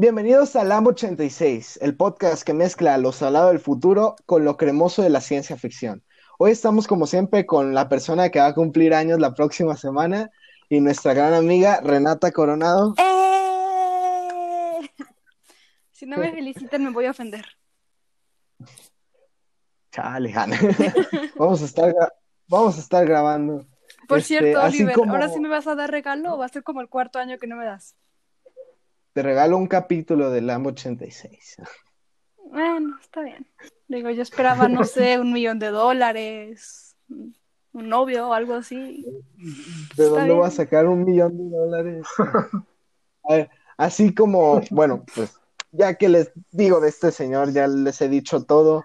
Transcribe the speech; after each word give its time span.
Bienvenidos 0.00 0.54
a 0.54 0.62
Lambo 0.62 0.90
86, 0.90 1.80
el 1.82 1.96
podcast 1.96 2.44
que 2.44 2.54
mezcla 2.54 2.96
lo 2.98 3.10
salado 3.10 3.48
del 3.48 3.58
futuro 3.58 4.14
con 4.26 4.44
lo 4.44 4.56
cremoso 4.56 5.02
de 5.02 5.10
la 5.10 5.20
ciencia 5.20 5.56
ficción. 5.56 6.04
Hoy 6.38 6.52
estamos 6.52 6.86
como 6.86 7.08
siempre 7.08 7.46
con 7.46 7.74
la 7.74 7.88
persona 7.88 8.28
que 8.28 8.38
va 8.38 8.46
a 8.46 8.54
cumplir 8.54 8.94
años 8.94 9.18
la 9.18 9.34
próxima 9.34 9.76
semana 9.76 10.30
y 10.68 10.78
nuestra 10.80 11.14
gran 11.14 11.34
amiga 11.34 11.80
Renata 11.82 12.30
Coronado. 12.30 12.94
¡Eh! 12.96 14.88
Si 15.90 16.06
no 16.06 16.18
me 16.18 16.30
felicitan 16.30 16.84
me 16.84 16.90
voy 16.90 17.06
a 17.06 17.10
ofender. 17.10 17.44
Chale, 19.90 20.32
Hanna. 20.32 20.60
vamos, 21.36 21.60
a 21.60 21.64
estar, 21.64 21.92
vamos 22.46 22.76
a 22.76 22.80
estar 22.82 23.04
grabando. 23.04 23.66
Por 24.06 24.18
Este, 24.18 24.38
cierto, 24.38 24.62
Oliver, 24.62 24.94
como- 24.94 25.10
¿ahora 25.10 25.28
sí 25.28 25.40
me 25.40 25.48
vas 25.48 25.66
a 25.66 25.74
dar 25.74 25.90
regalo 25.90 26.36
o 26.36 26.38
va 26.38 26.46
a 26.46 26.50
ser 26.50 26.62
como 26.62 26.82
el 26.82 26.88
cuarto 26.88 27.18
año 27.18 27.36
que 27.38 27.48
no 27.48 27.56
me 27.56 27.64
das? 27.64 27.96
Te 29.18 29.22
regalo 29.24 29.56
un 29.56 29.66
capítulo 29.66 30.30
de 30.30 30.40
Lambo 30.42 30.68
86. 30.68 31.56
Bueno, 32.52 32.96
está 33.00 33.20
bien. 33.22 33.48
Digo, 33.88 34.10
yo 34.10 34.22
esperaba, 34.22 34.68
no 34.68 34.84
sé, 34.84 35.18
un 35.20 35.32
millón 35.32 35.58
de 35.58 35.70
dólares, 35.70 36.94
un 37.08 37.88
novio 37.88 38.28
o 38.28 38.32
algo 38.32 38.54
así. 38.54 39.04
¿De 39.96 40.04
Está 40.04 40.04
dónde 40.04 40.24
bien. 40.26 40.36
voy 40.36 40.46
a 40.46 40.50
sacar 40.52 40.86
un 40.86 41.02
millón 41.02 41.36
de 41.36 41.56
dólares? 41.56 42.06
A 43.28 43.34
ver, 43.34 43.50
así 43.76 44.14
como, 44.14 44.60
bueno, 44.70 45.04
pues 45.12 45.36
ya 45.72 45.94
que 45.94 46.08
les 46.08 46.30
digo 46.52 46.78
de 46.78 46.90
este 46.90 47.10
señor, 47.10 47.50
ya 47.50 47.66
les 47.66 48.00
he 48.00 48.08
dicho 48.08 48.44
todo, 48.44 48.84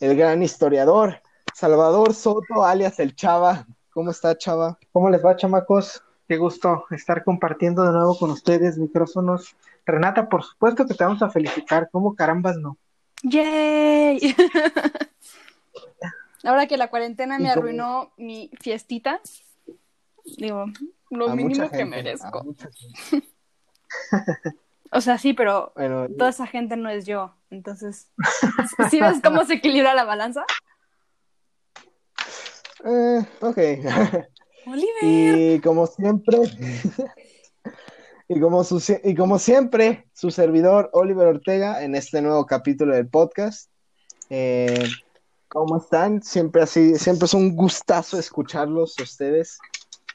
el 0.00 0.16
gran 0.16 0.42
historiador, 0.42 1.22
Salvador 1.54 2.14
Soto, 2.14 2.64
alias 2.64 2.98
el 2.98 3.14
Chava. 3.14 3.64
¿Cómo 3.90 4.10
está, 4.10 4.36
Chava? 4.36 4.76
¿Cómo 4.90 5.08
les 5.08 5.24
va, 5.24 5.36
chamacos? 5.36 6.02
Qué 6.26 6.36
gusto 6.36 6.84
estar 6.90 7.22
compartiendo 7.24 7.84
de 7.84 7.92
nuevo 7.92 8.18
con 8.18 8.30
ustedes 8.32 8.76
micrófonos. 8.76 9.56
Renata, 9.88 10.28
por 10.28 10.44
supuesto 10.44 10.86
que 10.86 10.94
te 10.94 11.04
vamos 11.04 11.22
a 11.22 11.30
felicitar. 11.30 11.88
¿Cómo 11.90 12.14
carambas 12.14 12.56
no? 12.56 12.76
¡Yay! 13.22 14.20
Ahora 16.44 16.66
que 16.66 16.76
la 16.76 16.88
cuarentena 16.88 17.38
me 17.38 17.50
arruinó 17.50 18.12
mi 18.16 18.50
fiestita, 18.60 19.20
digo, 20.36 20.66
lo 21.10 21.30
A 21.30 21.34
mínimo 21.34 21.70
que 21.70 21.84
merezco. 21.84 22.54
O 24.90 25.02
sea, 25.02 25.18
sí, 25.18 25.34
pero 25.34 25.72
Bueno, 25.74 26.06
toda 26.16 26.30
esa 26.30 26.46
gente 26.46 26.74
no 26.76 26.88
es 26.88 27.04
yo. 27.04 27.34
Entonces, 27.50 28.10
¿sí 28.90 29.00
ves 29.00 29.20
cómo 29.22 29.44
se 29.44 29.54
equilibra 29.54 29.94
la 29.94 30.04
balanza? 30.04 30.44
eh, 32.86 33.20
ok. 33.40 33.58
Oliver. 34.66 35.02
Y 35.02 35.60
como 35.60 35.86
siempre, 35.86 36.38
y 38.28 38.40
como, 38.40 38.62
su- 38.62 39.00
y 39.02 39.14
como 39.14 39.38
siempre, 39.38 40.06
su 40.12 40.30
servidor 40.30 40.90
Oliver 40.92 41.28
Ortega 41.28 41.82
en 41.82 41.94
este 41.94 42.20
nuevo 42.20 42.44
capítulo 42.46 42.94
del 42.94 43.08
podcast. 43.08 43.70
Eh, 44.28 44.86
¿cómo 45.48 45.78
están? 45.78 46.22
Siempre 46.22 46.62
así, 46.62 46.96
siempre 46.96 47.24
es 47.26 47.34
un 47.34 47.56
gustazo 47.56 48.18
escucharlos 48.18 48.98
ustedes. 49.00 49.58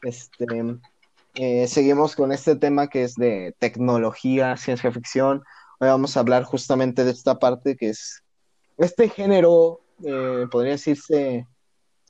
Este, 0.03 0.45
eh, 1.36 1.67
seguimos 1.67 2.16
con 2.16 2.31
este 2.31 2.55
tema 2.55 2.88
que 2.88 3.03
es 3.03 3.16
de 3.16 3.55
tecnología, 3.58 4.58
ciencia 4.58 4.92
ficción. 4.92 5.44
Hoy 5.80 5.88
vamos 5.88 6.16
a 6.16 6.20
hablar 6.20 6.44
justamente 6.44 7.03
de 7.03 7.11
esta 7.11 7.39
parte 7.39 7.75
que 7.75 7.89
es 7.89 8.22
este 8.77 9.09
género, 9.09 9.81
eh, 10.03 10.45
podría 10.52 10.73
decirse 10.73 11.48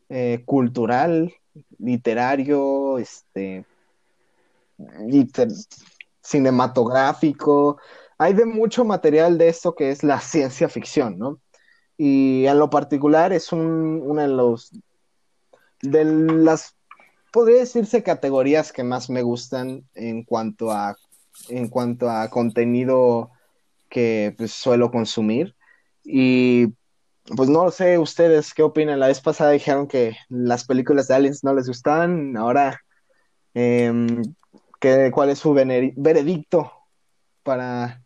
eh, 0.09 0.41
cultural, 0.45 1.33
literario, 1.77 2.97
este, 2.97 3.65
cinematográfico. 6.21 7.77
Hay 8.17 8.33
de 8.33 8.45
mucho 8.45 8.85
material 8.85 9.37
de 9.37 9.49
esto 9.49 9.75
que 9.75 9.91
es 9.91 10.03
la 10.03 10.19
ciencia 10.21 10.69
ficción, 10.69 11.17
¿no? 11.17 11.39
Y 11.97 12.45
en 12.45 12.59
lo 12.59 12.69
particular 12.69 13.33
es 13.33 13.51
un, 13.51 14.01
una 14.03 14.23
de 14.23 14.29
los 14.29 14.71
de 15.81 16.05
las 16.05 16.75
podría 17.31 17.59
decirse 17.59 18.03
categorías 18.03 18.71
que 18.71 18.83
más 18.83 19.09
me 19.09 19.21
gustan 19.21 19.87
en 19.95 20.23
cuanto 20.23 20.71
a 20.71 20.95
en 21.49 21.67
cuanto 21.67 22.09
a 22.09 22.29
contenido 22.29 23.31
que 23.89 24.33
pues, 24.37 24.51
suelo 24.51 24.91
consumir. 24.91 25.55
Y 26.03 26.67
pues 27.35 27.49
no 27.49 27.71
sé 27.71 27.97
ustedes 27.97 28.53
qué 28.53 28.63
opinan. 28.63 28.99
La 28.99 29.07
vez 29.07 29.21
pasada 29.21 29.51
dijeron 29.51 29.87
que 29.87 30.15
las 30.29 30.65
películas 30.65 31.07
de 31.07 31.15
aliens 31.15 31.43
no 31.43 31.53
les 31.53 31.67
gustaban. 31.67 32.35
Ahora, 32.37 32.81
em, 33.53 34.21
¿qué- 34.83 35.11
¿cuál 35.13 35.29
es 35.29 35.39
su 35.39 35.53
veredicto 35.53 36.73
para, 37.43 38.03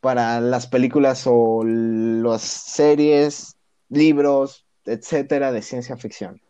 para 0.00 0.40
las 0.40 0.66
películas 0.66 1.24
o 1.26 1.62
las 1.64 2.42
series, 2.42 3.56
libros, 3.90 4.66
etcétera, 4.86 5.52
de 5.52 5.62
ciencia 5.62 5.96
ficción? 5.98 6.40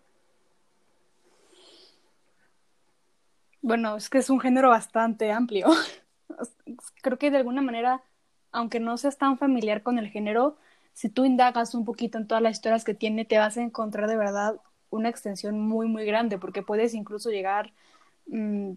Bueno, 3.62 3.96
es 3.96 4.08
que 4.10 4.18
es 4.18 4.30
un 4.30 4.40
género 4.40 4.70
bastante 4.70 5.32
amplio. 5.32 5.66
Creo 7.02 7.18
que 7.18 7.32
de 7.32 7.38
alguna 7.38 7.62
manera, 7.62 8.02
aunque 8.52 8.80
no 8.80 8.96
seas 8.98 9.18
tan 9.18 9.38
familiar 9.38 9.82
con 9.82 9.98
el 9.98 10.08
género, 10.10 10.56
si 10.92 11.08
tú 11.08 11.24
indagas 11.24 11.74
un 11.74 11.84
poquito 11.84 12.18
en 12.18 12.28
todas 12.28 12.42
las 12.42 12.52
historias 12.52 12.84
que 12.84 12.94
tiene, 12.94 13.24
te 13.24 13.38
vas 13.38 13.56
a 13.56 13.62
encontrar 13.62 14.08
de 14.08 14.16
verdad 14.16 14.60
una 14.90 15.08
extensión 15.08 15.60
muy, 15.60 15.88
muy 15.88 16.04
grande, 16.06 16.38
porque 16.38 16.62
puedes 16.62 16.94
incluso 16.94 17.30
llegar, 17.30 17.72
mm, 18.28 18.72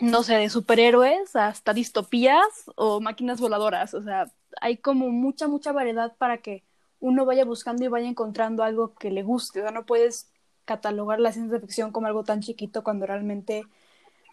no 0.00 0.22
sé, 0.22 0.34
de 0.34 0.48
superhéroes 0.48 1.34
hasta 1.36 1.74
distopías 1.74 2.70
o 2.76 3.00
máquinas 3.00 3.40
voladoras. 3.40 3.94
O 3.94 4.02
sea, 4.02 4.30
hay 4.60 4.76
como 4.76 5.08
mucha, 5.10 5.48
mucha 5.48 5.72
variedad 5.72 6.16
para 6.16 6.38
que 6.38 6.62
uno 7.00 7.24
vaya 7.24 7.44
buscando 7.44 7.84
y 7.84 7.88
vaya 7.88 8.08
encontrando 8.08 8.62
algo 8.62 8.94
que 8.94 9.10
le 9.10 9.22
guste. 9.22 9.60
O 9.60 9.62
sea, 9.62 9.72
no 9.72 9.86
puedes 9.86 10.30
catalogar 10.64 11.20
la 11.20 11.32
ciencia 11.32 11.60
ficción 11.60 11.92
como 11.92 12.06
algo 12.06 12.24
tan 12.24 12.40
chiquito 12.40 12.82
cuando 12.82 13.06
realmente 13.06 13.64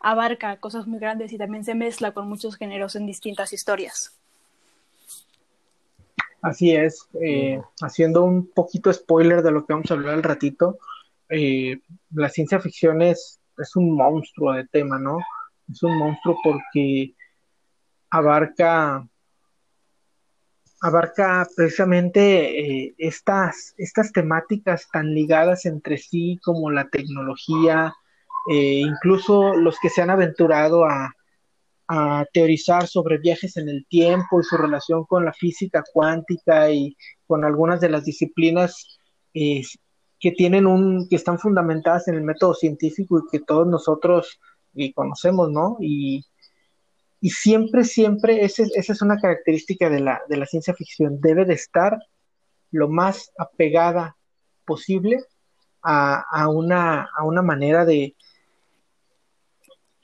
abarca 0.02 0.60
cosas 0.60 0.88
muy 0.88 1.00
grandes 1.00 1.32
y 1.34 1.38
también 1.38 1.64
se 1.64 1.76
mezcla 1.76 2.14
con 2.14 2.28
muchos 2.28 2.58
géneros 2.58 2.96
en 2.96 3.06
distintas 3.06 3.54
historias. 3.54 4.14
Así 6.42 6.76
es. 6.76 7.08
eh, 7.20 7.60
haciendo 7.82 8.24
un 8.24 8.48
poquito 8.48 8.94
spoiler 8.94 9.42
de 9.42 9.52
lo 9.52 9.66
que 9.66 9.74
vamos 9.74 9.90
a 9.90 9.96
hablar 9.96 10.14
al 10.14 10.24
ratito, 10.24 10.78
eh, 11.30 11.80
la 12.14 12.30
ciencia 12.30 12.60
ficción 12.60 13.02
es, 13.02 13.40
es 13.58 13.76
un 13.76 13.96
monstruo 13.96 14.54
de 14.54 14.68
tema, 14.68 15.00
¿no? 15.00 15.18
Es 15.70 15.82
un 15.84 15.98
monstruo 15.98 16.38
porque 16.44 17.16
abarca 18.10 19.08
abarca 20.82 21.48
precisamente 21.56 22.60
eh, 22.60 22.96
estas, 22.98 23.74
estas 23.78 24.12
temáticas 24.12 24.88
tan 24.92 25.16
ligadas 25.16 25.66
entre 25.66 25.98
sí 25.98 26.40
como 26.44 26.70
la 26.70 26.90
tecnología, 26.90 27.94
eh, 28.52 28.82
incluso 28.82 29.56
los 29.56 29.80
que 29.80 29.90
se 29.90 30.04
han 30.04 30.12
aventurado 30.12 30.86
a, 30.86 31.12
a 31.88 32.26
teorizar 32.34 32.88
sobre 32.88 33.18
viajes 33.18 33.58
en 33.58 33.70
el 33.70 33.86
tiempo 33.88 34.40
y 34.40 34.44
su 34.44 34.58
relación 34.58 35.06
con 35.06 35.26
la 35.26 35.34
física 35.34 35.84
cuántica 35.92 36.72
y 36.72 36.96
con 37.28 37.46
algunas 37.46 37.80
de 37.80 37.90
las 37.90 38.06
disciplinas 38.06 39.00
eh, 39.34 39.64
que 40.20 40.32
tienen 40.32 40.66
un, 40.66 41.08
que 41.10 41.16
están 41.16 41.38
fundamentadas 41.38 42.08
en 42.08 42.16
el 42.16 42.24
método 42.24 42.54
científico 42.54 43.20
y 43.20 43.30
que 43.32 43.40
todos 43.40 43.68
nosotros 43.68 44.40
eh, 44.76 44.94
conocemos, 44.94 45.50
¿no? 45.52 45.78
Y, 45.80 46.26
y 47.22 47.30
siempre, 47.30 47.84
siempre, 47.84 48.46
esa 48.46 48.64
es 48.76 49.02
una 49.02 49.18
característica 49.18 49.90
de 49.90 50.00
la, 50.00 50.22
de 50.30 50.38
la 50.38 50.46
ciencia 50.46 50.74
ficción, 50.74 51.20
debe 51.22 51.46
de 51.46 51.54
estar 51.54 51.98
lo 52.72 52.90
más 52.90 53.32
apegada 53.38 54.18
posible 54.66 55.24
a, 55.82 56.24
a 56.32 56.50
una, 56.50 57.08
a 57.16 57.24
una 57.24 57.42
manera 57.42 57.86
de, 57.86 58.16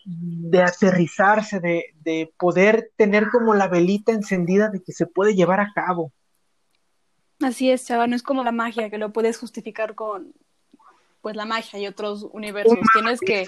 de 0.06 0.62
aterrizarse, 0.64 1.59
de, 1.59 1.94
de 2.02 2.34
poder 2.38 2.92
tener 2.96 3.30
como 3.30 3.53
la 3.53 3.68
velita 3.68 4.12
encendida 4.12 4.70
de 4.70 4.82
que 4.82 4.94
se 4.94 5.06
puede 5.06 5.35
llevar 5.35 5.59
a 5.59 5.72
cabo. 5.74 6.12
Así 7.41 7.72
es, 7.72 7.85
chava, 7.85 8.08
no 8.08 8.16
es 8.16 8.24
como 8.24 8.44
la 8.44 8.52
magia 8.52 8.90
que 8.90 9.00
lo 9.00 9.12
puedes 9.12 9.38
justificar 9.38 9.96
con 9.96 10.34
pues 11.22 11.35
la 11.35 11.46
magia 11.46 11.79
y 11.79 11.88
otros 11.88 12.28
universos. 12.32 12.78
Tienes 12.94 13.20
que 13.20 13.46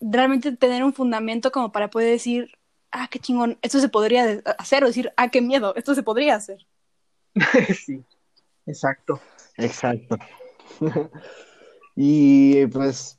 realmente 0.00 0.56
tener 0.56 0.84
un 0.84 0.92
fundamento 0.92 1.50
como 1.50 1.72
para 1.72 1.88
poder 1.88 2.10
decir, 2.10 2.52
ah, 2.92 3.08
qué 3.10 3.18
chingón, 3.18 3.58
esto 3.62 3.80
se 3.80 3.88
podría 3.88 4.42
hacer, 4.58 4.84
o 4.84 4.88
decir, 4.88 5.12
ah, 5.16 5.28
qué 5.30 5.40
miedo, 5.40 5.74
esto 5.76 5.94
se 5.94 6.02
podría 6.02 6.36
hacer. 6.36 6.66
sí, 7.86 8.02
exacto. 8.66 9.20
Exacto. 9.56 10.16
Y 12.02 12.66
pues 12.68 13.18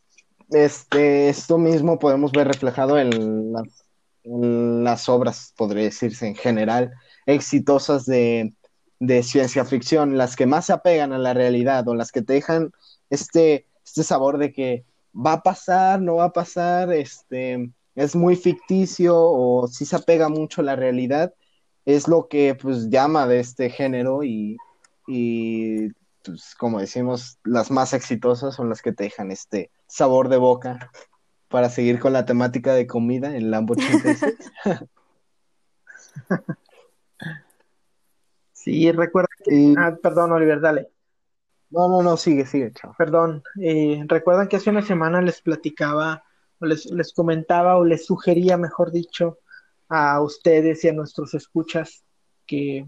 este, 0.50 1.30
esto 1.30 1.60
mismo 1.60 2.00
podemos 2.00 2.32
ver 2.32 2.48
reflejado 2.48 2.98
en 2.98 3.54
las, 3.54 3.86
en 4.24 4.84
las 4.84 5.08
obras, 5.08 5.54
podría 5.56 5.84
decirse 5.84 6.26
en 6.26 6.36
general, 6.36 6.92
exitosas 7.28 8.06
de, 8.06 8.56
de 9.00 9.24
ciencia 9.24 9.66
ficción, 9.66 10.18
las 10.18 10.36
que 10.36 10.48
más 10.48 10.66
se 10.66 10.74
apegan 10.74 11.14
a 11.14 11.20
la 11.20 11.34
realidad 11.36 11.88
o 11.88 11.96
las 11.96 12.12
que 12.12 12.24
te 12.24 12.34
dejan 12.34 12.72
este, 13.12 13.68
este 13.84 14.04
sabor 14.04 14.38
de 14.38 14.52
que 14.52 14.86
va 15.14 15.34
a 15.34 15.44
pasar, 15.44 16.02
no 16.02 16.16
va 16.16 16.26
a 16.26 16.34
pasar, 16.34 16.92
este, 16.94 17.72
es 17.96 18.16
muy 18.16 18.36
ficticio 18.36 19.16
o 19.18 19.68
sí 19.68 19.86
se 19.86 19.96
apega 19.96 20.30
mucho 20.30 20.62
a 20.62 20.66
la 20.66 20.76
realidad 20.76 21.34
es 21.86 22.08
lo 22.08 22.28
que 22.28 22.56
pues 22.56 22.90
llama 22.90 23.28
de 23.28 23.40
este 23.40 23.70
género 23.70 24.24
y, 24.24 24.58
y 25.08 25.90
pues, 26.24 26.56
como 26.56 26.80
decimos, 26.80 27.40
las 27.44 27.72
más 27.72 27.94
exitosas 27.94 28.56
son 28.56 28.70
las 28.70 28.82
que 28.82 28.92
te 28.92 29.06
dejan 29.06 29.32
este 29.32 29.72
sabor 29.88 30.30
de 30.30 30.38
boca 30.38 30.92
para 31.48 31.70
seguir 31.70 32.00
con 32.00 32.14
la 32.14 32.26
temática 32.26 32.74
de 32.74 32.88
comida 32.88 33.36
en 33.36 33.52
Lambo 33.52 33.74
86. 33.74 34.38
sí, 38.54 38.92
recuerda 38.92 39.30
que... 39.44 39.74
Ah, 39.78 39.98
perdón, 40.02 40.32
Oliver, 40.32 40.62
dale. 40.62 40.90
No, 41.72 41.88
no, 41.88 42.04
no, 42.04 42.18
sigue, 42.18 42.46
sigue, 42.46 42.74
chao. 42.74 42.94
Perdón, 42.98 43.44
eh, 43.62 44.04
recuerdan 44.08 44.48
que 44.48 44.58
hace 44.58 44.70
una 44.70 44.82
semana 44.82 45.22
les 45.22 45.42
platicaba, 45.42 46.24
o 46.60 46.66
les, 46.66 46.86
les 46.88 47.14
comentaba, 47.14 47.78
o 47.78 47.86
les 47.86 48.06
sugería, 48.06 48.58
mejor 48.58 48.92
dicho, 48.92 49.40
a 49.88 50.22
ustedes 50.22 50.84
y 50.84 50.90
a 50.90 50.94
nuestros 50.94 51.34
escuchas 51.34 52.04
que, 52.46 52.86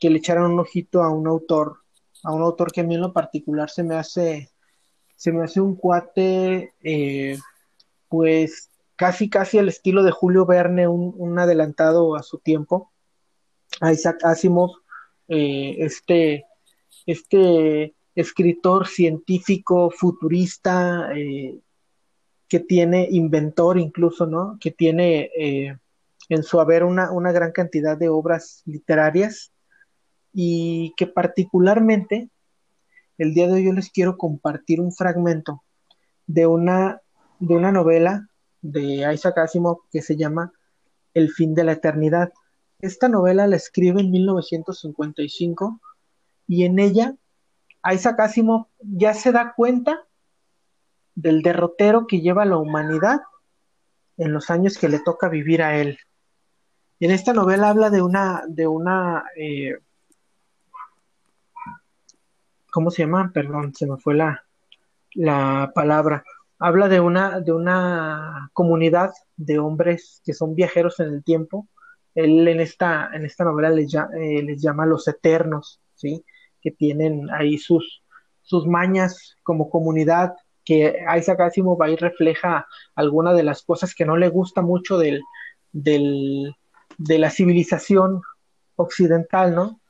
que 0.00 0.10
le 0.10 0.18
echaran 0.18 0.50
un 0.50 0.60
ojito 0.60 1.02
a 1.02 1.10
un 1.10 1.26
autor, 1.26 1.78
a 2.24 2.32
un 2.32 2.42
autor 2.42 2.72
que 2.72 2.82
a 2.82 2.84
mí 2.84 2.94
en 2.94 3.00
lo 3.00 3.12
particular 3.12 3.70
se 3.70 3.82
me 3.82 3.96
hace, 3.96 4.50
se 5.16 5.32
me 5.32 5.44
hace 5.44 5.60
un 5.60 5.74
cuate, 5.74 6.74
eh, 6.82 7.38
pues 8.08 8.70
casi 8.96 9.30
casi 9.30 9.58
al 9.58 9.68
estilo 9.68 10.02
de 10.02 10.10
Julio 10.10 10.44
Verne, 10.44 10.88
un, 10.88 11.38
adelantado 11.38 12.16
a 12.16 12.22
su 12.22 12.38
tiempo, 12.38 12.92
a 13.80 13.92
Isaac 13.92 14.24
Asimov, 14.24 14.70
eh, 15.28 15.76
este, 15.78 16.44
este 17.08 17.94
escritor 18.14 18.86
científico 18.86 19.90
futurista 19.90 21.10
eh, 21.16 21.58
que 22.48 22.60
tiene 22.60 23.08
inventor 23.10 23.78
incluso, 23.78 24.26
¿no? 24.26 24.58
Que 24.60 24.70
tiene 24.70 25.30
en 26.28 26.42
su 26.42 26.60
haber 26.60 26.84
una, 26.84 27.10
una 27.10 27.32
gran 27.32 27.52
cantidad 27.52 27.96
de 27.96 28.08
obras 28.08 28.62
literarias 28.66 29.52
y 30.32 30.94
que 30.96 31.06
particularmente 31.06 32.30
el 33.16 33.34
día 33.34 33.46
de 33.46 33.54
hoy 33.54 33.64
yo 33.64 33.72
les 33.72 33.90
quiero 33.90 34.16
compartir 34.16 34.80
un 34.80 34.92
fragmento 34.92 35.64
de 36.26 36.46
una, 36.46 37.00
de 37.40 37.54
una 37.54 37.72
novela 37.72 38.28
de 38.60 39.12
Isaac 39.12 39.38
Asimov 39.38 39.80
que 39.90 40.02
se 40.02 40.16
llama 40.16 40.52
El 41.14 41.30
fin 41.30 41.54
de 41.54 41.64
la 41.64 41.72
eternidad. 41.72 42.32
Esta 42.80 43.08
novela 43.08 43.46
la 43.46 43.56
escribe 43.56 44.00
en 44.00 44.10
1955 44.10 45.80
y 46.48 46.64
en 46.64 46.78
ella 46.80 47.14
Isaac 47.92 48.18
Asimov 48.20 48.66
ya 48.80 49.14
se 49.14 49.30
da 49.30 49.52
cuenta 49.54 50.06
del 51.14 51.42
derrotero 51.42 52.06
que 52.06 52.20
lleva 52.20 52.44
la 52.44 52.56
humanidad 52.56 53.20
en 54.16 54.32
los 54.32 54.50
años 54.50 54.78
que 54.78 54.88
le 54.88 54.98
toca 54.98 55.28
vivir 55.28 55.62
a 55.62 55.76
él. 55.76 55.98
En 57.00 57.12
esta 57.12 57.32
novela 57.32 57.68
habla 57.68 57.90
de 57.90 58.02
una, 58.02 58.42
de 58.48 58.66
una, 58.66 59.24
eh, 59.36 59.78
¿cómo 62.70 62.90
se 62.90 63.02
llama? 63.02 63.30
Perdón, 63.32 63.74
se 63.74 63.86
me 63.86 63.96
fue 63.98 64.14
la, 64.14 64.44
la 65.14 65.70
palabra. 65.74 66.24
Habla 66.58 66.88
de 66.88 66.98
una, 66.98 67.40
de 67.40 67.52
una 67.52 68.50
comunidad 68.52 69.12
de 69.36 69.60
hombres 69.60 70.20
que 70.24 70.32
son 70.32 70.56
viajeros 70.56 70.98
en 70.98 71.14
el 71.14 71.22
tiempo. 71.22 71.68
Él 72.14 72.48
en 72.48 72.60
esta, 72.60 73.10
en 73.12 73.24
esta 73.24 73.44
novela 73.44 73.70
les, 73.70 73.94
eh, 73.94 74.42
les 74.42 74.60
llama 74.60 74.86
los 74.86 75.06
eternos, 75.06 75.80
¿sí? 75.94 76.24
Que 76.68 76.76
tienen 76.76 77.30
ahí 77.30 77.56
sus, 77.56 78.02
sus 78.42 78.66
mañas 78.66 79.36
como 79.42 79.70
comunidad, 79.70 80.34
que 80.66 81.02
Isaac 81.16 81.40
Asimov 81.40 81.82
ahí 81.82 81.96
refleja 81.96 82.66
alguna 82.94 83.32
de 83.32 83.42
las 83.42 83.62
cosas 83.62 83.94
que 83.94 84.04
no 84.04 84.18
le 84.18 84.28
gusta 84.28 84.60
mucho 84.60 84.98
del, 84.98 85.22
del, 85.72 86.54
de 86.98 87.18
la 87.18 87.30
civilización 87.30 88.20
occidental, 88.76 89.54
¿no? 89.54 89.80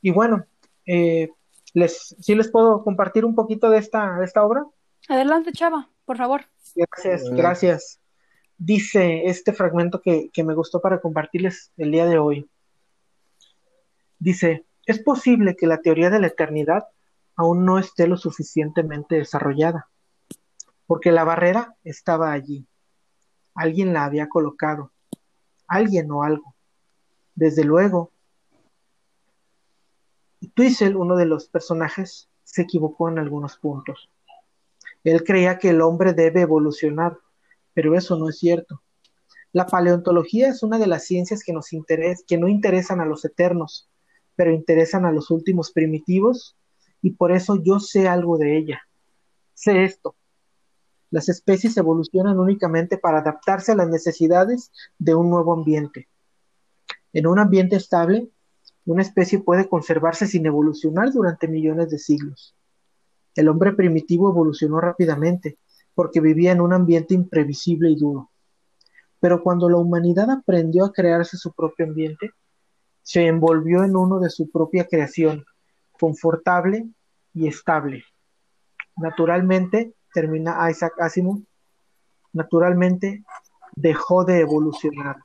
Y 0.00 0.10
bueno, 0.10 0.46
eh, 0.86 1.28
les, 1.74 2.16
¿sí 2.18 2.34
les 2.34 2.48
puedo 2.48 2.82
compartir 2.84 3.26
un 3.26 3.34
poquito 3.34 3.68
de 3.68 3.78
esta, 3.78 4.18
de 4.18 4.24
esta 4.24 4.42
obra? 4.44 4.64
Adelante, 5.08 5.52
Chava, 5.52 5.90
por 6.06 6.16
favor. 6.16 6.46
Gracias, 6.74 7.28
gracias. 7.30 8.00
Dice 8.56 9.26
este 9.26 9.52
fragmento 9.52 10.00
que, 10.00 10.30
que 10.32 10.42
me 10.42 10.54
gustó 10.54 10.80
para 10.80 11.02
compartirles 11.02 11.70
el 11.76 11.92
día 11.92 12.06
de 12.06 12.18
hoy. 12.18 12.48
Dice, 14.18 14.64
es 14.88 14.98
posible 14.98 15.54
que 15.54 15.68
la 15.68 15.78
teoría 15.78 16.10
de 16.10 16.18
la 16.18 16.26
eternidad 16.26 16.88
aún 17.36 17.64
no 17.64 17.78
esté 17.78 18.08
lo 18.08 18.16
suficientemente 18.16 19.14
desarrollada, 19.14 19.88
porque 20.86 21.12
la 21.12 21.22
barrera 21.22 21.76
estaba 21.84 22.32
allí. 22.32 22.66
Alguien 23.54 23.92
la 23.92 24.04
había 24.04 24.28
colocado 24.28 24.90
alguien 25.68 26.10
o 26.10 26.22
algo. 26.24 26.54
Desde 27.34 27.62
luego, 27.62 28.10
Twizzle, 30.54 30.96
uno 30.96 31.16
de 31.16 31.26
los 31.26 31.48
personajes, 31.48 32.28
se 32.42 32.62
equivocó 32.62 33.08
en 33.08 33.18
algunos 33.18 33.58
puntos. 33.58 34.10
Él 35.04 35.22
creía 35.22 35.58
que 35.58 35.70
el 35.70 35.82
hombre 35.82 36.14
debe 36.14 36.40
evolucionar, 36.40 37.18
pero 37.74 37.94
eso 37.94 38.16
no 38.16 38.28
es 38.28 38.38
cierto. 38.38 38.82
La 39.52 39.66
paleontología 39.66 40.48
es 40.48 40.62
una 40.62 40.78
de 40.78 40.86
las 40.86 41.04
ciencias 41.04 41.44
que, 41.44 41.52
nos 41.52 41.68
que 42.26 42.38
no 42.38 42.48
interesan 42.48 43.00
a 43.00 43.06
los 43.06 43.24
eternos, 43.24 43.88
pero 44.38 44.52
interesan 44.52 45.04
a 45.04 45.10
los 45.10 45.32
últimos 45.32 45.72
primitivos, 45.72 46.56
y 47.02 47.10
por 47.10 47.32
eso 47.32 47.60
yo 47.60 47.80
sé 47.80 48.06
algo 48.06 48.38
de 48.38 48.56
ella. 48.56 48.80
Sé 49.52 49.82
esto, 49.82 50.14
las 51.10 51.28
especies 51.28 51.76
evolucionan 51.76 52.38
únicamente 52.38 52.98
para 52.98 53.18
adaptarse 53.18 53.72
a 53.72 53.74
las 53.74 53.88
necesidades 53.88 54.70
de 54.96 55.16
un 55.16 55.28
nuevo 55.28 55.52
ambiente. 55.52 56.06
En 57.12 57.26
un 57.26 57.40
ambiente 57.40 57.74
estable, 57.74 58.28
una 58.86 59.02
especie 59.02 59.40
puede 59.40 59.68
conservarse 59.68 60.28
sin 60.28 60.46
evolucionar 60.46 61.10
durante 61.12 61.48
millones 61.48 61.90
de 61.90 61.98
siglos. 61.98 62.54
El 63.34 63.48
hombre 63.48 63.72
primitivo 63.72 64.30
evolucionó 64.30 64.80
rápidamente 64.80 65.58
porque 65.96 66.20
vivía 66.20 66.52
en 66.52 66.60
un 66.60 66.72
ambiente 66.72 67.14
imprevisible 67.14 67.90
y 67.90 67.96
duro. 67.96 68.30
Pero 69.18 69.42
cuando 69.42 69.68
la 69.68 69.78
humanidad 69.78 70.30
aprendió 70.30 70.84
a 70.84 70.92
crearse 70.92 71.36
su 71.36 71.52
propio 71.52 71.86
ambiente, 71.86 72.30
se 73.08 73.26
envolvió 73.26 73.84
en 73.84 73.96
uno 73.96 74.20
de 74.20 74.28
su 74.28 74.50
propia 74.50 74.86
creación, 74.86 75.46
confortable 75.98 76.86
y 77.32 77.48
estable. 77.48 78.04
Naturalmente, 78.98 79.94
termina 80.12 80.70
Isaac 80.70 80.92
Asimov, 81.00 81.40
naturalmente 82.34 83.24
dejó 83.74 84.26
de 84.26 84.40
evolucionar. 84.40 85.16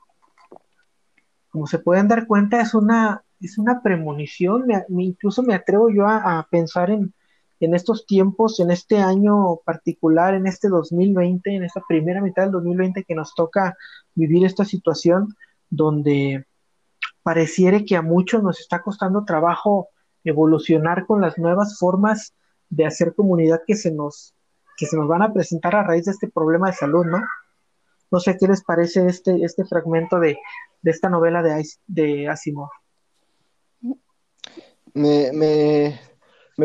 Como 1.50 1.66
se 1.66 1.78
pueden 1.78 2.08
dar 2.08 2.26
cuenta, 2.26 2.58
es 2.62 2.72
una, 2.72 3.22
es 3.38 3.58
una 3.58 3.82
premonición, 3.82 4.64
incluso 4.88 5.42
me 5.42 5.54
atrevo 5.54 5.90
yo 5.90 6.06
a, 6.08 6.48
pensar 6.50 6.88
en, 6.88 7.12
en 7.60 7.74
estos 7.74 8.06
tiempos, 8.06 8.60
en 8.60 8.70
este 8.70 8.96
año 8.96 9.56
particular, 9.56 10.32
en 10.32 10.46
este 10.46 10.70
2020, 10.70 11.54
en 11.54 11.64
esta 11.64 11.82
primera 11.86 12.22
mitad 12.22 12.44
del 12.44 12.52
2020 12.52 13.04
que 13.04 13.14
nos 13.14 13.34
toca 13.34 13.76
vivir 14.14 14.46
esta 14.46 14.64
situación 14.64 15.36
donde 15.68 16.46
pareciere 17.24 17.84
que 17.84 17.96
a 17.96 18.02
muchos 18.02 18.44
nos 18.44 18.60
está 18.60 18.82
costando 18.82 19.24
trabajo 19.24 19.88
evolucionar 20.22 21.06
con 21.06 21.20
las 21.20 21.38
nuevas 21.38 21.78
formas 21.78 22.34
de 22.68 22.86
hacer 22.86 23.14
comunidad 23.14 23.62
que 23.66 23.74
se 23.74 23.90
nos 23.90 24.34
que 24.76 24.86
se 24.86 24.96
nos 24.96 25.08
van 25.08 25.22
a 25.22 25.32
presentar 25.32 25.76
a 25.76 25.84
raíz 25.84 26.04
de 26.04 26.12
este 26.12 26.28
problema 26.28 26.68
de 26.68 26.76
salud, 26.76 27.06
¿no? 27.06 27.22
No 28.10 28.20
sé 28.20 28.36
qué 28.38 28.48
les 28.48 28.62
parece 28.62 29.06
este, 29.06 29.44
este 29.44 29.64
fragmento 29.64 30.18
de, 30.18 30.36
esta 30.82 31.08
novela 31.08 31.42
de, 31.42 31.64
de 31.86 32.28
Asimov. 32.28 32.70
Me, 34.94 35.98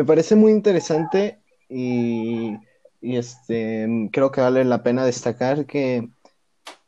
parece 0.06 0.36
muy 0.36 0.52
interesante 0.52 1.40
y, 1.68 2.56
este, 3.00 4.08
creo 4.12 4.30
que 4.30 4.40
vale 4.40 4.64
la 4.64 4.82
pena 4.82 5.04
destacar 5.04 5.66
que, 5.66 6.08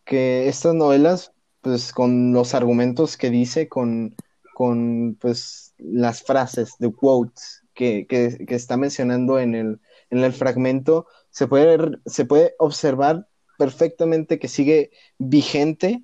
que 0.04 0.48
estas 0.48 0.74
novelas, 0.74 1.31
pues 1.62 1.92
con 1.92 2.32
los 2.32 2.54
argumentos 2.54 3.16
que 3.16 3.30
dice, 3.30 3.68
con, 3.68 4.14
con 4.54 5.16
pues 5.20 5.74
las 5.78 6.22
frases, 6.22 6.74
de 6.78 6.92
quotes 6.92 7.62
que, 7.74 8.06
que, 8.06 8.44
que 8.46 8.54
está 8.54 8.76
mencionando 8.76 9.38
en 9.38 9.54
el, 9.54 9.80
en 10.10 10.18
el 10.18 10.32
fragmento 10.32 11.06
se 11.30 11.46
puede, 11.46 11.98
se 12.04 12.26
puede 12.26 12.54
observar 12.58 13.26
perfectamente 13.58 14.38
que 14.38 14.48
sigue 14.48 14.90
vigente 15.18 16.02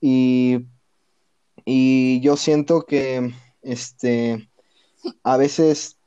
y, 0.00 0.66
y 1.64 2.20
yo 2.20 2.36
siento 2.36 2.86
que 2.86 3.34
este, 3.62 4.48
a 5.22 5.36
veces 5.36 5.98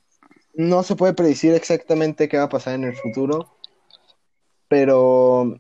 no 0.54 0.82
se 0.84 0.96
puede 0.96 1.14
predecir 1.14 1.54
exactamente 1.54 2.28
qué 2.28 2.38
va 2.38 2.46
a 2.46 2.50
pasar 2.50 2.76
en 2.76 2.86
el 2.86 2.96
futuro, 2.96 3.54
pero 4.68 5.60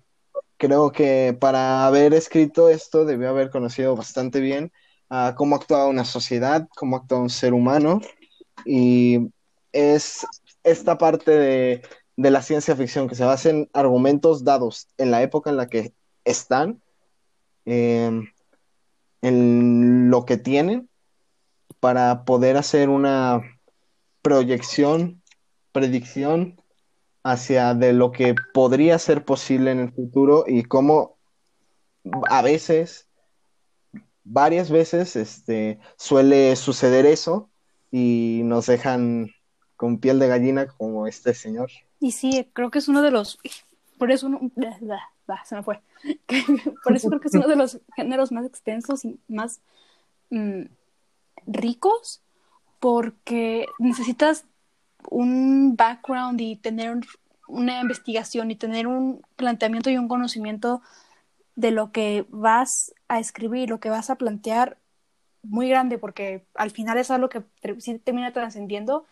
creo 0.57 0.91
que 0.91 1.37
para 1.39 1.85
haber 1.85 2.13
escrito 2.13 2.69
esto 2.69 3.05
debió 3.05 3.29
haber 3.29 3.49
conocido 3.49 3.95
bastante 3.95 4.39
bien 4.39 4.71
a 5.09 5.35
cómo 5.35 5.55
actúa 5.55 5.87
una 5.87 6.05
sociedad, 6.05 6.67
cómo 6.75 6.97
actúa 6.97 7.19
un 7.19 7.29
ser 7.29 7.53
humano. 7.53 8.01
Y 8.65 9.29
es 9.71 10.25
esta 10.63 10.97
parte 10.97 11.31
de, 11.31 11.81
la 12.17 12.41
ciencia 12.41 12.75
ficción 12.75 13.07
que 13.07 13.15
se 13.15 13.23
basa 13.23 13.49
en 13.49 13.69
argumentos 13.73 14.43
dados 14.43 14.87
en 14.97 15.11
la 15.11 15.21
época 15.21 15.49
en 15.49 15.57
la 15.57 15.67
que 15.67 15.93
están, 16.25 16.81
em, 17.65 18.27
en 19.21 20.09
lo 20.09 20.25
que 20.25 20.37
tienen 20.37 20.89
para 21.79 22.25
poder 22.25 22.57
hacer 22.57 22.89
una 22.89 23.41
proyección, 24.21 25.21
predicción 25.71 26.59
hacia 27.27 27.73
de 27.73 27.91
lo 27.91 28.13
que 28.13 28.35
podría 28.53 28.97
ser 28.99 29.25
posible 29.25 29.71
en 29.71 29.79
el 29.79 29.91
futuro 29.91 30.45
y 30.47 30.63
cómo 30.63 31.17
a 32.29 32.41
veces, 32.41 33.09
varias 34.23 34.71
veces, 34.71 35.17
este, 35.17 35.77
suele 35.97 36.55
suceder 36.55 37.05
eso 37.05 37.49
y 37.91 38.41
nos 38.45 38.67
dejan 38.67 39.31
con 39.75 39.99
piel 39.99 40.19
de 40.19 40.29
gallina 40.29 40.67
como 40.67 41.05
este 41.05 41.33
señor. 41.33 41.69
Y 41.99 42.13
sí, 42.13 42.49
creo 42.53 42.71
que 42.71 42.79
es 42.79 42.87
uno 42.87 43.01
de 43.01 43.11
los, 43.11 43.37
por 43.97 44.09
eso 44.09 44.29
se 45.43 45.55
me 45.55 45.63
fue, 45.63 45.81
por 46.83 46.95
eso 46.95 47.09
creo 47.09 47.19
que 47.19 47.27
es 47.27 47.33
uno 47.33 47.47
de 47.49 47.57
los 47.57 47.81
géneros 47.97 48.31
más 48.31 48.45
extensos 48.45 49.03
y 49.03 49.19
más 49.27 49.59
mm, 50.29 50.61
ricos, 51.45 52.21
porque 52.79 53.65
necesitas 53.79 54.45
un 55.09 55.75
background 55.75 56.39
y 56.41 56.55
tener 56.57 56.99
una 57.47 57.81
investigación 57.81 58.51
y 58.51 58.55
tener 58.55 58.87
un 58.87 59.21
planteamiento 59.35 59.89
y 59.89 59.97
un 59.97 60.07
conocimiento 60.07 60.81
de 61.55 61.71
lo 61.71 61.91
que 61.91 62.25
vas 62.29 62.93
a 63.07 63.19
escribir, 63.19 63.69
lo 63.69 63.79
que 63.79 63.89
vas 63.89 64.09
a 64.09 64.15
plantear 64.15 64.77
muy 65.43 65.69
grande, 65.69 65.97
porque 65.97 66.45
al 66.55 66.71
final 66.71 66.97
es 66.97 67.09
algo 67.09 67.29
que 67.29 67.43
sí 67.79 67.97
termina 67.99 68.33
trascendiendo, 68.33 69.05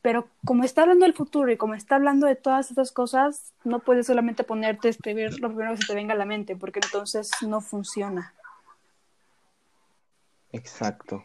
pero 0.00 0.28
como 0.44 0.62
está 0.62 0.82
hablando 0.82 1.04
del 1.04 1.14
futuro 1.14 1.50
y 1.50 1.56
como 1.56 1.74
está 1.74 1.96
hablando 1.96 2.26
de 2.26 2.36
todas 2.36 2.70
estas 2.70 2.92
cosas, 2.92 3.52
no 3.64 3.80
puedes 3.80 4.06
solamente 4.06 4.44
ponerte 4.44 4.86
a 4.86 4.90
escribir 4.92 5.40
lo 5.40 5.48
primero 5.48 5.72
que 5.72 5.82
se 5.82 5.88
te 5.88 5.94
venga 5.94 6.14
a 6.14 6.16
la 6.16 6.24
mente, 6.24 6.54
porque 6.54 6.80
entonces 6.82 7.30
no 7.42 7.60
funciona. 7.60 8.32
Exacto. 10.52 11.24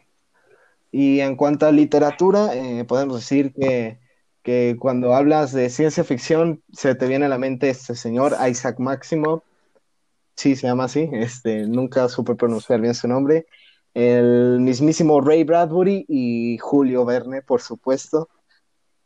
Y 0.92 1.20
en 1.20 1.36
cuanto 1.36 1.66
a 1.66 1.72
literatura, 1.72 2.54
eh, 2.54 2.84
podemos 2.84 3.16
decir 3.16 3.52
que, 3.54 3.98
que, 4.42 4.76
cuando 4.78 5.14
hablas 5.14 5.52
de 5.52 5.70
ciencia 5.70 6.04
ficción, 6.04 6.62
se 6.72 6.94
te 6.94 7.08
viene 7.08 7.26
a 7.26 7.30
la 7.30 7.38
mente 7.38 7.70
este 7.70 7.96
señor 7.96 8.36
Isaac 8.48 8.78
Maximov, 8.78 9.42
sí, 10.36 10.54
se 10.54 10.66
llama 10.66 10.84
así, 10.84 11.08
este, 11.12 11.66
nunca 11.66 12.08
supe 12.08 12.34
pronunciar 12.34 12.80
bien 12.80 12.94
su 12.94 13.08
nombre, 13.08 13.46
el 13.94 14.60
mismísimo 14.60 15.20
Ray 15.20 15.44
Bradbury 15.44 16.04
y 16.08 16.58
Julio 16.58 17.04
Verne, 17.04 17.42
por 17.42 17.60
supuesto. 17.60 18.28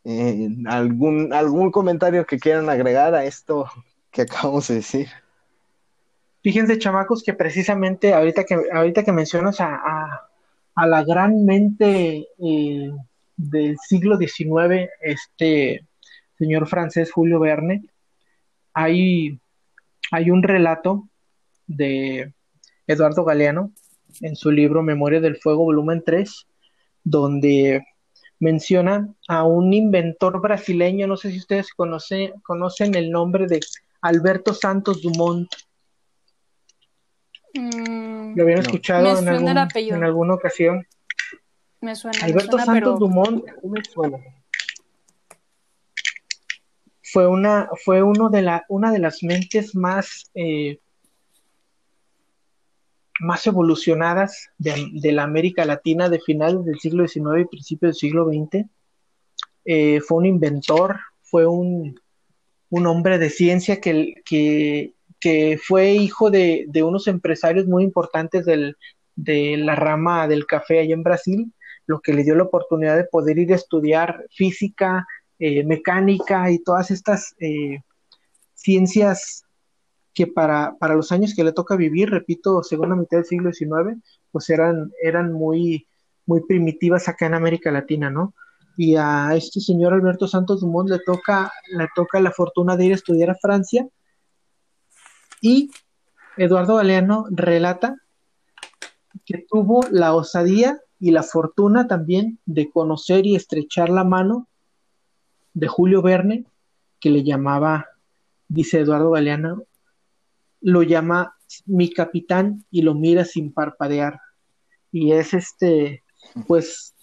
Eh, 0.03 0.49
¿algún, 0.67 1.33
¿Algún 1.33 1.71
comentario 1.71 2.25
que 2.25 2.39
quieran 2.39 2.69
agregar 2.69 3.13
a 3.15 3.25
esto 3.25 3.69
que 4.11 4.21
acabamos 4.21 4.67
de 4.67 4.75
decir? 4.75 5.07
Fíjense, 6.41 6.79
chamacos, 6.79 7.23
que 7.23 7.33
precisamente 7.33 8.13
ahorita 8.13 8.45
que, 8.45 8.57
ahorita 8.73 9.03
que 9.03 9.11
mencionas 9.11 9.59
a, 9.59 10.26
la 10.85 11.03
gran 11.03 11.45
mente 11.45 12.27
eh, 12.37 12.91
del 13.35 13.77
siglo 13.79 14.17
XIX, 14.17 14.89
este 15.01 15.87
señor 16.37 16.67
francés 16.67 17.11
Julio 17.11 17.39
Verne, 17.39 17.85
hay, 18.73 19.39
hay 20.11 20.29
un 20.29 20.43
relato 20.43 21.09
de 21.65 22.33
Eduardo 22.85 23.23
Galeano 23.23 23.71
en 24.21 24.35
su 24.35 24.51
libro 24.51 24.83
Memoria 24.83 25.19
del 25.19 25.37
Fuego, 25.37 25.63
volumen 25.63 26.03
3, 26.05 26.47
donde 27.03 27.83
menciona 28.39 29.13
a 29.27 29.43
un 29.45 29.73
inventor 29.73 30.41
brasileño, 30.41 31.07
no 31.07 31.17
sé 31.17 31.31
si 31.31 31.39
ustedes 31.39 31.69
conocen 31.73 32.95
el 32.95 33.09
nombre 33.09 33.47
de 33.47 33.59
Alberto 34.01 34.53
Santos 34.53 35.01
Dumont. 35.01 35.49
Mm, 37.57 38.35
¿Lo 38.35 38.43
habían 38.43 38.59
escuchado 38.59 39.19
en, 39.19 39.27
en, 39.27 40.03
alguna 40.03 40.33
ocasión? 40.35 40.85
Me 41.81 41.95
suena. 41.95 42.19
Alberto 42.23 42.59
Santos 42.59 42.99
Dumont 42.99 43.43
me 43.63 43.83
suena. 43.83 44.17
Fue 47.01 47.27
una, 47.27 47.69
fue 47.83 48.03
uno 48.03 48.29
de 48.29 48.41
la, 48.41 48.65
una 48.69 48.91
de 48.91 48.99
las 48.99 49.23
mentes 49.23 49.75
más 49.75 50.29
eh, 50.35 50.79
más 53.19 53.47
evolucionadas 53.47 54.49
de, 54.57 55.11
la 55.11 55.23
América 55.23 55.65
Latina 55.65 56.09
de 56.09 56.19
finales 56.19 56.63
del 56.65 56.79
siglo 56.79 57.07
XIX 57.07 57.41
y 57.41 57.45
principios 57.45 57.89
del 57.91 57.99
siglo 57.99 58.25
XX. 58.25 58.65
Eh, 59.65 59.99
fue 60.01 60.19
un 60.19 60.25
inventor, 60.25 60.99
fue 61.21 61.45
un, 61.45 61.99
hombre 62.69 63.17
de 63.17 63.29
ciencia 63.29 63.81
que, 63.81 64.15
que, 64.23 64.93
fue 65.61 65.93
hijo 65.93 66.29
de, 66.29 66.67
unos 66.83 67.07
empresarios 67.07 67.67
muy 67.67 67.83
importantes 67.83 68.45
de 68.45 69.57
la 69.57 69.75
rama 69.75 70.27
del 70.27 70.45
café 70.45 70.79
allá 70.79 70.93
en 70.93 71.03
Brasil, 71.03 71.53
lo 71.87 72.01
que 72.01 72.13
le 72.13 72.23
dio 72.23 72.35
la 72.35 72.43
oportunidad 72.43 72.97
de 72.97 73.05
poder 73.05 73.39
ir 73.39 73.51
a 73.53 73.55
estudiar 73.55 74.25
física, 74.29 75.07
eh, 75.39 75.63
mecánica 75.63 76.51
y 76.51 76.59
todas 76.59 76.91
estas 76.91 77.35
eh, 77.39 77.79
ciencias 78.53 79.43
que 80.13 80.27
para, 80.27 80.75
para 80.79 80.95
los 80.95 81.11
años 81.11 81.33
que 81.35 81.43
le 81.43 81.53
toca 81.53 81.75
vivir, 81.75 82.09
repito, 82.09 82.63
segunda 82.63 82.95
mitad 82.95 83.17
del 83.17 83.25
siglo 83.25 83.53
XIX, 83.53 84.01
pues 84.31 84.49
eran, 84.49 84.91
eran 85.01 85.31
muy, 85.31 85.87
muy 86.25 86.41
primitivas 86.41 87.07
acá 87.07 87.27
en 87.27 87.35
América 87.35 87.71
Latina, 87.71 88.09
¿no? 88.09 88.33
Y 88.75 88.95
a 88.95 89.35
este 89.35 89.59
señor 89.59 89.93
Alberto 89.93 90.27
Santos 90.27 90.61
Dumont 90.61 90.89
le 90.89 90.99
toca, 90.99 91.51
le 91.71 91.87
toca 91.95 92.19
la 92.19 92.31
fortuna 92.31 92.75
de 92.75 92.85
ir 92.85 92.91
a 92.91 92.95
estudiar 92.95 93.29
a 93.29 93.35
Francia 93.35 93.87
y 95.41 95.71
Eduardo 96.37 96.75
Galeano 96.75 97.25
relata 97.29 97.97
que 99.25 99.45
tuvo 99.49 99.85
la 99.91 100.13
osadía 100.13 100.79
y 100.99 101.11
la 101.11 101.23
fortuna 101.23 101.87
también 101.87 102.39
de 102.45 102.69
conocer 102.69 103.25
y 103.25 103.35
estrechar 103.35 103.89
la 103.89 104.03
mano 104.03 104.47
de 105.53 105.67
Julio 105.67 106.01
Verne, 106.01 106.45
que 106.99 107.09
le 107.09 107.23
llamaba, 107.23 107.87
dice 108.47 108.79
Eduardo 108.79 109.11
Galeano, 109.11 109.63
lo 110.61 110.83
llama 110.83 111.35
mi 111.65 111.91
capitán 111.91 112.65
y 112.71 112.81
lo 112.81 112.93
mira 112.93 113.25
sin 113.25 113.53
parpadear. 113.53 114.19
Y 114.91 115.11
es 115.11 115.33
este, 115.33 116.03
pues, 116.47 116.95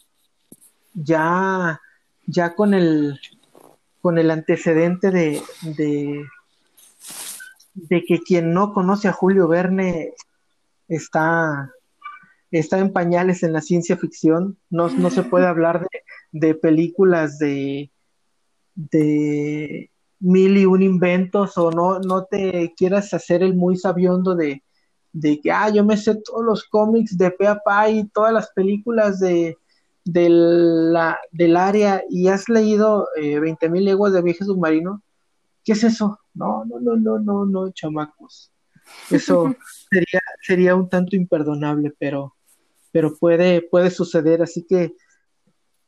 ya, 0.94 1.80
ya 2.26 2.54
con 2.54 2.74
el, 2.74 3.18
con 4.00 4.18
el 4.18 4.30
antecedente 4.30 5.10
de, 5.10 5.42
de, 5.62 6.24
de 7.74 8.04
que 8.04 8.20
quien 8.20 8.52
no 8.52 8.72
conoce 8.72 9.08
a 9.08 9.12
Julio 9.12 9.48
Verne 9.48 10.14
está, 10.88 11.72
está 12.50 12.78
en 12.78 12.92
pañales 12.92 13.42
en 13.42 13.52
la 13.52 13.60
ciencia 13.60 13.96
ficción. 13.96 14.58
No, 14.70 14.88
no 14.88 15.10
se 15.10 15.22
puede 15.22 15.46
hablar 15.48 15.80
de, 15.80 16.46
de 16.46 16.54
películas 16.54 17.38
de, 17.38 17.90
de 18.74 19.90
mil 20.20 20.56
y 20.56 20.64
un 20.64 20.82
inventos 20.82 21.56
o 21.58 21.70
no, 21.70 21.98
no 22.00 22.24
te 22.24 22.72
quieras 22.76 23.12
hacer 23.12 23.42
el 23.42 23.54
muy 23.54 23.76
sabiondo 23.76 24.34
de, 24.34 24.62
de 25.12 25.40
que, 25.40 25.52
ah, 25.52 25.68
yo 25.70 25.84
me 25.84 25.96
sé 25.96 26.16
todos 26.16 26.44
los 26.44 26.64
cómics 26.64 27.16
de 27.16 27.30
pe 27.30 27.46
y 27.90 28.08
todas 28.08 28.32
las 28.32 28.50
películas 28.52 29.20
de, 29.20 29.56
la, 30.04 31.18
del 31.30 31.56
área 31.56 32.02
y 32.10 32.28
has 32.28 32.48
leído 32.48 33.08
eh, 33.16 33.38
20 33.38 33.68
mil 33.70 33.84
leguas 33.84 34.12
de 34.12 34.22
viaje 34.22 34.44
submarino, 34.44 35.02
¿qué 35.62 35.72
es 35.72 35.84
eso? 35.84 36.18
No, 36.34 36.64
no, 36.64 36.80
no, 36.80 36.96
no, 36.96 37.18
no, 37.18 37.46
no, 37.46 37.70
chamacos. 37.70 38.52
Eso 39.10 39.54
sería, 39.90 40.20
sería 40.42 40.74
un 40.74 40.88
tanto 40.88 41.16
imperdonable, 41.16 41.94
pero, 41.98 42.34
pero 42.92 43.16
puede, 43.16 43.62
puede 43.62 43.90
suceder. 43.90 44.42
Así 44.42 44.64
que 44.66 44.94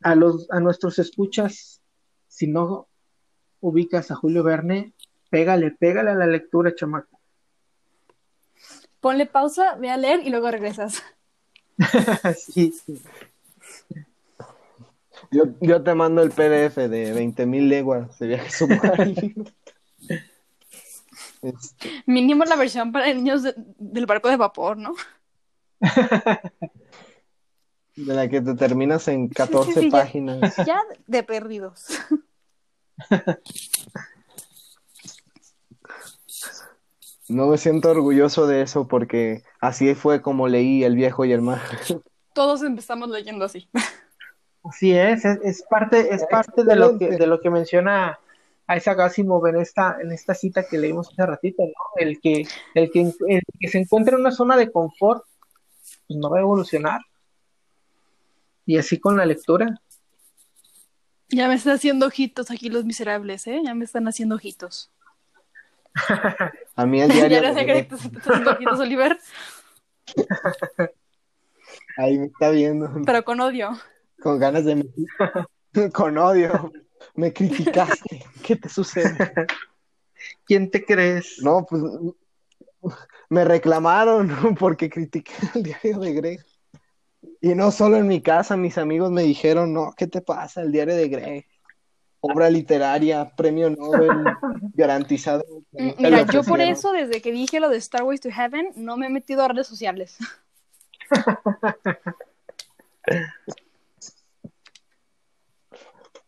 a 0.02 0.14
los, 0.14 0.50
a 0.50 0.60
nuestros 0.60 0.98
escuchas, 0.98 1.82
si 2.28 2.46
no 2.46 2.88
ubicas 3.60 4.10
a 4.10 4.14
Julio 4.14 4.42
Verne, 4.42 4.94
pégale, 5.30 5.72
pégale 5.72 6.10
a 6.10 6.14
la 6.14 6.26
lectura, 6.26 6.74
chamaco. 6.74 7.18
Ponle 9.00 9.26
pausa, 9.26 9.76
ve 9.76 9.90
a 9.90 9.96
leer 9.96 10.20
y 10.24 10.30
luego 10.30 10.50
regresas. 10.50 11.02
sí, 12.36 12.72
sí. 12.72 13.02
Yo, 15.60 15.82
te 15.82 15.94
mando 15.94 16.22
el 16.22 16.30
PDF 16.30 16.76
de 16.76 17.14
20.000 17.14 17.68
leguas 17.68 18.18
de 18.18 18.26
viaje 18.26 18.50
submarino. 18.50 19.44
Este. 21.42 22.02
Mínimo 22.06 22.44
la 22.44 22.56
versión 22.56 22.92
para 22.92 23.12
niños 23.12 23.42
del 23.44 24.06
barco 24.06 24.28
de 24.28 24.36
vapor, 24.36 24.76
¿no? 24.76 24.94
De 27.96 28.12
la 28.12 28.28
que 28.28 28.42
te 28.42 28.54
terminas 28.54 29.08
en 29.08 29.28
14 29.28 29.88
páginas. 29.90 30.54
ya 30.66 30.82
de 31.06 31.22
perdidos. 31.22 31.86
No 37.28 37.48
me 37.48 37.58
siento 37.58 37.90
orgulloso 37.90 38.46
de 38.46 38.62
eso 38.62 38.86
porque 38.86 39.42
así 39.60 39.94
fue 39.94 40.22
como 40.22 40.46
leí 40.46 40.84
El 40.84 40.94
viejo 40.94 41.24
y 41.24 41.32
el 41.32 41.42
mar. 41.42 41.60
Todos 42.32 42.62
empezamos 42.62 43.08
leyendo 43.08 43.44
así. 43.44 43.68
Así 44.62 44.92
es, 44.92 45.24
es, 45.24 45.64
parte, 45.68 46.14
es 46.14 46.24
parte 46.26 46.64
de 46.64 46.76
lo 46.76 46.98
que, 46.98 47.10
de 47.10 47.26
lo 47.26 47.40
que 47.40 47.50
menciona 47.50 48.18
Isaac 48.68 49.00
Asimov 49.00 49.46
en 49.46 49.56
esta, 49.56 49.98
en 50.00 50.12
esta 50.12 50.34
cita 50.34 50.66
que 50.66 50.78
leímos 50.78 51.08
hace 51.08 51.24
ratito, 51.24 51.62
¿no? 51.62 51.72
El 51.96 52.20
que, 52.20 52.46
el 52.74 52.90
que, 52.90 53.12
el 53.28 53.42
que 53.60 53.68
se 53.68 53.78
encuentra 53.78 54.14
en 54.14 54.22
una 54.22 54.32
zona 54.32 54.56
de 54.56 54.70
confort 54.70 55.24
pues 56.06 56.18
no 56.18 56.30
va 56.30 56.38
a 56.38 56.42
evolucionar. 56.42 57.00
Y 58.64 58.78
así 58.78 58.98
con 58.98 59.16
la 59.16 59.26
lectura. 59.26 59.80
Ya 61.28 61.48
me 61.48 61.54
están 61.54 61.74
haciendo 61.74 62.06
ojitos 62.06 62.50
aquí 62.50 62.68
los 62.68 62.84
miserables, 62.84 63.46
¿eh? 63.46 63.60
Ya 63.64 63.74
me 63.74 63.84
están 63.84 64.06
haciendo 64.08 64.36
ojitos. 64.36 64.90
A 66.76 66.86
mí 66.86 67.00
el 67.00 67.10
diario. 67.10 67.40
ya 67.42 67.48
no 67.48 67.54
sé 67.58 67.66
que 67.66 67.82
te 67.84 67.94
están 67.94 68.16
haciendo 68.16 68.50
ojitos, 68.52 68.80
Oliver, 68.80 69.18
Ahí 71.98 72.18
me 72.18 72.26
está 72.26 72.50
viendo. 72.50 72.90
pero 73.04 73.24
con 73.24 73.40
odio. 73.40 73.76
Con 74.20 74.38
ganas 74.38 74.64
de. 74.64 74.86
Con 75.92 76.16
odio. 76.18 76.72
Me 77.14 77.32
criticaste. 77.32 78.24
¿Qué 78.42 78.56
te 78.56 78.68
sucede? 78.68 79.32
¿Quién 80.44 80.70
te 80.70 80.84
crees? 80.84 81.38
No, 81.42 81.66
pues. 81.68 81.82
Me 83.28 83.44
reclamaron 83.44 84.28
porque 84.58 84.88
critiqué 84.88 85.32
el 85.54 85.62
diario 85.62 85.98
de 85.98 86.12
Greg. 86.12 86.46
Y 87.40 87.54
no 87.54 87.70
solo 87.70 87.96
en 87.96 88.06
mi 88.06 88.20
casa, 88.20 88.56
mis 88.56 88.78
amigos 88.78 89.10
me 89.10 89.22
dijeron, 89.22 89.72
no, 89.72 89.92
¿qué 89.96 90.06
te 90.06 90.20
pasa? 90.20 90.62
El 90.62 90.72
diario 90.72 90.94
de 90.94 91.08
Greg. 91.08 91.46
Obra 92.20 92.48
literaria, 92.50 93.30
premio 93.36 93.70
Nobel, 93.70 94.10
garantizado. 94.74 95.44
Mira, 95.72 96.26
yo 96.26 96.42
por 96.42 96.60
eso, 96.60 96.92
desde 96.92 97.20
que 97.20 97.30
dije 97.30 97.60
lo 97.60 97.68
de 97.68 97.76
Star 97.76 98.02
Wars 98.02 98.20
to 98.20 98.30
Heaven, 98.30 98.72
no 98.74 98.96
me 98.96 99.06
he 99.06 99.10
metido 99.10 99.42
a 99.42 99.48
redes 99.48 99.66
sociales. 99.66 100.16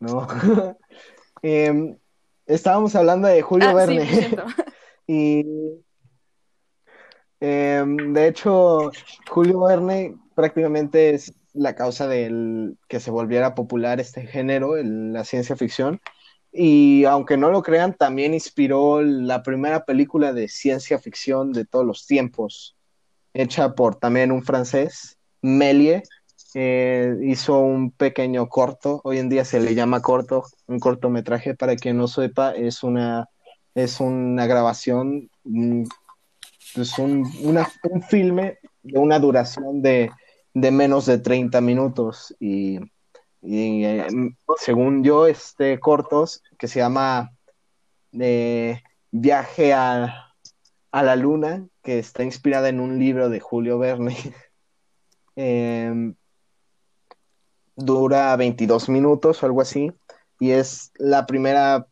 No. 0.01 0.27
Em, 1.43 1.97
estábamos 2.47 2.97
hablando 2.97 3.29
de 3.29 3.43
Julio 3.43 3.69
Ah, 3.69 3.75
Verne. 3.75 4.07
Y 5.07 5.45
em, 7.41 8.13
de 8.13 8.27
hecho, 8.29 8.91
Julio 9.31 9.61
Verne 9.61 10.17
prácticamente 10.35 11.15
es 11.15 11.33
la 11.55 11.75
causa 11.75 12.07
del 12.07 12.77
que 12.89 13.01
se 13.01 13.11
volviera 13.11 13.55
popular 13.55 14.01
este 14.01 14.27
género, 14.27 14.77
el- 14.77 15.13
la 15.13 15.25
ciencia 15.25 15.57
ficción. 15.57 16.01
Y 16.53 17.05
aunque 17.05 17.37
no 17.37 17.51
lo 17.51 17.63
crean, 17.63 17.95
también 17.95 18.35
inspiró 18.35 19.01
la 19.03 19.43
primera 19.43 19.85
película 19.85 20.33
de 20.33 20.49
ciencia 20.49 20.99
ficción 20.99 21.53
de 21.53 21.65
todos 21.65 21.87
los 21.87 22.07
tiempos, 22.07 22.77
hecha 23.35 23.75
por 23.75 23.97
también 23.97 24.33
un 24.33 24.43
francés, 24.43 25.17
Méliès. 25.43 26.09
Eh, 26.55 27.15
hizo 27.23 27.59
un 27.61 27.91
pequeño 27.91 28.49
corto, 28.49 29.01
hoy 29.05 29.19
en 29.19 29.29
día 29.29 29.45
se 29.45 29.61
le 29.61 29.75
llama 29.75 30.01
corto, 30.01 30.45
un 30.67 30.79
cortometraje, 30.81 31.55
para 31.55 31.77
quien 31.77 31.97
no 31.99 32.09
sepa, 32.09 32.53
es 32.53 32.83
una 32.83 33.29
es 33.75 34.01
una 34.01 34.47
grabación, 34.47 35.31
mm, 35.45 35.85
es 36.77 36.99
un, 36.99 37.31
una- 37.43 37.69
un 37.85 38.03
filme 38.03 38.59
de 38.83 38.99
una 38.99 39.19
duración 39.21 39.83
de, 39.83 40.11
de 40.55 40.71
menos 40.73 41.07
de 41.07 41.19
30 41.19 41.61
minutos. 41.61 42.35
Y, 42.41 42.81
eh, 43.43 44.07
según 44.59 45.05
yo, 45.05 45.27
este 45.29 45.79
cortos 45.79 46.43
que 46.59 46.67
se 46.67 46.81
llama 46.81 47.31
eh, 48.19 48.81
Viaje 49.13 49.73
a, 49.75 50.33
a 50.91 51.03
la 51.05 51.15
Luna, 51.15 51.67
que 51.83 51.99
está 52.01 52.25
inspirada 52.25 52.69
en 52.69 52.81
un 52.81 52.99
libro 52.99 53.29
de 53.29 53.39
Julio 53.39 53.79
Verne, 53.79 54.17
em, 55.37 56.15
dura 57.79 58.37
22 58.37 58.89
minutos 58.89 59.43
o 59.43 59.47
algo 59.47 59.63
así, 59.63 59.93
y 60.39 60.51
es 60.51 60.93
la 60.99 61.27
primera 61.27 61.87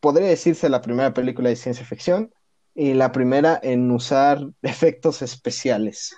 podría 0.00 0.28
decirse 0.28 0.68
la 0.68 0.80
primera 0.80 1.12
película 1.14 1.50
de 1.50 1.56
ciencia 1.56 1.84
ficción 1.84 2.32
y 2.74 2.94
la 2.94 3.12
primera 3.12 3.60
en 3.62 3.90
usar 3.90 4.40
efectos 4.62 5.22
especiales. 5.22 6.16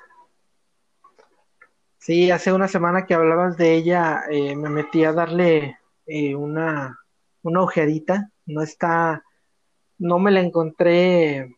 Sí, 1.98 2.30
hace 2.30 2.52
una 2.52 2.66
semana 2.66 3.06
que 3.06 3.14
hablabas 3.14 3.56
de 3.56 3.74
ella, 3.74 4.22
eh, 4.30 4.56
me 4.56 4.68
metí 4.68 5.04
a 5.04 5.12
darle 5.12 5.78
eh, 6.06 6.34
una, 6.34 6.98
una 7.42 7.62
ojeadita. 7.62 8.28
No 8.44 8.60
está, 8.60 9.22
no 9.98 10.18
me 10.18 10.32
la 10.32 10.40
encontré 10.40 11.54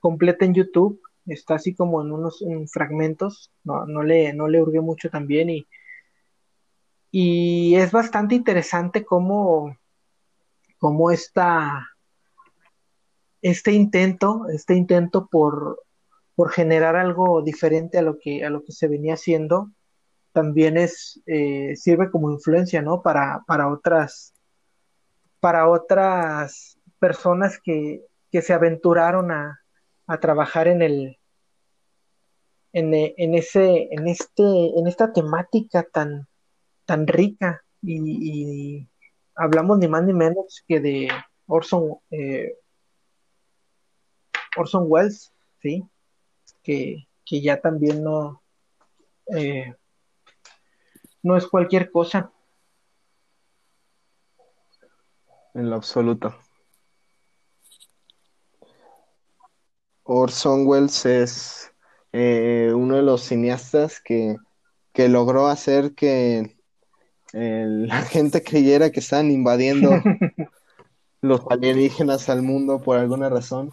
completa 0.00 0.46
en 0.46 0.54
YouTube. 0.54 1.02
Está 1.26 1.56
así 1.56 1.74
como 1.74 2.00
en 2.00 2.12
unos 2.12 2.40
en 2.40 2.66
fragmentos. 2.68 3.52
No, 3.64 3.84
no 3.84 4.02
le, 4.02 4.32
no 4.32 4.48
le 4.48 4.62
hurgué 4.62 4.80
mucho 4.80 5.10
también. 5.10 5.50
Y, 5.50 5.66
y 7.16 7.76
es 7.76 7.92
bastante 7.92 8.34
interesante 8.34 9.04
cómo, 9.04 9.78
cómo 10.78 11.12
esta, 11.12 11.88
este 13.40 13.70
intento, 13.70 14.48
este 14.52 14.74
intento 14.74 15.28
por, 15.30 15.80
por 16.34 16.50
generar 16.50 16.96
algo 16.96 17.40
diferente 17.42 17.98
a 17.98 18.02
lo 18.02 18.18
que, 18.18 18.44
a 18.44 18.50
lo 18.50 18.64
que 18.64 18.72
se 18.72 18.88
venía 18.88 19.14
haciendo, 19.14 19.70
también 20.32 20.76
es, 20.76 21.22
eh, 21.26 21.76
sirve 21.76 22.10
como 22.10 22.32
influencia, 22.32 22.82
¿no? 22.82 23.00
Para, 23.00 23.44
para 23.46 23.68
otras, 23.68 24.34
para 25.38 25.68
otras 25.68 26.80
personas 26.98 27.60
que, 27.62 28.04
que 28.32 28.42
se 28.42 28.54
aventuraron 28.54 29.30
a, 29.30 29.60
a 30.08 30.18
trabajar 30.18 30.66
en 30.66 30.82
el, 30.82 31.20
en, 32.72 32.92
en 32.92 33.34
ese, 33.36 33.86
en 33.92 34.08
este, 34.08 34.76
en 34.76 34.88
esta 34.88 35.12
temática 35.12 35.84
tan, 35.84 36.26
tan 36.84 37.06
rica 37.06 37.64
y, 37.82 38.88
hablamos 39.34 39.78
ni 39.78 39.88
más 39.88 40.04
ni 40.04 40.12
menos 40.12 40.62
que 40.66 40.80
de 40.80 41.08
Orson, 41.46 41.98
eh, 42.10 42.56
Orson 44.56 44.84
Welles, 44.86 45.32
¿sí? 45.60 45.82
Que, 46.62 47.08
que 47.24 47.40
ya 47.40 47.60
también 47.60 48.02
no, 48.02 48.42
eh, 49.34 49.74
no 51.22 51.36
es 51.36 51.46
cualquier 51.46 51.90
cosa. 51.90 52.30
En 55.54 55.70
lo 55.70 55.76
absoluto. 55.76 56.34
Orson 60.04 60.66
Welles 60.66 61.06
es 61.06 61.72
eh, 62.12 62.72
uno 62.74 62.96
de 62.96 63.02
los 63.02 63.22
cineastas 63.22 64.00
que, 64.00 64.36
que 64.92 65.08
logró 65.08 65.46
hacer 65.46 65.94
que 65.94 66.53
eh, 67.34 67.66
la 67.66 68.02
gente 68.02 68.44
creyera 68.44 68.90
que 68.90 69.00
estaban 69.00 69.30
invadiendo 69.30 69.90
los 71.20 71.40
alienígenas 71.50 72.28
al 72.28 72.42
mundo 72.42 72.80
por 72.80 72.96
alguna 72.96 73.28
razón. 73.28 73.72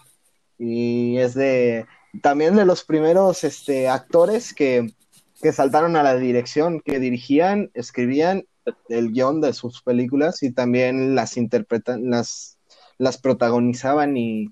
Y 0.57 1.17
es 1.17 1.35
de 1.35 1.85
también 2.21 2.55
de 2.55 2.65
los 2.65 2.83
primeros 2.83 3.43
este, 3.43 3.87
actores 3.87 4.53
que, 4.53 4.93
que 5.41 5.53
saltaron 5.53 5.95
a 5.95 6.03
la 6.03 6.17
dirección, 6.17 6.81
que 6.81 6.99
dirigían, 6.99 7.69
escribían 7.75 8.45
el 8.89 9.11
guion 9.11 9.41
de 9.41 9.53
sus 9.53 9.81
películas 9.81 10.41
y 10.43 10.51
también 10.51 11.15
las 11.15 11.37
interpretan, 11.37 12.09
las, 12.09 12.57
las 12.97 13.17
protagonizaban 13.19 14.17
y, 14.17 14.49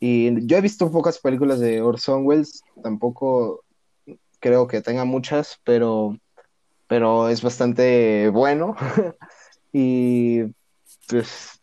y 0.00 0.46
yo 0.46 0.58
he 0.58 0.60
visto 0.60 0.90
pocas 0.90 1.18
películas 1.18 1.60
de 1.60 1.80
Orson 1.80 2.26
Welles, 2.26 2.62
tampoco 2.82 3.64
creo 4.38 4.66
que 4.66 4.82
tenga 4.82 5.04
muchas, 5.04 5.58
pero, 5.64 6.18
pero 6.86 7.28
es 7.28 7.42
bastante 7.42 8.28
bueno 8.28 8.76
y 9.72 10.42
pues 11.08 11.60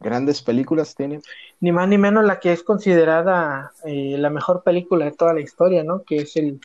grandes 0.00 0.42
películas 0.42 0.94
tiene. 0.94 1.20
Ni 1.60 1.72
más 1.72 1.88
ni 1.88 1.96
menos 1.96 2.24
la 2.24 2.40
que 2.40 2.52
es 2.52 2.62
considerada 2.62 3.72
eh, 3.84 4.16
la 4.18 4.30
mejor 4.30 4.62
película 4.62 5.04
de 5.04 5.12
toda 5.12 5.32
la 5.32 5.40
historia, 5.40 5.84
¿no? 5.84 6.02
Que 6.02 6.16
es 6.16 6.36
el, 6.36 6.60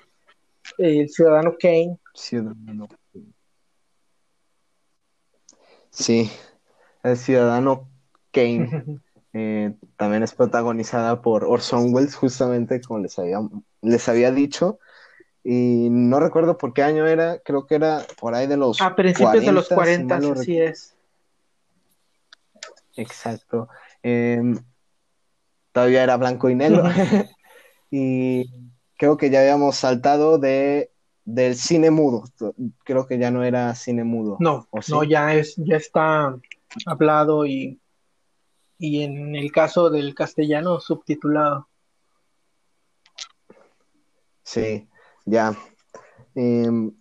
el 0.77 1.09
Ciudadano 1.09 1.55
Kane. 1.59 1.97
Ciudadano. 2.13 2.87
Sí, 5.91 6.31
el 7.03 7.17
Ciudadano 7.17 7.87
Kane. 8.31 9.01
Eh, 9.33 9.75
también 9.97 10.23
es 10.23 10.33
protagonizada 10.33 11.21
por 11.21 11.45
Orson 11.45 11.93
Welles, 11.93 12.15
justamente 12.15 12.81
como 12.81 13.01
les 13.01 13.19
había, 13.19 13.39
les 13.83 14.09
había 14.09 14.31
dicho. 14.31 14.79
Y 15.49 15.87
no 15.89 16.19
recuerdo 16.19 16.57
por 16.57 16.73
qué 16.73 16.83
año 16.83 17.07
era, 17.07 17.39
creo 17.39 17.65
que 17.65 17.75
era 17.75 18.05
por 18.19 18.35
ahí 18.35 18.47
de 18.47 18.57
los 18.57 18.81
A 18.81 18.93
principios 18.93 19.45
de 19.45 19.53
los 19.53 19.69
40, 19.69 20.03
si 20.03 20.07
40, 20.07 20.15
mal 20.15 20.35
no 20.35 20.41
así 20.41 20.59
es. 20.59 20.93
Exacto. 22.97 23.69
Em, 24.03 24.61
todavía 25.71 26.03
era 26.03 26.17
blanco 26.17 26.49
y 26.49 26.55
negro. 26.55 26.83
y 27.89 28.51
creo 28.97 29.15
que 29.15 29.29
ya 29.29 29.39
habíamos 29.39 29.77
saltado 29.77 30.37
de, 30.37 30.91
del 31.23 31.55
cine 31.55 31.91
mudo. 31.91 32.25
Creo 32.83 33.07
que 33.07 33.17
ya 33.17 33.31
no 33.31 33.41
era 33.41 33.73
cine 33.73 34.03
mudo. 34.03 34.35
No, 34.41 34.67
¿O 34.69 34.81
sí? 34.81 34.91
no, 34.91 35.05
ya 35.05 35.33
es, 35.33 35.55
ya 35.55 35.77
está 35.77 36.37
hablado 36.85 37.45
y, 37.45 37.79
y 38.79 39.01
en 39.01 39.33
el 39.37 39.49
caso 39.53 39.89
del 39.89 40.13
castellano 40.13 40.81
subtitulado. 40.81 41.69
Sí, 44.43 44.89
ya. 45.27 45.55
Em, 46.33 46.91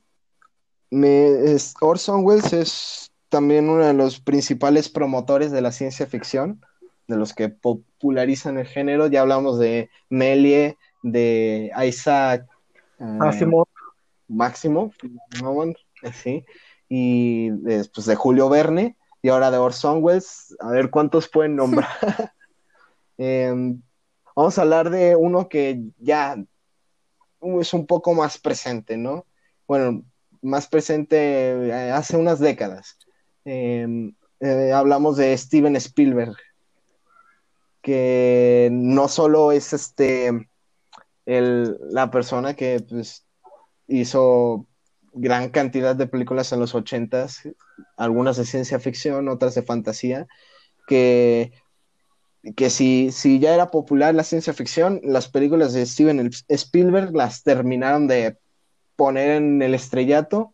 me- 0.90 1.52
es- 1.52 1.74
Orson 1.80 2.24
Welles 2.24 2.52
es 2.52 3.12
también 3.28 3.68
uno 3.68 3.84
de 3.84 3.94
los 3.94 4.20
principales 4.20 4.88
promotores 4.88 5.50
de 5.52 5.60
la 5.60 5.72
ciencia 5.72 6.06
ficción, 6.06 6.60
de 7.08 7.16
los 7.16 7.32
que 7.34 7.48
popularizan 7.48 8.58
el 8.58 8.66
género. 8.66 9.06
Ya 9.06 9.20
hablamos 9.22 9.58
de 9.58 9.90
Méliès, 10.10 10.74
de 11.02 11.70
Isaac 11.86 12.46
Máximo. 12.98 13.68
Máximo, 14.28 14.92
sí. 16.12 16.44
Y 16.88 17.50
después 17.50 18.06
de 18.06 18.16
Julio 18.16 18.48
Verne 18.48 18.96
y 19.22 19.28
ahora 19.28 19.50
de 19.50 19.58
Orson 19.58 20.02
Welles, 20.02 20.56
a 20.60 20.70
ver 20.70 20.90
cuántos 20.90 21.28
pueden 21.28 21.56
nombrar. 21.56 21.88
Em, 23.18 23.80
vamos 24.34 24.58
a 24.58 24.62
hablar 24.62 24.90
de 24.90 25.16
uno 25.16 25.48
que 25.48 25.80
ya 25.98 26.36
es 27.60 27.74
un 27.74 27.86
poco 27.86 28.14
más 28.14 28.38
presente, 28.38 28.96
¿no? 28.96 29.26
Bueno, 29.66 30.04
más 30.42 30.68
presente 30.68 31.68
eh, 31.68 31.90
hace 31.90 32.16
unas 32.16 32.38
décadas. 32.38 32.98
Em, 33.44 34.14
eh, 34.40 34.72
hablamos 34.72 35.16
de 35.16 35.36
Steven 35.36 35.76
Spielberg, 35.76 36.36
que 37.82 38.68
no 38.72 39.08
solo 39.08 39.52
es 39.52 39.72
este 39.72 40.48
la 41.26 42.10
persona 42.10 42.54
que 42.54 42.80
pues, 42.88 43.26
hizo 43.88 44.66
gran 45.12 45.50
cantidad 45.50 45.96
de 45.96 46.06
películas 46.06 46.52
en 46.52 46.60
los 46.60 46.74
ochentas, 46.74 47.42
algunas 47.96 48.36
de 48.36 48.44
ciencia 48.44 48.78
ficción, 48.78 49.28
otras 49.28 49.54
de 49.54 49.62
fantasía, 49.62 50.26
que, 50.86 51.52
que 52.54 52.70
si, 52.70 53.10
si 53.10 53.38
ya 53.38 53.54
era 53.54 53.70
popular 53.70 54.14
la 54.14 54.24
ciencia 54.24 54.52
ficción, 54.52 55.00
las 55.02 55.28
películas 55.28 55.72
de 55.72 55.84
Steven 55.84 56.30
Spielberg 56.48 57.14
las 57.14 57.42
terminaron 57.42 58.06
de 58.06 58.36
poner 58.94 59.30
en 59.30 59.62
el 59.62 59.74
estrellato 59.74 60.52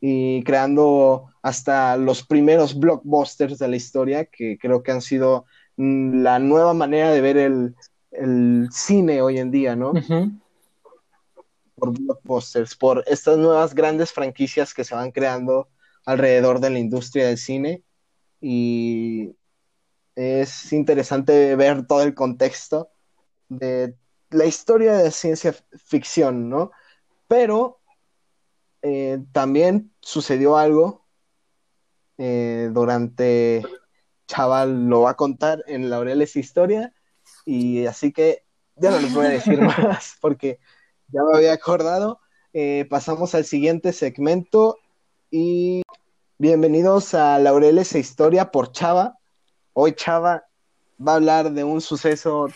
y 0.00 0.44
creando 0.44 1.30
hasta 1.42 1.96
los 1.96 2.22
primeros 2.22 2.78
blockbusters 2.78 3.58
de 3.58 3.68
la 3.68 3.76
historia, 3.76 4.26
que 4.26 4.58
creo 4.58 4.82
que 4.82 4.92
han 4.92 5.00
sido 5.00 5.46
mm, 5.76 6.22
la 6.22 6.38
nueva 6.38 6.74
manera 6.74 7.10
de 7.10 7.20
ver 7.20 7.36
el, 7.36 7.74
el 8.10 8.68
cine 8.70 9.22
hoy 9.22 9.38
en 9.38 9.50
día, 9.50 9.76
¿no? 9.76 9.92
Por 11.76 11.98
blockbusters, 11.98 12.76
por 12.76 13.02
estas 13.06 13.38
nuevas 13.38 13.74
grandes 13.74 14.12
franquicias 14.12 14.72
que 14.72 14.84
se 14.84 14.94
van 14.94 15.10
creando 15.10 15.68
alrededor 16.06 16.60
de 16.60 16.70
la 16.70 16.78
industria 16.78 17.26
del 17.26 17.38
cine. 17.38 17.82
Y 18.40 19.34
es 20.16 20.72
interesante 20.72 21.56
ver 21.56 21.86
todo 21.86 22.02
el 22.02 22.14
contexto 22.14 22.90
de 23.48 23.96
la 24.30 24.46
historia 24.46 24.94
de 24.94 25.10
ciencia 25.10 25.54
ficción, 25.76 26.48
¿no? 26.48 26.70
Pero 27.28 27.80
eh, 28.82 29.22
también 29.32 29.92
sucedió 30.00 30.56
algo 30.56 31.04
eh, 32.18 32.70
durante, 32.72 33.62
Chaval 34.26 34.88
lo 34.88 35.02
va 35.02 35.10
a 35.10 35.16
contar 35.16 35.64
en 35.66 35.90
Laureles 35.90 36.36
Historia, 36.36 36.94
y 37.44 37.86
así 37.86 38.12
que 38.12 38.44
ya 38.76 38.90
no 38.90 38.98
les 39.00 39.14
voy 39.14 39.26
a 39.26 39.30
decir 39.30 39.60
más 39.60 40.16
porque 40.20 40.58
ya 41.08 41.22
me 41.22 41.36
había 41.36 41.52
acordado. 41.52 42.20
Eh, 42.52 42.86
pasamos 42.88 43.34
al 43.34 43.44
siguiente 43.44 43.92
segmento 43.92 44.78
y 45.30 45.82
bienvenidos 46.38 47.14
a 47.14 47.38
Laureles 47.38 47.94
e 47.94 47.98
Historia 47.98 48.50
por 48.50 48.72
Chava. 48.72 49.18
Hoy 49.74 49.92
Chava 49.92 50.44
va 51.04 51.12
a 51.12 51.16
hablar 51.16 51.52
de 51.52 51.64
un 51.64 51.80
suceso 51.80 52.48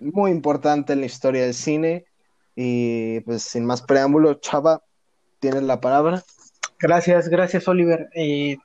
muy 0.00 0.30
importante 0.30 0.92
en 0.92 1.00
la 1.00 1.06
historia 1.06 1.42
del 1.42 1.54
cine 1.54 2.04
y 2.54 3.20
pues 3.20 3.42
sin 3.42 3.64
más 3.64 3.80
preámbulo, 3.80 4.34
Chava, 4.34 4.82
tienes 5.40 5.62
la 5.62 5.80
palabra. 5.80 6.22
Gracias, 6.78 7.28
gracias 7.28 7.66
Oliver. 7.68 8.10
Eh, 8.14 8.58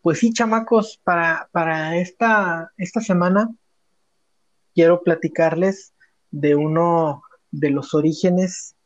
pues 0.00 0.20
sí, 0.20 0.32
chamacos, 0.32 0.98
para, 1.04 1.50
para 1.52 1.98
esta, 1.98 2.72
esta 2.78 3.00
semana 3.00 3.50
quiero 4.74 5.02
platicarles 5.02 5.92
de 6.30 6.54
uno 6.54 7.22
de 7.50 7.68
los 7.68 7.92
orígenes 7.92 8.76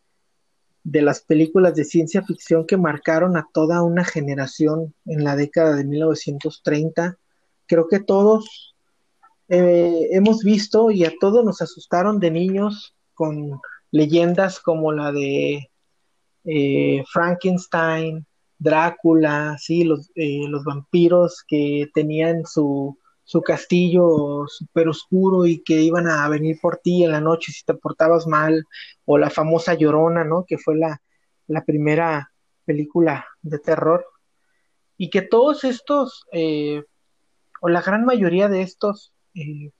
de 0.82 1.02
las 1.02 1.20
películas 1.20 1.76
de 1.76 1.84
ciencia 1.84 2.22
ficción 2.22 2.66
que 2.66 2.76
marcaron 2.76 3.36
a 3.36 3.48
toda 3.52 3.82
una 3.82 4.04
generación 4.04 4.92
en 5.06 5.22
la 5.22 5.36
década 5.36 5.76
de 5.76 5.84
1930. 5.84 7.16
Creo 7.66 7.88
que 7.88 8.00
todos 8.00 8.74
eh, 9.48 10.08
hemos 10.12 10.42
visto 10.42 10.90
y 10.90 11.04
a 11.04 11.12
todos 11.20 11.44
nos 11.44 11.60
asustaron 11.62 12.18
de 12.20 12.30
niños 12.30 12.94
con 13.14 13.60
leyendas 13.90 14.60
como 14.60 14.92
la 14.92 15.12
de 15.12 15.70
eh, 16.44 17.04
Frankenstein, 17.12 18.26
Drácula, 18.58 19.56
sí, 19.58 19.84
los, 19.84 20.10
eh, 20.14 20.46
los 20.48 20.64
vampiros 20.64 21.44
que 21.46 21.88
tenían 21.92 22.44
su, 22.46 22.98
su 23.24 23.40
castillo 23.42 24.44
súper 24.46 24.88
oscuro 24.88 25.46
y 25.46 25.62
que 25.62 25.80
iban 25.80 26.06
a 26.08 26.28
venir 26.28 26.58
por 26.60 26.76
ti 26.76 27.04
en 27.04 27.12
la 27.12 27.20
noche 27.20 27.52
si 27.52 27.64
te 27.64 27.74
portabas 27.74 28.26
mal, 28.26 28.64
o 29.06 29.18
la 29.18 29.30
famosa 29.30 29.74
Llorona, 29.74 30.24
¿no? 30.24 30.44
Que 30.46 30.58
fue 30.58 30.76
la, 30.76 31.00
primera 31.66 32.30
película 32.64 33.26
de 33.42 33.58
terror. 33.58 34.06
Y 34.96 35.10
que 35.10 35.22
todos 35.22 35.64
estos, 35.64 36.24
eh, 36.32 36.84
o 37.64 37.70
la 37.70 37.80
gran 37.80 38.04
mayoría 38.04 38.50
de 38.50 38.60
estos 38.60 39.14
eh, 39.34 39.70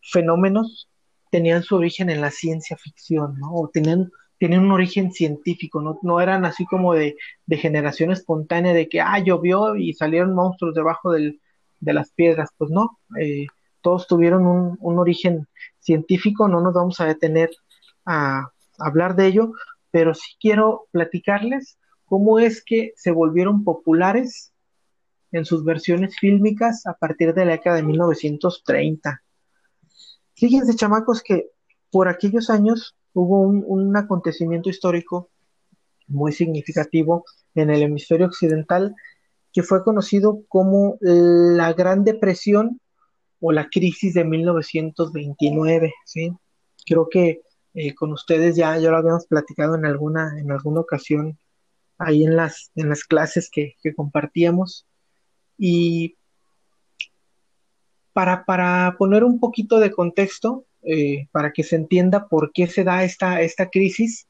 fenómenos 0.00 0.88
tenían 1.30 1.62
su 1.62 1.76
origen 1.76 2.08
en 2.08 2.22
la 2.22 2.30
ciencia 2.30 2.78
ficción, 2.78 3.38
¿no? 3.38 3.52
O 3.52 3.68
tenían, 3.68 4.10
un 4.40 4.72
origen 4.72 5.12
científico, 5.12 5.82
¿no? 5.82 5.98
No 6.00 6.18
eran 6.18 6.46
así 6.46 6.64
como 6.64 6.94
de, 6.94 7.16
de 7.44 7.56
generación 7.58 8.10
espontánea 8.10 8.72
de 8.72 8.88
que, 8.88 9.02
ah, 9.02 9.18
llovió 9.18 9.76
y 9.76 9.92
salieron 9.92 10.34
monstruos 10.34 10.74
debajo 10.74 11.12
del, 11.12 11.42
de 11.80 11.92
las 11.92 12.10
piedras, 12.12 12.52
pues 12.56 12.70
no, 12.70 12.98
eh, 13.20 13.44
todos 13.82 14.06
tuvieron 14.06 14.46
un, 14.46 14.98
origen 14.98 15.46
científico, 15.80 16.48
no 16.48 16.62
nos 16.62 16.72
vamos 16.72 16.98
a 17.00 17.04
detener 17.04 17.50
a, 18.06 18.48
hablar 18.78 19.14
de 19.14 19.26
ello, 19.26 19.52
pero 19.90 20.14
sí 20.14 20.36
quiero 20.40 20.86
platicarles 20.90 21.76
cómo 22.06 22.38
es 22.38 22.64
que 22.64 22.94
se 22.96 23.10
volvieron 23.10 23.62
populares 23.62 24.54
en 25.32 25.44
sus 25.44 25.64
versiones 25.64 26.16
fílmicas 26.18 26.86
a 26.86 26.94
partir 26.94 27.34
de 27.34 27.44
la 27.44 27.52
década 27.52 27.76
de 27.76 27.82
1930. 27.82 29.22
Fíjense, 30.34 30.74
chamacos, 30.74 31.22
que 31.22 31.50
por 31.90 32.08
aquellos 32.08 32.50
años 32.50 32.96
hubo 33.12 33.40
un, 33.40 33.96
acontecimiento 33.96 34.70
histórico 34.70 35.30
muy 36.06 36.32
significativo 36.32 37.24
en 37.54 37.70
el 37.70 37.82
hemisferio 37.82 38.26
occidental 38.26 38.94
que 39.52 39.62
fue 39.62 39.82
conocido 39.82 40.42
como 40.48 40.98
la 41.00 41.72
Gran 41.72 42.04
Depresión 42.04 42.80
o 43.40 43.52
la 43.52 43.68
crisis 43.68 44.14
de 44.14 44.24
1929, 44.24 45.92
¿sí? 46.04 46.32
Creo 46.86 47.08
que 47.10 47.42
eh, 47.74 47.94
con 47.94 48.12
ustedes 48.12 48.56
ya, 48.56 48.76
ya 48.78 48.90
lo 48.90 48.96
habíamos 48.96 49.26
platicado 49.26 49.74
en 49.74 49.86
alguna, 49.86 50.38
en 50.38 50.50
alguna 50.50 50.80
ocasión 50.80 51.38
ahí 51.98 52.24
en 52.24 52.36
las, 52.36 52.70
en 52.76 52.88
las 52.88 53.04
clases 53.04 53.50
que, 53.50 53.74
compartíamos. 53.94 54.86
Y 55.58 56.16
para, 58.12 58.44
para, 58.44 58.94
poner 58.96 59.24
un 59.24 59.40
poquito 59.40 59.78
de 59.80 59.90
contexto, 59.90 60.64
eh, 60.82 61.28
para 61.32 61.52
que 61.52 61.64
se 61.64 61.76
entienda 61.76 62.28
por 62.28 62.52
qué 62.52 62.66
se 62.66 62.84
da 62.84 63.04
esta, 63.04 63.42
esta 63.42 63.68
crisis, 63.68 64.26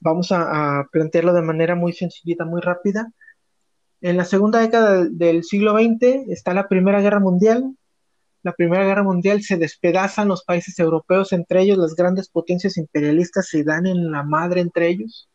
vamos 0.00 0.30
a, 0.32 0.80
a 0.80 0.84
plantearlo 0.88 1.32
de 1.32 1.42
manera 1.42 1.74
muy 1.74 1.92
sencillita, 1.92 2.44
muy 2.44 2.60
rápida. 2.60 3.10
En 4.00 4.16
la 4.16 4.24
segunda 4.24 4.60
década 4.60 5.06
del 5.10 5.42
siglo 5.42 5.72
XX 5.72 6.28
está 6.28 6.52
la 6.54 6.68
Primera 6.68 7.00
Guerra 7.00 7.20
Mundial. 7.20 7.74
La 8.42 8.52
Primera 8.52 8.84
Guerra 8.84 9.02
Mundial 9.02 9.42
se 9.42 9.56
despedazan 9.56 10.28
los 10.28 10.44
países 10.44 10.78
europeos, 10.78 11.32
entre 11.32 11.62
ellos 11.62 11.78
las 11.78 11.94
grandes 11.96 12.28
potencias 12.28 12.76
imperialistas 12.76 13.48
se 13.48 13.64
dan 13.64 13.86
en 13.86 14.12
la 14.12 14.22
madre 14.22 14.60
entre 14.60 14.88
ellos. 14.88 15.28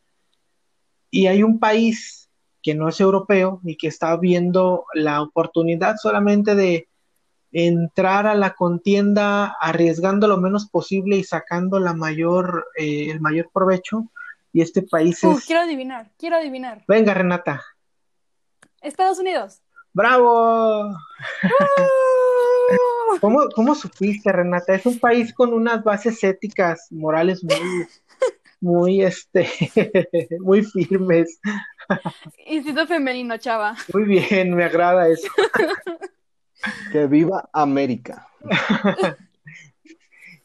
Y 1.10 1.28
hay 1.28 1.44
un 1.44 1.60
país 1.60 2.21
que 2.62 2.76
no 2.76 2.90
es 2.90 3.00
europeo 3.00 3.60
y 3.64 3.76
que 3.78 3.88
está 3.88 4.16
viendo 4.18 4.86
la 4.94 5.22
oportunidad 5.22 5.98
solamente 5.98 6.56
de 6.56 6.88
entrar 7.52 8.28
a 8.28 8.36
la 8.36 8.54
contienda 8.54 9.56
arriesgando 9.60 10.28
lo 10.28 10.38
menos 10.38 10.70
posible 10.70 11.18
y 11.18 11.24
sacando 11.24 11.80
la 11.80 11.94
mayor, 11.94 12.68
eh, 12.78 13.10
el 13.10 13.20
mayor 13.20 13.50
provecho. 13.54 14.06
Y 14.54 14.62
este 14.62 14.82
país 14.82 15.24
es... 15.24 15.46
Quiero 15.46 15.62
adivinar, 15.62 16.12
quiero 16.18 16.36
adivinar. 16.38 16.84
Venga, 16.88 17.14
Renata. 17.14 17.64
Estados 18.82 19.20
Unidos. 19.20 19.62
¡Bravo! 19.94 20.96
¿Cómo, 23.20 23.50
¿Cómo, 23.54 23.76
supiste, 23.76 24.32
Renata? 24.32 24.74
Es 24.74 24.86
un 24.86 25.00
país 25.00 25.34
con 25.34 25.54
unas 25.54 25.84
bases 25.84 26.24
éticas, 26.24 26.88
morales 26.92 27.44
muy, 27.44 27.88
muy, 28.62 29.02
este, 29.02 29.50
muy 30.40 30.64
firmes. 30.64 31.40
Instinto 32.46 32.88
femenino, 32.88 33.38
chava. 33.38 33.76
Muy 33.94 34.04
bien, 34.04 34.56
me 34.56 34.64
agrada 34.64 35.08
eso. 35.08 35.28
que 36.92 37.08
viva 37.08 37.50
América. 37.54 38.28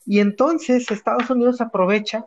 y 0.04 0.20
entonces 0.20 0.90
Estados 0.90 1.28
Unidos 1.30 1.60
aprovecha, 1.60 2.26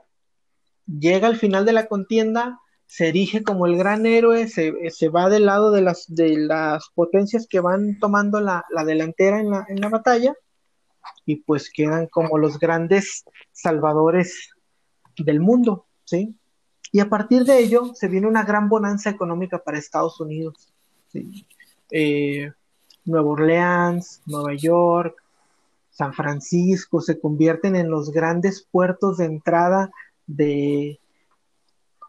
llega 0.86 1.28
al 1.28 1.38
final 1.38 1.66
de 1.66 1.74
la 1.74 1.88
contienda, 1.88 2.60
se 2.86 3.10
erige 3.10 3.44
como 3.44 3.68
el 3.68 3.78
gran 3.78 4.06
héroe, 4.06 4.48
se, 4.48 4.74
se, 4.90 5.10
va 5.10 5.30
del 5.30 5.46
lado 5.46 5.72
de 5.72 5.82
las, 5.82 6.06
de 6.08 6.38
las 6.38 6.90
potencias 6.96 7.46
que 7.48 7.60
van 7.60 8.00
tomando 8.00 8.42
la, 8.42 8.66
delantera 8.86 9.40
en 9.40 9.52
la, 9.52 9.66
en 9.70 9.80
la, 9.80 9.90
batalla 9.90 10.34
y 11.26 11.38
pues 11.38 11.70
quedan 11.72 12.08
como 12.08 12.40
los 12.40 12.58
grandes 12.58 13.26
salvadores 13.52 14.50
del 15.18 15.40
mundo, 15.40 15.88
¿sí? 16.04 16.39
Y 16.92 17.00
a 17.00 17.10
partir 17.10 17.44
de 17.46 17.60
ello 17.60 17.94
se 17.94 18.08
viene 18.08 18.28
una 18.28 18.44
gran 18.44 18.70
bonanza 18.70 19.10
económica 19.10 19.60
para 19.60 19.78
Estados 19.78 20.20
Unidos. 20.20 20.74
Eh, 21.92 22.52
Nueva 23.06 23.30
Orleans, 23.30 24.22
Nueva 24.26 24.54
York, 24.56 25.16
San 25.90 26.14
Francisco 26.14 27.02
se 27.02 27.20
convierten 27.20 27.76
en 27.76 27.90
los 27.90 28.12
grandes 28.12 28.66
puertos 28.72 29.18
de 29.18 29.26
entrada 29.26 29.92
de, 30.26 31.00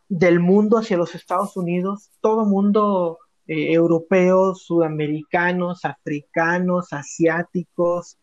del 0.09 0.41
mundo 0.41 0.79
hacia 0.79 0.97
los 0.97 1.15
Estados 1.15 1.57
Unidos. 1.57 2.11
Todo 2.21 2.45
mundo 2.45 3.19
eh, 3.47 3.73
europeos, 3.73 4.63
sudamericanos, 4.63 5.85
africanos, 5.85 6.93
asiáticos, 6.93 8.19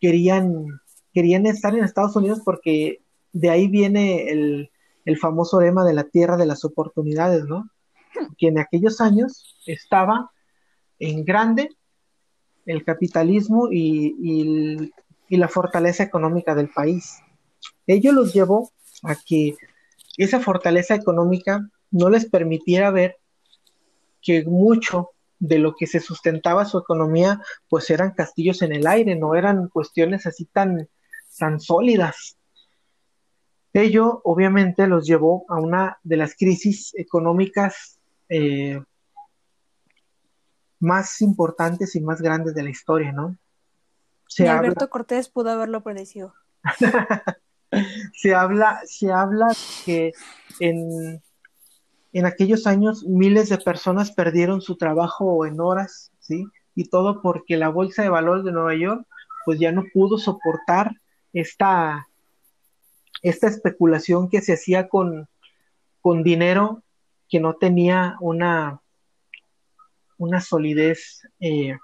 querían, 0.00 0.80
querían 1.12 1.46
estar 1.46 1.74
en 1.74 1.84
Estados 1.84 2.16
Unidos 2.16 2.40
porque 2.44 3.02
de 3.32 3.50
ahí 3.50 3.68
viene 3.68 4.30
el, 4.30 4.70
el 5.04 5.18
famoso 5.18 5.60
lema 5.60 5.84
de 5.84 5.94
la 5.94 6.04
tierra 6.04 6.36
de 6.36 6.46
las 6.46 6.64
oportunidades, 6.64 7.44
¿no? 7.44 7.70
Que 8.38 8.48
en 8.48 8.58
aquellos 8.58 9.00
años 9.00 9.56
estaba 9.66 10.30
en 10.98 11.24
grande 11.24 11.70
el 12.66 12.84
capitalismo 12.84 13.68
y, 13.70 14.92
la 15.28 15.48
fortaleza 15.48 16.02
económica 16.02 16.56
del 16.56 16.70
país. 16.70 17.20
Ello 17.86 18.12
los 18.12 18.34
llevó 18.34 18.72
a 19.04 19.14
que 19.14 19.56
esa 20.16 20.40
fortaleza 20.40 20.96
económica 20.96 21.70
no 21.92 22.10
les 22.10 22.28
permitiera 22.28 22.90
ver 22.90 23.16
que 24.20 24.44
mucho 24.44 25.10
de 25.38 25.58
lo 25.58 25.74
que 25.76 25.86
se 25.86 26.00
sustentaba 26.00 26.64
su 26.64 26.78
economía, 26.78 27.40
pues 27.68 27.90
eran 27.90 28.10
castillos 28.10 28.60
en 28.62 28.72
el 28.74 28.86
aire, 28.88 29.14
no 29.14 29.36
eran 29.36 29.68
cuestiones 29.68 30.26
así 30.26 30.46
tan, 30.46 30.88
tan 31.38 31.60
sólidas. 31.60 32.36
Ello 33.72 34.20
obviamente 34.24 34.86
los 34.86 35.06
llevó 35.06 35.44
a 35.48 35.56
una 35.56 35.98
de 36.02 36.16
las 36.16 36.34
crisis 36.34 36.92
económicas 36.96 37.98
eh, 38.28 38.82
más 40.80 41.20
importantes 41.20 41.94
y 41.94 42.00
más 42.00 42.20
grandes 42.20 42.54
de 42.54 42.62
la 42.62 42.70
historia, 42.70 43.12
¿no? 43.12 43.36
Se 44.26 44.48
Alberto 44.48 44.88
Cortés 44.88 45.28
pudo 45.28 45.50
haberlo 45.50 45.82
predecido. 45.82 46.34
se 48.14 48.34
habla, 48.34 48.80
se 48.86 49.12
habla 49.12 49.48
que 49.84 50.12
en, 50.60 51.22
en 52.12 52.26
aquellos 52.26 52.66
años 52.66 53.04
miles 53.04 53.48
de 53.48 53.58
personas 53.58 54.12
perdieron 54.12 54.60
su 54.60 54.76
trabajo 54.76 55.46
en 55.46 55.60
horas, 55.60 56.12
¿sí? 56.18 56.44
Y 56.74 56.88
todo 56.88 57.22
porque 57.22 57.56
la 57.56 57.68
Bolsa 57.68 58.02
de 58.02 58.08
Valores 58.08 58.44
de 58.44 58.52
Nueva 58.52 58.74
York 58.74 59.06
pues 59.44 59.58
ya 59.58 59.72
no 59.72 59.84
pudo 59.92 60.18
soportar 60.18 60.92
esta, 61.32 62.08
esta 63.22 63.48
especulación 63.48 64.28
que 64.28 64.40
se 64.40 64.54
hacía 64.54 64.88
con, 64.88 65.28
con 66.00 66.22
dinero 66.22 66.82
que 67.28 67.40
no 67.40 67.54
tenía 67.54 68.16
una, 68.20 68.80
una 70.18 70.40
solidez 70.40 71.28
eh, 71.38 71.78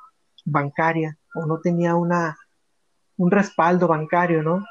bancaria 0.44 1.18
o 1.34 1.46
no 1.46 1.60
tenía 1.60 1.94
una, 1.94 2.36
un 3.16 3.30
respaldo 3.30 3.86
bancario, 3.86 4.42
¿no? 4.42 4.64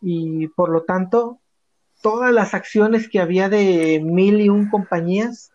Y 0.00 0.48
por 0.48 0.70
lo 0.70 0.82
tanto, 0.82 1.40
todas 2.02 2.32
las 2.32 2.54
acciones 2.54 3.08
que 3.08 3.20
había 3.20 3.48
de 3.48 4.00
mil 4.04 4.40
y 4.40 4.48
un 4.48 4.68
compañías, 4.68 5.50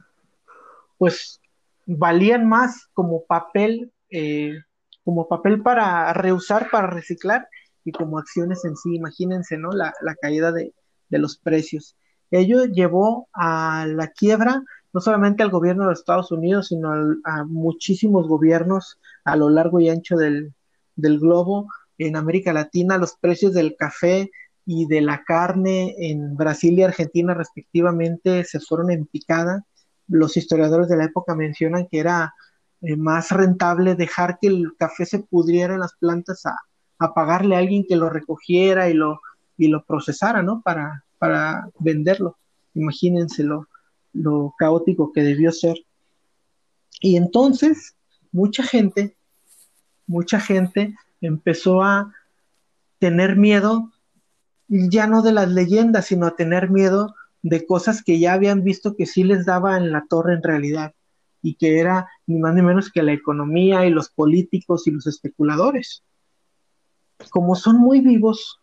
pues 0.97 1.41
valían 1.86 2.47
más 2.47 2.88
como 2.93 3.26
papel, 3.26 3.91
eh, 4.10 4.54
como 5.04 5.28
papel 5.28 5.62
para 5.62 6.13
reusar, 6.13 6.69
para 6.69 6.88
reciclar 6.88 7.47
y 7.86 7.91
como 7.91 8.20
acciones 8.20 8.65
en 8.65 8.76
sí. 8.76 8.96
Imagínense, 8.96 9.58
¿no? 9.58 9.72
La, 9.72 9.94
la 10.02 10.15
caída 10.15 10.52
de, 10.52 10.74
de 11.10 11.20
los 11.20 11.38
precios. 11.38 11.96
Ello 12.32 12.65
llevó 12.65 13.28
a 13.34 13.86
la 13.88 14.08
quiebra 14.08 14.63
no 14.94 15.00
solamente 15.00 15.44
al 15.44 15.50
gobierno 15.50 15.88
de 15.88 15.94
Estados 15.94 16.32
Unidos, 16.32 16.67
sino 16.67 16.91
a 17.24 17.44
muchísimos 17.46 18.28
gobiernos 18.28 19.00
a 19.24 19.36
lo 19.36 19.50
largo 19.50 19.80
y 19.80 19.89
ancho 19.89 20.17
del, 20.17 20.54
del 20.96 21.20
globo. 21.20 21.67
En 21.98 22.15
América 22.15 22.52
Latina, 22.52 22.98
los 22.98 23.15
precios 23.15 23.54
del 23.54 23.76
café 23.78 24.32
y 24.65 24.88
de 24.88 25.02
la 25.02 25.24
carne 25.24 25.96
en 25.98 26.36
Brasil 26.36 26.78
y 26.78 26.84
Argentina 26.84 27.34
respectivamente 27.34 28.44
se 28.44 28.60
fueron 28.60 28.91
en 28.91 29.06
picada. 29.06 29.65
Los 30.08 30.36
historiadores 30.36 30.89
de 30.89 30.98
la 30.98 31.06
época 31.06 31.36
mencionan 31.36 31.88
que 31.89 32.00
era 32.00 32.34
eh, 32.82 32.98
más 32.98 33.32
rentable 33.32 33.96
dejar 33.96 34.39
que 34.39 34.48
el 34.48 34.74
café 34.78 35.06
se 35.06 35.20
pudriera 35.20 35.74
en 35.74 35.80
las 35.80 35.94
plantas 35.94 36.46
a, 36.46 36.58
a 37.01 37.13
pagarle 37.13 37.55
a 37.55 37.59
alguien 37.59 37.85
que 37.87 37.95
lo 37.95 38.09
recogiera 38.09 38.89
y 38.89 38.93
lo, 38.93 39.21
y 39.57 39.67
lo 39.67 39.83
procesara, 39.83 40.43
¿no? 40.43 40.61
Para, 40.61 41.03
para 41.17 41.67
venderlo. 41.79 42.37
Imagínenselo 42.75 43.67
lo 44.13 44.53
caótico 44.57 45.11
que 45.11 45.23
debió 45.23 45.51
ser. 45.51 45.77
Y 46.99 47.15
entonces, 47.17 47.95
mucha 48.31 48.63
gente, 48.63 49.15
mucha 50.05 50.39
gente 50.39 50.95
empezó 51.21 51.81
a 51.81 52.13
tener 52.99 53.35
miedo, 53.35 53.91
ya 54.67 55.07
no 55.07 55.23
de 55.23 55.31
las 55.31 55.49
leyendas, 55.49 56.05
sino 56.05 56.27
a 56.27 56.35
tener 56.35 56.69
miedo 56.69 57.15
de 57.41 57.65
cosas 57.65 58.03
que 58.03 58.19
ya 58.19 58.33
habían 58.33 58.63
visto 58.63 58.95
que 58.95 59.07
sí 59.07 59.23
les 59.23 59.45
daba 59.45 59.77
en 59.77 59.91
la 59.91 60.05
torre 60.07 60.35
en 60.35 60.43
realidad, 60.43 60.93
y 61.41 61.55
que 61.55 61.79
era 61.79 62.07
ni 62.27 62.37
más 62.37 62.53
ni 62.53 62.61
menos 62.61 62.91
que 62.91 63.01
la 63.01 63.13
economía 63.13 63.85
y 63.87 63.89
los 63.89 64.09
políticos 64.11 64.85
y 64.85 64.91
los 64.91 65.07
especuladores. 65.07 66.03
Como 67.29 67.55
son 67.55 67.77
muy 67.77 68.01
vivos, 68.01 68.60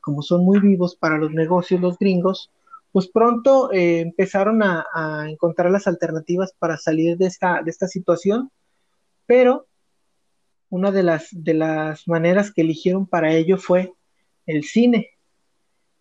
como 0.00 0.22
son 0.22 0.44
muy 0.44 0.60
vivos 0.60 0.96
para 0.96 1.18
los 1.18 1.30
negocios 1.32 1.80
los 1.80 1.98
gringos, 1.98 2.50
pues 2.92 3.08
pronto 3.08 3.72
eh, 3.72 4.00
empezaron 4.00 4.62
a, 4.62 4.84
encontrar 5.28 5.70
las 5.70 5.86
alternativas 5.86 6.52
para 6.58 6.76
salir 6.76 7.16
de 7.16 7.26
esta, 7.26 7.62
de 7.62 7.70
esta 7.70 7.88
situación, 7.88 8.50
pero 9.26 9.66
una 10.68 10.90
de 10.90 11.02
las, 11.02 11.28
de 11.30 11.54
las 11.54 12.06
maneras 12.06 12.52
que 12.52 12.62
eligieron 12.62 13.06
para 13.06 13.32
ello 13.32 13.56
fue 13.56 13.92
el 14.46 14.64
cine. 14.64 15.10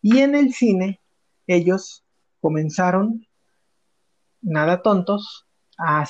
Y 0.01 0.19
en 0.19 0.35
el 0.35 0.53
cine 0.53 0.99
ellos 1.47 2.03
comenzaron, 2.41 3.25
nada 4.41 4.81
tontos, 4.81 5.45
a, 5.77 6.05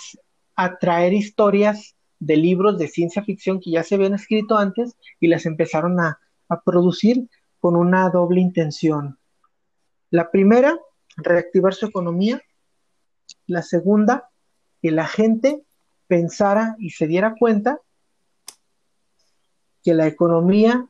a 0.55 0.77
traer 0.77 1.13
historias 1.13 1.95
de 2.21 2.37
libros 2.37 2.77
de 2.77 2.87
ciencia 2.87 3.21
ficción 3.21 3.59
que 3.59 3.71
ya 3.71 3.83
se 3.83 3.95
habían 3.95 4.13
escrito 4.13 4.57
antes 4.57 4.95
y 5.19 5.27
las 5.27 5.45
empezaron 5.45 5.99
a, 5.99 6.19
a 6.47 6.61
producir 6.61 7.27
con 7.59 7.75
una 7.75 8.09
doble 8.09 8.39
intención 8.39 9.17
la 10.11 10.29
primera, 10.29 10.77
reactivar 11.15 11.73
su 11.73 11.87
economía. 11.87 12.41
La 13.47 13.63
segunda, 13.63 14.29
que 14.81 14.91
la 14.91 15.07
gente 15.07 15.63
pensara 16.07 16.75
y 16.77 16.91
se 16.91 17.07
diera 17.07 17.35
cuenta 17.39 17.79
que 19.83 19.93
la 19.93 20.05
economía, 20.05 20.85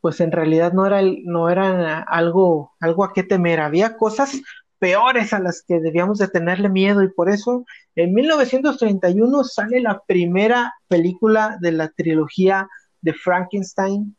pues 0.00 0.20
en 0.20 0.32
realidad 0.32 0.72
no 0.72 0.86
era, 0.86 1.00
no 1.24 1.50
era 1.50 2.00
algo, 2.00 2.72
algo 2.80 3.04
a 3.04 3.12
qué 3.12 3.22
temer. 3.22 3.60
Había 3.60 3.96
cosas 3.96 4.40
peores 4.78 5.32
a 5.32 5.40
las 5.40 5.62
que 5.62 5.80
debíamos 5.80 6.18
de 6.18 6.28
tenerle 6.28 6.68
miedo 6.68 7.02
y 7.02 7.08
por 7.08 7.30
eso 7.30 7.64
en 7.94 8.12
1931 8.12 9.44
sale 9.44 9.80
la 9.80 10.02
primera 10.06 10.74
película 10.88 11.56
de 11.60 11.72
la 11.72 11.88
trilogía 11.88 12.68
de 13.00 13.12
Frankenstein 13.14 14.16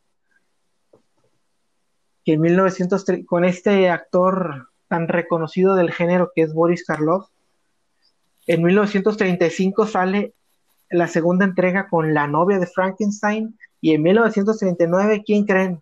que 2.25 2.33
en 2.33 2.41
1903, 2.41 3.25
con 3.27 3.45
este 3.45 3.89
actor 3.89 4.69
tan 4.87 5.07
reconocido 5.07 5.75
del 5.75 5.91
género 5.91 6.31
que 6.33 6.41
es 6.41 6.53
Boris 6.53 6.83
Karloff, 6.83 7.29
en 8.47 8.63
1935 8.63 9.85
sale 9.87 10.33
la 10.89 11.07
segunda 11.07 11.45
entrega 11.45 11.87
con 11.87 12.13
La 12.13 12.27
novia 12.27 12.59
de 12.59 12.67
Frankenstein 12.67 13.57
y 13.81 13.93
en 13.93 14.03
1939, 14.03 15.23
¿quién 15.25 15.45
creen? 15.45 15.81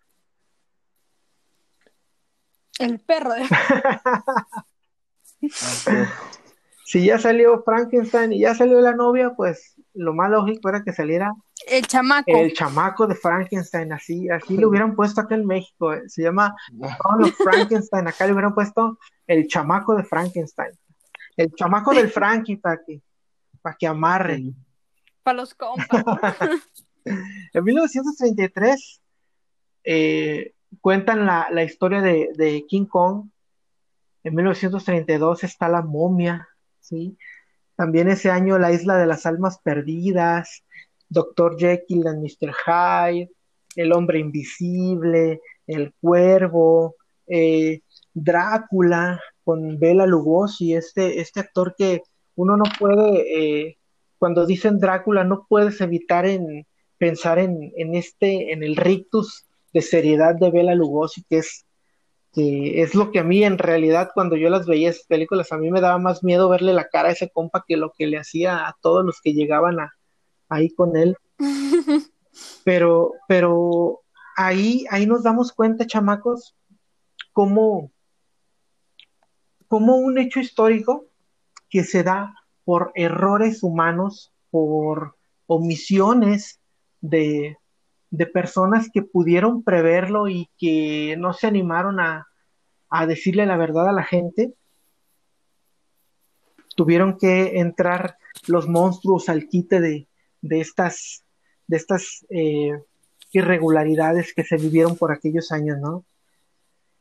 El 2.79 2.99
perro 2.99 3.33
de... 3.33 3.45
si 6.86 7.05
ya 7.05 7.19
salió 7.19 7.63
Frankenstein 7.63 8.33
y 8.33 8.39
ya 8.41 8.55
salió 8.55 8.81
la 8.81 8.95
novia, 8.95 9.33
pues 9.36 9.75
lo 9.93 10.13
más 10.13 10.31
lógico 10.31 10.69
era 10.69 10.83
que 10.83 10.93
saliera 10.93 11.33
el 11.67 11.88
chamaco. 11.88 12.31
El 12.31 12.53
chamaco 12.53 13.07
de 13.07 13.15
Frankenstein, 13.15 13.93
así, 13.93 14.29
así 14.29 14.57
lo 14.57 14.69
hubieran 14.69 14.95
puesto 14.95 15.21
acá 15.21 15.36
en 15.36 15.45
México. 15.45 15.93
Eh, 15.93 16.03
se 16.07 16.23
llama 16.23 16.55
Pablo 17.03 17.27
Frankenstein. 17.27 18.07
Acá 18.07 18.25
le 18.25 18.33
hubieran 18.33 18.53
puesto 18.53 18.97
el 19.27 19.47
chamaco 19.47 19.95
de 19.95 20.03
Frankenstein. 20.03 20.71
El 21.38 21.53
chamaco 21.53 21.93
del 21.93 22.09
Frankie 22.09 22.57
para 22.57 22.81
que, 22.86 23.01
para 23.62 23.75
que 23.77 23.88
amarre. 23.88 24.43
Para 25.23 25.38
los 25.38 25.53
compas. 25.55 25.88
en 27.05 27.63
1933 27.63 29.01
eh, 29.86 30.53
cuentan 30.81 31.25
la, 31.25 31.47
la 31.51 31.63
historia 31.63 32.01
de, 32.01 32.65
King 32.67 32.86
Kong. 32.86 33.29
En 34.23 34.36
1932 34.36 35.43
está 35.43 35.67
la 35.69 35.81
momia, 35.81 36.47
¿sí? 36.79 37.17
También 37.75 38.07
ese 38.07 38.29
año 38.29 38.57
la 38.57 38.71
isla 38.71 38.97
de 38.97 39.05
las 39.05 39.25
almas 39.25 39.59
perdidas, 39.59 40.63
Doctor 41.09 41.57
Jekyll 41.57 42.07
and 42.07 42.23
Mr. 42.23 42.53
Hyde, 42.65 43.31
El 43.75 43.91
hombre 43.91 44.19
invisible, 44.19 45.41
El 45.67 45.93
cuervo, 45.99 46.95
eh, 47.27 47.81
Drácula 48.13 49.19
con 49.43 49.77
Bela 49.79 50.05
Lugosi, 50.05 50.73
este, 50.73 51.19
este 51.19 51.41
actor 51.41 51.75
que 51.77 52.03
uno 52.36 52.55
no 52.55 52.63
puede, 52.79 53.67
eh, 53.67 53.77
cuando 54.17 54.45
dicen 54.45 54.79
Drácula, 54.79 55.23
no 55.23 55.45
puedes 55.49 55.81
evitar 55.81 56.25
en 56.25 56.65
pensar 56.97 57.39
en, 57.39 57.73
en 57.75 57.95
este, 57.95 58.53
en 58.53 58.63
el 58.63 58.77
rictus 58.77 59.45
de 59.73 59.81
seriedad 59.81 60.36
de 60.36 60.51
Bela 60.51 60.75
Lugosi, 60.75 61.23
que 61.23 61.39
es, 61.39 61.65
que 62.31 62.81
es 62.81 62.95
lo 62.95 63.12
que 63.12 63.19
a 63.19 63.23
mí 63.23 63.43
en 63.43 63.57
realidad 63.57 64.12
cuando 64.13 64.36
yo 64.36 64.49
las 64.49 64.65
veía 64.65 64.89
esas 64.89 65.05
películas, 65.05 65.51
a 65.51 65.57
mí 65.57 65.71
me 65.71 65.81
daba 65.81 65.97
más 65.97 66.23
miedo 66.23 66.49
verle 66.49 66.73
la 66.73 66.88
cara 66.88 67.09
a 67.09 67.12
ese 67.12 67.29
compa 67.29 67.65
que 67.67 67.77
lo 67.77 67.91
que 67.91 68.07
le 68.07 68.17
hacía 68.17 68.67
a 68.67 68.75
todos 68.81 69.03
los 69.05 69.19
que 69.21 69.33
llegaban 69.33 69.79
a, 69.79 69.93
ahí 70.49 70.69
con 70.73 70.95
él. 70.95 71.17
Pero, 72.63 73.12
pero 73.27 74.01
ahí, 74.36 74.86
ahí 74.89 75.05
nos 75.05 75.21
damos 75.21 75.51
cuenta, 75.51 75.86
chamacos, 75.86 76.55
cómo, 77.31 77.91
cómo 79.67 79.97
un 79.97 80.17
hecho 80.17 80.39
histórico 80.39 81.05
que 81.69 81.83
se 81.83 82.01
da 82.01 82.33
por 82.63 82.91
errores 82.95 83.62
humanos, 83.62 84.33
por 84.49 85.15
omisiones 85.45 86.59
de, 87.01 87.57
de 88.13 88.28
personas 88.28 88.91
que 88.93 89.02
pudieron 89.02 89.63
preverlo 89.63 90.30
y 90.30 90.47
que 90.60 91.15
no 91.17 91.34
se 91.34 91.47
animaron 91.47 91.99
a, 91.99 92.28
a 92.88 93.08
decirle 93.08 93.47
la 93.47 93.58
verdad 93.58 93.89
a 93.89 93.91
la 93.91 94.04
gente, 94.04 94.54
tuvieron 96.76 97.17
que 97.17 97.60
entrar 97.60 98.17
los 98.47 98.67
monstruos 98.67 99.30
al 99.30 99.47
quite 99.47 99.82
de, 99.82 100.08
de 100.41 100.62
estas, 100.62 101.23
de 101.65 101.78
estas 101.78 102.23
eh, 102.30 102.80
irregularidades 103.32 104.36
que 104.36 104.43
se 104.43 104.58
vivieron 104.58 104.95
por 104.95 105.12
aquellos 105.12 105.52
años, 105.52 105.80
¿no? 105.80 106.06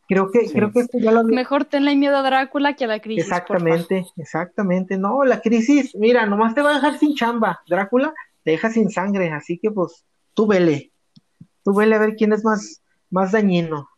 Creo 0.09 0.31
que, 0.31 0.51
creo 0.51 0.73
que 0.73 0.81
esto 0.81 0.99
ya 0.99 1.13
lo 1.13 1.25
Mejor 1.25 1.67
tenle 1.67 1.95
miedo 1.95 2.17
a 2.17 2.23
Drácula 2.23 2.75
que 2.75 2.85
a 2.85 2.89
la 2.89 3.01
crisis. 3.01 3.25
Exactamente, 3.25 4.07
exactamente. 4.17 4.97
No, 4.97 5.25
la 5.25 5.43
crisis, 5.43 5.95
mira, 5.95 6.25
nomás 6.25 6.55
te 6.55 6.63
va 6.63 6.71
a 6.71 6.75
dejar 6.77 6.99
sin 6.99 7.15
chamba. 7.15 7.61
Drácula 7.69 8.15
te 8.43 8.53
deja 8.53 8.71
sin 8.71 8.91
sangre, 8.91 9.31
así 9.31 9.59
que 9.59 9.71
pues 9.71 10.07
tú 10.33 10.47
vele. 10.47 10.92
Tú 11.65 11.75
vele 11.75 11.95
a 11.97 11.99
ver 11.99 12.17
quién 12.17 12.33
es 12.33 12.45
más, 12.45 12.83
más 13.11 13.33
dañino. 13.33 13.89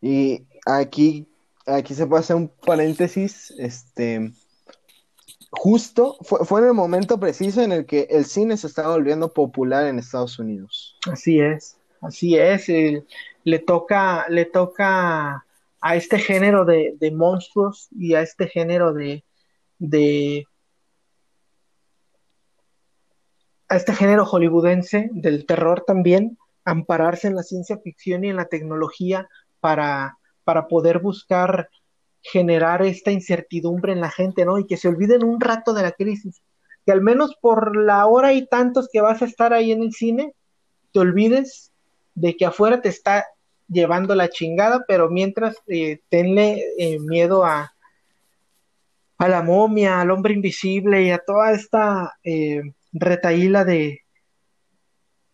Y 0.00 0.46
aquí, 0.66 1.26
aquí 1.66 1.94
se 1.94 2.06
puede 2.06 2.20
hacer 2.20 2.36
un 2.36 2.48
paréntesis, 2.48 3.52
este, 3.58 4.32
justo 5.52 6.16
fue, 6.22 6.44
fue 6.44 6.60
en 6.60 6.68
el 6.68 6.74
momento 6.74 7.20
preciso 7.20 7.62
en 7.62 7.72
el 7.72 7.86
que 7.86 8.08
el 8.10 8.24
cine 8.24 8.56
se 8.56 8.66
estaba 8.66 8.94
volviendo 8.94 9.32
popular 9.32 9.86
en 9.86 9.98
Estados 9.98 10.38
Unidos. 10.38 10.96
Así 11.10 11.38
es, 11.40 11.76
así 12.00 12.36
es. 12.36 12.68
eh, 12.68 13.04
le 13.44 13.58
toca, 13.58 14.26
le 14.28 14.44
toca 14.44 15.44
a 15.80 15.96
este 15.96 16.18
género 16.18 16.64
de, 16.64 16.94
de 16.98 17.10
monstruos 17.10 17.88
y 17.96 18.14
a 18.14 18.22
este 18.22 18.48
género 18.48 18.92
de, 18.92 19.24
de 19.78 20.46
a 23.72 23.76
este 23.76 23.94
género 23.94 24.26
hollywoodense 24.26 25.08
del 25.12 25.46
terror 25.46 25.84
también, 25.86 26.36
ampararse 26.62 27.26
en 27.26 27.34
la 27.34 27.42
ciencia 27.42 27.78
ficción 27.78 28.22
y 28.22 28.28
en 28.28 28.36
la 28.36 28.44
tecnología 28.44 29.30
para, 29.60 30.18
para 30.44 30.68
poder 30.68 30.98
buscar 30.98 31.70
generar 32.20 32.82
esta 32.82 33.12
incertidumbre 33.12 33.94
en 33.94 34.02
la 34.02 34.10
gente, 34.10 34.44
¿no? 34.44 34.58
Y 34.58 34.66
que 34.66 34.76
se 34.76 34.88
olviden 34.88 35.24
un 35.24 35.40
rato 35.40 35.72
de 35.72 35.84
la 35.84 35.92
crisis, 35.92 36.42
que 36.84 36.92
al 36.92 37.00
menos 37.00 37.34
por 37.40 37.74
la 37.74 38.04
hora 38.04 38.34
y 38.34 38.46
tantos 38.46 38.90
que 38.92 39.00
vas 39.00 39.22
a 39.22 39.24
estar 39.24 39.54
ahí 39.54 39.72
en 39.72 39.82
el 39.82 39.94
cine, 39.94 40.34
te 40.92 40.98
olvides 40.98 41.72
de 42.14 42.36
que 42.36 42.44
afuera 42.44 42.82
te 42.82 42.90
está 42.90 43.24
llevando 43.68 44.14
la 44.14 44.28
chingada, 44.28 44.84
pero 44.86 45.08
mientras 45.08 45.56
eh, 45.66 46.00
tenle 46.10 46.62
eh, 46.76 46.98
miedo 46.98 47.42
a, 47.42 47.72
a 49.16 49.28
la 49.28 49.42
momia, 49.42 50.02
al 50.02 50.10
hombre 50.10 50.34
invisible 50.34 51.04
y 51.04 51.10
a 51.10 51.22
toda 51.24 51.52
esta 51.52 52.12
eh, 52.22 52.60
retaíla 52.92 53.64
de 53.64 54.02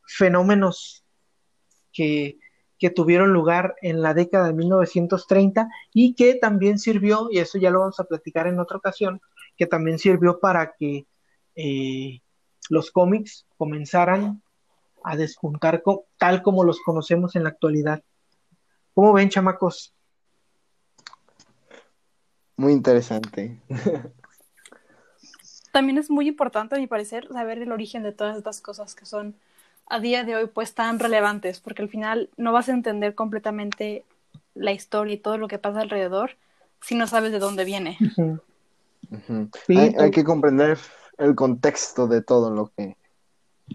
fenómenos 0.07 1.05
que, 1.93 2.39
que 2.79 2.91
tuvieron 2.91 3.33
lugar 3.33 3.75
en 3.83 4.01
la 4.03 4.15
década 4.15 4.47
de 4.47 4.55
1930 4.55 5.69
y 5.93 6.15
que 6.15 6.37
también 6.37 6.79
sirvió, 6.79 7.29
y 7.31 7.39
eso 7.39 7.59
ya 7.59 7.71
lo 7.71 7.81
vamos 7.81 8.01
a 8.01 8.05
platicar 8.05 8.47
en 8.47 8.61
otra 8.61 8.79
ocasión, 8.79 9.21
que 9.57 9.67
también 9.67 9.99
sirvió 9.99 10.39
para 10.39 10.75
que 10.79 11.07
eh, 11.57 12.21
los 12.71 12.91
cómics 12.91 13.47
comenzaran 13.57 14.43
a 15.03 15.17
despuntar 15.17 15.83
tal 16.17 16.43
como 16.43 16.65
los 16.65 16.81
conocemos 16.81 17.35
en 17.35 17.45
la 17.45 17.51
actualidad. 17.51 18.03
¿Cómo 18.95 19.13
ven, 19.13 19.29
chamacos? 19.29 19.95
Muy 22.57 22.73
interesante. 22.73 23.61
También 25.73 25.99
es 25.99 26.11
muy 26.11 26.29
importante, 26.29 26.77
a 26.77 26.79
mi 26.79 26.87
parecer, 26.87 27.29
saber 27.29 27.59
el 27.59 27.73
origen 27.73 28.03
de 28.03 28.13
todas 28.13 28.37
estas 28.37 28.61
cosas 28.61 28.95
que 28.95 29.07
son 29.07 29.35
a 29.87 30.01
día 30.01 30.25
de 30.25 30.37
hoy 30.37 30.47
pues 30.47 30.75
tan 30.75 30.99
relevantes, 30.99 31.61
porque 31.61 31.83
al 31.83 31.89
final 31.89 32.29
no 32.37 32.53
vas 32.53 32.69
a 32.69 32.73
entender 32.73 33.15
completamente 33.15 34.05
la 34.55 34.73
historia 34.73 35.15
y 35.15 35.19
todo 35.19 35.39
lo 35.39 35.49
que 35.49 35.59
pasa 35.59 35.81
alrededor 35.81 36.33
si 36.81 36.95
no 36.95 37.07
sabes 37.07 37.33
de 37.33 37.39
dónde 37.39 37.65
viene. 37.65 37.99
Sí, 39.67 39.77
hay, 39.77 39.95
hay 39.99 40.11
que 40.11 40.25
comprender 40.25 40.79
el 41.17 41.35
contexto 41.35 42.07
de 42.07 42.23
todo 42.23 42.51
lo 42.51 42.71
que, 42.77 42.97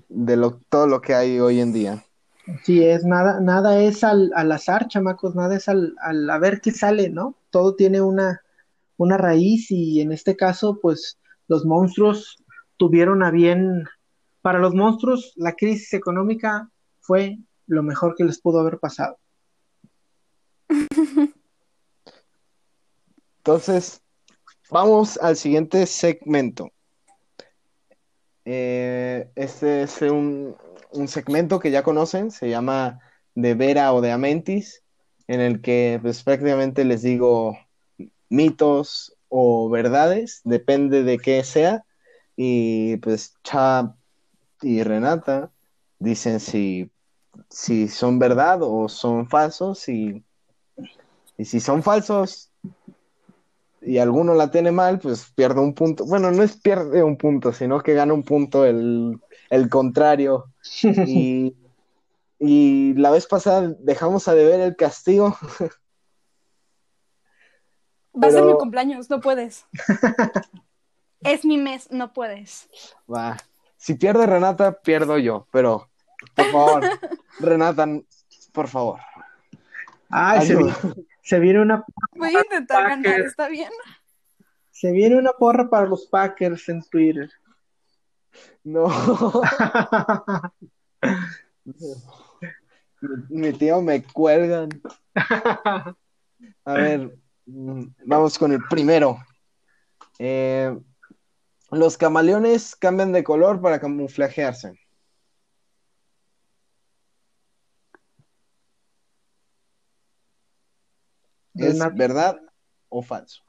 de 0.10 0.38
lo, 0.38 0.60
todo 0.70 0.88
lo 0.88 1.02
que 1.02 1.14
hay 1.14 1.40
hoy 1.40 1.60
en 1.60 1.74
día. 1.74 2.04
Sí, 2.64 2.84
es 2.84 3.06
nada, 3.06 3.40
nada 3.40 3.82
es 3.82 4.04
al, 4.04 4.32
al 4.36 4.52
azar, 4.52 4.88
chamacos, 4.88 5.34
nada 5.34 5.56
es 5.56 5.70
al, 5.70 5.96
al 6.02 6.30
a 6.30 6.38
ver 6.38 6.60
qué 6.62 6.72
sale, 6.72 7.10
¿no? 7.10 7.36
Todo 7.50 7.76
tiene 7.76 8.02
una, 8.02 8.42
una 8.98 9.18
raíz 9.18 9.72
y 9.72 10.02
en 10.02 10.12
este 10.12 10.36
caso, 10.36 10.80
pues 10.82 11.18
los 11.48 11.66
monstruos 11.66 12.44
tuvieron 12.78 13.24
a 13.24 13.32
bien, 13.32 13.86
para 14.42 14.60
los 14.60 14.74
monstruos 14.74 15.34
la 15.36 15.54
crisis 15.54 15.94
económica 15.94 16.70
fue 17.00 17.38
lo 17.68 17.84
mejor 17.84 18.16
que 18.16 18.24
les 18.24 18.40
pudo 18.42 18.60
haber 18.60 18.80
pasado. 18.80 19.18
Entonces, 23.38 24.02
vamos 24.70 25.18
al 25.18 25.36
siguiente 25.36 25.86
segmento. 25.86 26.72
Eh, 28.46 29.30
este 29.36 29.84
es 29.84 30.02
un, 30.02 30.56
un 30.92 31.08
segmento 31.08 31.60
que 31.60 31.72
ya 31.72 31.84
conocen, 31.84 32.32
se 32.32 32.50
llama 32.50 33.00
De 33.36 33.54
Vera 33.54 33.94
o 33.94 34.02
de 34.02 34.12
Amentis, 34.12 34.84
en 35.28 35.42
el 35.42 35.62
que 35.62 36.00
pues 36.02 36.24
prácticamente 36.24 36.86
les 36.86 37.02
digo 37.02 37.58
mitos 38.30 39.18
o 39.36 39.68
verdades, 39.68 40.42
depende 40.44 41.02
de 41.02 41.18
qué 41.18 41.44
sea, 41.44 41.84
y 42.36 42.98
pues 42.98 43.34
Cha 43.44 43.96
y 44.62 44.84
Renata 44.84 45.50
dicen 45.98 46.40
si, 46.40 46.92
si 47.50 47.88
son 47.88 48.20
verdad 48.20 48.60
o 48.62 48.88
son 48.88 49.28
falsos, 49.28 49.90
y, 49.90 50.24
y 51.36 51.46
si 51.46 51.60
son 51.60 51.82
falsos, 51.82 52.52
y 53.82 53.98
alguno 53.98 54.36
la 54.36 54.52
tiene 54.52 54.72
mal, 54.72 55.00
pues 55.00 55.32
pierde 55.34 55.62
un 55.62 55.74
punto. 55.74 56.06
Bueno, 56.06 56.30
no 56.30 56.44
es 56.44 56.56
pierde 56.56 57.02
un 57.02 57.18
punto, 57.18 57.52
sino 57.54 57.82
que 57.82 57.96
gana 57.96 58.14
un 58.14 58.24
punto 58.24 58.66
el, 58.66 59.20
el 59.50 59.68
contrario. 59.70 60.46
Y, 61.08 61.56
y 62.40 62.94
la 62.94 63.10
vez 63.10 63.26
pasada 63.26 63.74
dejamos 63.80 64.28
a 64.28 64.36
deber 64.36 64.60
el 64.60 64.76
castigo. 64.76 65.36
Va 68.22 68.28
a 68.28 68.32
ser 68.32 68.44
mi 68.44 68.54
cumpleaños, 68.54 69.10
no 69.10 69.20
puedes. 69.20 69.66
es 71.22 71.46
mi 71.46 71.58
mes, 71.58 71.92
no 71.92 72.14
puedes. 72.14 72.70
Va. 73.12 73.38
Si 73.78 73.96
pierde 73.96 74.26
Renata, 74.26 74.80
pierdo 74.82 75.18
yo. 75.18 75.48
Pero, 75.52 75.90
por 76.36 76.46
favor, 76.52 76.84
Renata, 77.40 77.88
por 78.52 78.68
favor. 78.68 79.00
Ay, 80.10 80.48
se, 80.48 80.58
se 81.24 81.40
viene 81.40 81.62
una, 81.62 81.84
Voy 82.16 82.36
a 82.36 82.42
intentar 82.42 82.88
ganar. 82.88 83.22
¿está 83.22 83.48
bien? 83.48 83.72
se 84.84 84.92
viene 84.92 85.16
una 85.16 85.32
porra 85.32 85.70
para 85.70 85.88
los 85.88 86.08
Packers 86.08 86.68
en 86.68 86.84
Twitter. 86.84 87.32
No. 88.66 88.90
Mi 93.30 93.54
tío 93.54 93.82
me 93.82 94.04
cuelgan. 94.04 94.70
A 96.66 96.74
ver, 96.74 97.18
vamos 97.46 98.38
con 98.38 98.52
el 98.52 98.62
primero. 98.70 99.18
Eh, 100.20 100.76
los 101.72 101.98
camaleones 101.98 102.76
cambian 102.76 103.12
de 103.12 103.24
color 103.24 103.62
para 103.62 103.80
camuflajearse. 103.80 104.80
¿Es 111.56 111.80
verdad 111.96 112.40
o 112.90 113.02
falso? 113.02 113.44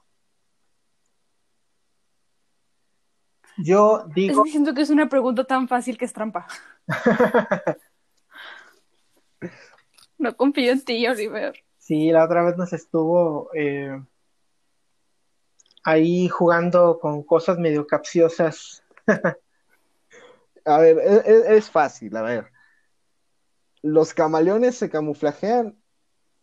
Yo 3.57 4.05
digo, 4.13 4.43
que 4.43 4.51
siento 4.51 4.73
que 4.73 4.81
es 4.81 4.89
una 4.89 5.07
pregunta 5.07 5.45
tan 5.45 5.67
fácil 5.67 5.97
que 5.97 6.05
es 6.05 6.13
trampa. 6.13 6.47
No 10.17 10.35
confío 10.37 10.71
en 10.71 10.83
ti, 10.83 11.05
Oliver. 11.07 11.64
Sí, 11.85 12.11
la 12.11 12.25
otra 12.25 12.41
vez 12.43 12.57
nos 12.57 12.73
estuvo 12.73 13.51
eh, 13.53 14.03
ahí 15.83 16.27
jugando 16.27 16.97
con 16.99 17.21
cosas 17.21 17.59
medio 17.59 17.85
capciosas. 17.85 18.83
A 20.65 20.79
ver, 20.79 20.97
e- 20.97 21.31
e- 21.31 21.57
es, 21.57 21.69
fácil, 21.69 22.15
a 22.17 22.23
ver. 22.23 22.51
¿Los 23.83 24.15
camaleones 24.15 24.79
se 24.79 24.89
camuflajean? 24.89 25.79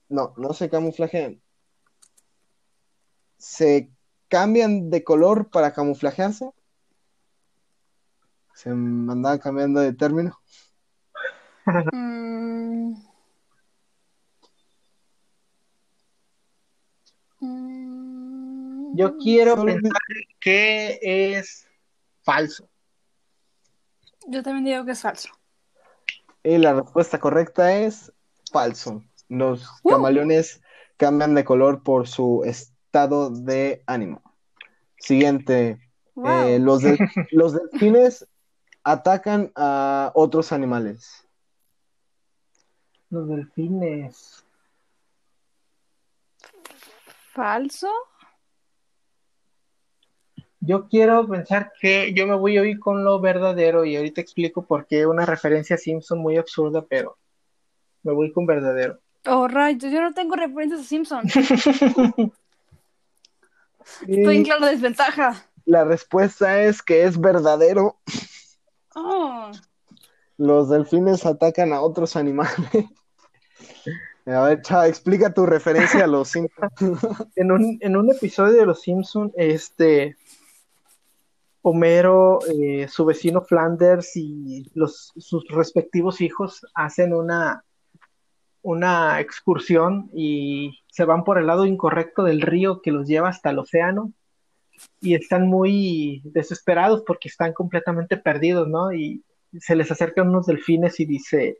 No, 0.08 0.32
no 0.36 0.52
se 0.52 0.70
camuflajean. 0.70 1.42
¿Se 3.36 3.90
cambian 4.28 4.90
de 4.90 5.02
color 5.02 5.50
para 5.50 5.72
camuflajearse? 5.72 6.52
Se 8.54 8.70
andaban 8.70 9.40
cambiando 9.40 9.80
de 9.80 9.92
término. 9.92 10.38
Mm. 11.92 13.11
Yo 18.94 19.16
quiero 19.18 19.56
Solo 19.56 19.72
pensar 19.74 19.92
que 20.40 20.98
es 21.02 21.66
falso. 22.22 22.68
Yo 24.26 24.42
también 24.42 24.64
digo 24.64 24.84
que 24.84 24.92
es 24.92 25.00
falso. 25.00 25.30
Y 26.44 26.58
la 26.58 26.74
respuesta 26.74 27.18
correcta 27.20 27.76
es 27.76 28.12
falso. 28.52 29.02
Los 29.28 29.68
Uh. 29.82 29.90
camaleones 29.90 30.60
cambian 30.96 31.34
de 31.34 31.44
color 31.44 31.82
por 31.82 32.06
su 32.06 32.42
estado 32.44 33.30
de 33.30 33.82
ánimo. 33.86 34.22
Siguiente. 34.98 35.80
Wow. 36.14 36.46
Eh, 36.48 36.58
los, 36.58 36.82
de- 36.82 36.98
los 37.30 37.54
delfines 37.54 38.26
atacan 38.84 39.50
a 39.56 40.12
otros 40.14 40.52
animales. 40.52 41.26
Los 43.10 43.28
delfines. 43.28 44.44
¿Falso? 47.32 47.88
Yo 50.64 50.86
quiero 50.88 51.26
pensar 51.26 51.72
que 51.80 52.14
yo 52.14 52.24
me 52.24 52.36
voy 52.36 52.56
a 52.56 52.64
ir 52.64 52.78
con 52.78 53.02
lo 53.02 53.18
verdadero 53.18 53.84
y 53.84 53.96
ahorita 53.96 54.20
explico 54.20 54.64
por 54.64 54.86
qué 54.86 55.04
una 55.06 55.26
referencia 55.26 55.74
a 55.74 55.78
Simpson 55.78 56.20
muy 56.20 56.36
absurda, 56.36 56.86
pero 56.88 57.18
me 58.04 58.12
voy 58.12 58.30
con 58.32 58.46
verdadero. 58.46 59.00
Oh, 59.26 59.48
rayos, 59.48 59.90
yo 59.92 60.00
no 60.00 60.14
tengo 60.14 60.36
referencias 60.36 60.82
a 60.82 60.84
Simpson. 60.84 61.24
Estoy 64.06 64.36
en 64.36 64.44
clara 64.44 64.68
desventaja. 64.68 65.44
la 65.64 65.84
respuesta 65.84 66.62
es 66.62 66.80
que 66.80 67.02
es 67.02 67.20
verdadero. 67.20 67.98
Oh. 68.94 69.50
Los 70.36 70.68
delfines 70.68 71.26
atacan 71.26 71.72
a 71.72 71.80
otros 71.80 72.14
animales. 72.14 72.54
A 74.26 74.44
ver, 74.44 74.62
Chava, 74.62 74.86
explica 74.86 75.34
tu 75.34 75.46
referencia 75.46 76.04
a 76.04 76.06
los 76.06 76.28
Simpsons. 76.28 76.72
En 77.34 77.50
un, 77.50 77.78
en 77.80 77.96
un 77.96 78.08
episodio 78.08 78.52
de 78.52 78.66
Los 78.66 78.82
Simpson, 78.82 79.32
este 79.34 80.16
Homero, 81.62 82.40
eh, 82.46 82.88
su 82.88 83.04
vecino 83.04 83.42
Flanders 83.42 84.16
y 84.16 84.70
los, 84.74 85.12
sus 85.16 85.46
respectivos 85.48 86.20
hijos 86.20 86.66
hacen 86.74 87.14
una, 87.14 87.64
una 88.62 89.20
excursión 89.20 90.10
y 90.12 90.80
se 90.88 91.04
van 91.04 91.22
por 91.22 91.38
el 91.38 91.46
lado 91.46 91.64
incorrecto 91.64 92.24
del 92.24 92.40
río 92.40 92.82
que 92.82 92.90
los 92.90 93.06
lleva 93.06 93.28
hasta 93.28 93.50
el 93.50 93.60
océano 93.60 94.12
y 95.00 95.14
están 95.14 95.46
muy 95.46 96.22
desesperados 96.24 97.04
porque 97.06 97.28
están 97.28 97.52
completamente 97.52 98.16
perdidos, 98.16 98.68
¿no? 98.68 98.92
Y 98.92 99.22
se 99.60 99.76
les 99.76 99.90
acercan 99.90 100.28
unos 100.28 100.46
delfines 100.46 100.98
y 100.98 101.04
dice, 101.04 101.58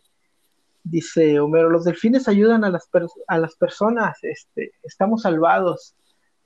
dice 0.83 1.41
Homero, 1.41 1.71
los 1.71 1.85
delfines 1.85 2.29
ayudan 2.29 2.65
a 2.65 2.71
las, 2.71 2.89
a 3.29 3.39
las 3.39 3.57
personas, 3.57 4.19
este, 4.23 4.73
estamos 4.83 5.23
salvados. 5.23 5.95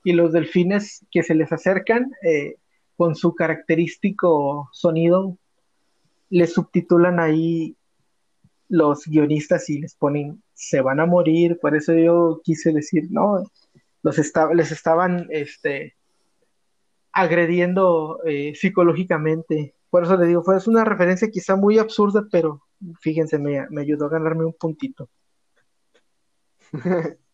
Y 0.03 0.13
los 0.13 0.31
delfines 0.31 1.05
que 1.11 1.23
se 1.23 1.35
les 1.35 1.51
acercan, 1.51 2.11
eh, 2.23 2.55
con 2.97 3.15
su 3.15 3.35
característico 3.35 4.69
sonido, 4.73 5.37
les 6.29 6.53
subtitulan 6.53 7.19
ahí 7.19 7.77
los 8.67 9.05
guionistas 9.05 9.69
y 9.69 9.79
les 9.79 9.95
ponen, 9.95 10.43
se 10.53 10.81
van 10.81 10.99
a 10.99 11.05
morir, 11.05 11.57
por 11.61 11.75
eso 11.75 11.93
yo 11.93 12.41
quise 12.43 12.73
decir, 12.73 13.07
no, 13.11 13.43
los 14.03 14.33
les 14.53 14.71
estaban 14.71 15.27
este, 15.29 15.95
agrediendo 17.13 18.19
eh, 18.25 18.53
psicológicamente. 18.55 19.75
Por 19.89 20.03
eso 20.03 20.17
le 20.17 20.27
digo, 20.27 20.43
fue 20.43 20.57
es 20.57 20.67
una 20.67 20.83
referencia 20.83 21.29
quizá 21.29 21.55
muy 21.55 21.79
absurda, 21.79 22.27
pero 22.31 22.63
fíjense, 22.99 23.39
me, 23.39 23.67
me 23.69 23.81
ayudó 23.81 24.07
a 24.07 24.09
ganarme 24.09 24.45
un 24.45 24.53
puntito. 24.53 25.09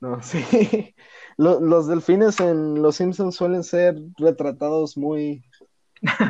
No, 0.00 0.22
sí. 0.22 0.94
Lo- 1.40 1.58
Los, 1.58 1.86
delfines 1.88 2.38
en 2.40 2.82
Los 2.82 2.96
Simpsons 2.96 3.34
suelen 3.34 3.64
ser 3.64 3.96
retratados 4.18 4.96
muy 4.98 5.42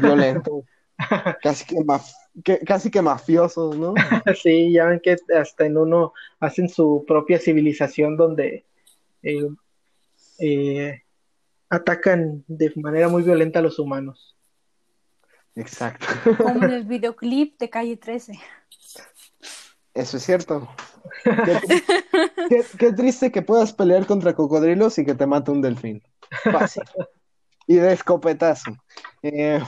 violentos, 0.01 0.63
casi 1.43 1.65
que, 1.65 1.77
maf- 1.79 2.15
que- 2.45 2.61
casi 2.61 2.91
que 2.93 3.03
mafiosos, 3.03 3.77
¿no? 3.77 3.95
Sí, 4.41 4.73
ya 4.73 4.87
ven 4.87 5.01
que 5.03 5.17
hasta 5.37 5.67
en 5.67 5.77
uno 5.77 6.13
hacen 6.39 6.69
su 6.69 7.05
propia 7.09 7.41
civilización 7.41 8.17
donde 8.17 8.65
eh, 9.25 9.49
eh, 10.39 11.03
atacan 11.69 12.45
de 12.47 12.73
manera 12.77 13.09
muy 13.09 13.25
violenta 13.25 13.59
a 13.59 13.63
los 13.63 13.81
humanos. 13.81 14.37
Exacto. 15.57 16.07
Como 16.39 16.65
en 16.65 16.71
el 16.71 16.85
videoclip 16.95 17.59
de 17.59 17.69
Calle 17.69 17.97
13. 17.97 18.39
Eso 19.95 20.17
es 20.17 20.23
cierto. 20.25 20.69
Qué, 21.25 21.33
tri- 21.33 21.85
qué- 22.49 22.65
qué 22.79 22.93
triste 22.93 23.33
que 23.33 23.43
puedas 23.43 23.73
pelear 23.73 24.07
contra 24.07 24.35
cocodrilos 24.35 24.99
y 24.99 25.05
que 25.05 25.15
te 25.15 25.27
mate 25.27 25.51
un 25.51 25.61
delfín. 25.63 26.03
Fácil. 26.51 26.83
Y 27.67 27.77
de 27.77 27.93
escopetazo. 27.93 28.77
Eh, 29.23 29.61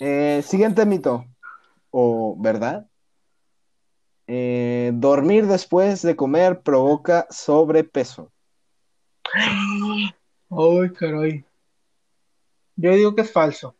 eh, 0.00 0.42
siguiente 0.44 0.84
mito. 0.84 1.24
¿O 1.90 2.36
verdad? 2.38 2.86
Eh, 4.26 4.90
dormir 4.94 5.46
después 5.46 6.02
de 6.02 6.16
comer 6.16 6.62
provoca 6.62 7.26
sobrepeso. 7.30 8.32
Ay, 10.50 10.90
caray. 10.98 11.44
Yo 12.76 12.90
digo 12.92 13.14
que 13.14 13.22
es 13.22 13.30
falso. 13.32 13.76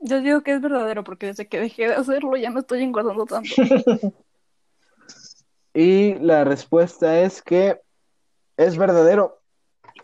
Yo 0.00 0.20
digo 0.20 0.42
que 0.42 0.52
es 0.52 0.60
verdadero 0.60 1.02
porque 1.04 1.26
desde 1.26 1.48
que 1.48 1.60
dejé 1.60 1.88
de 1.88 1.94
hacerlo 1.94 2.36
ya 2.36 2.50
me 2.50 2.60
estoy 2.60 2.82
engordando 2.82 3.24
tanto. 3.26 3.50
Y 5.74 6.14
la 6.14 6.42
respuesta 6.44 7.20
es 7.20 7.40
que 7.42 7.80
es 8.56 8.76
verdadero. 8.76 9.40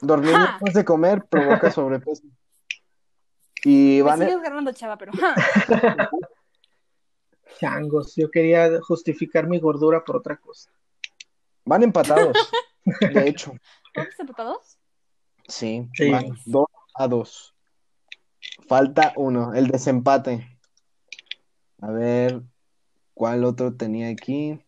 Dormir 0.01 0.33
¡Ja! 0.35 0.53
después 0.53 0.75
de 0.75 0.85
comer 0.85 1.25
provoca 1.25 1.71
sobrepeso. 1.73 2.23
Y 3.65 3.97
Me 3.97 4.03
van, 4.03 4.19
sigues 4.21 4.41
ganando, 4.43 4.73
chava, 4.73 4.97
pero 4.99 5.13
¡ja! 5.15 5.35
Changos, 7.59 8.15
yo 8.17 8.31
quería 8.31 8.81
justificar 8.83 9.47
mi 9.47 9.59
gordura 9.59 10.05
por 10.05 10.17
otra 10.17 10.37
cosa. 10.37 10.71
van 11.65 11.83
empatados, 11.83 12.37
de 13.01 13.29
hecho. 13.29 13.55
¿Todos 13.95 14.09
empatados? 14.21 14.79
Sí, 15.49 15.89
Sí. 15.95 16.11
van 16.11 16.37
dos 16.47 16.67
a 16.95 17.09
dos. 17.09 17.54
Falta 18.69 19.13
uno, 19.17 19.55
el 19.55 19.69
desempate. 19.69 20.59
A 21.81 21.91
ver, 21.91 22.43
¿cuál 23.13 23.45
otro 23.45 23.75
tenía 23.75 24.09
aquí? 24.09 24.59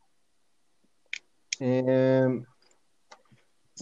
Eh, 1.61 2.45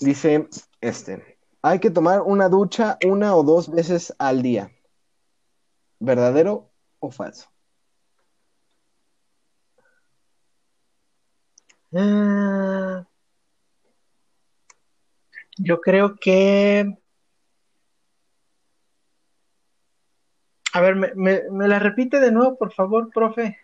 dice 0.00 0.48
este, 0.80 1.38
hay 1.62 1.80
que 1.80 1.90
tomar 1.90 2.20
una 2.22 2.48
ducha 2.48 2.98
una 3.06 3.34
o 3.34 3.42
dos 3.42 3.70
veces 3.70 4.14
al 4.18 4.42
día. 4.42 4.70
¿Verdadero 5.98 6.70
o 7.00 7.10
falso? 7.10 7.48
Ah, 11.96 13.06
yo 15.56 15.80
creo 15.80 16.16
que... 16.16 16.98
A 20.74 20.80
ver, 20.80 20.96
me, 20.96 21.12
me, 21.14 21.42
me 21.52 21.68
la 21.68 21.78
repite 21.78 22.18
de 22.18 22.32
nuevo, 22.32 22.58
por 22.58 22.72
favor, 22.72 23.08
profe. 23.10 23.56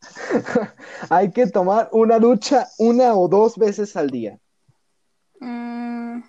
Hay 1.10 1.30
que 1.30 1.46
tomar 1.46 1.88
una 1.92 2.18
ducha 2.18 2.66
una 2.78 3.14
o 3.14 3.28
dos 3.28 3.56
veces 3.56 3.96
al 3.96 4.10
día. 4.10 4.40
Mm, 5.40 6.22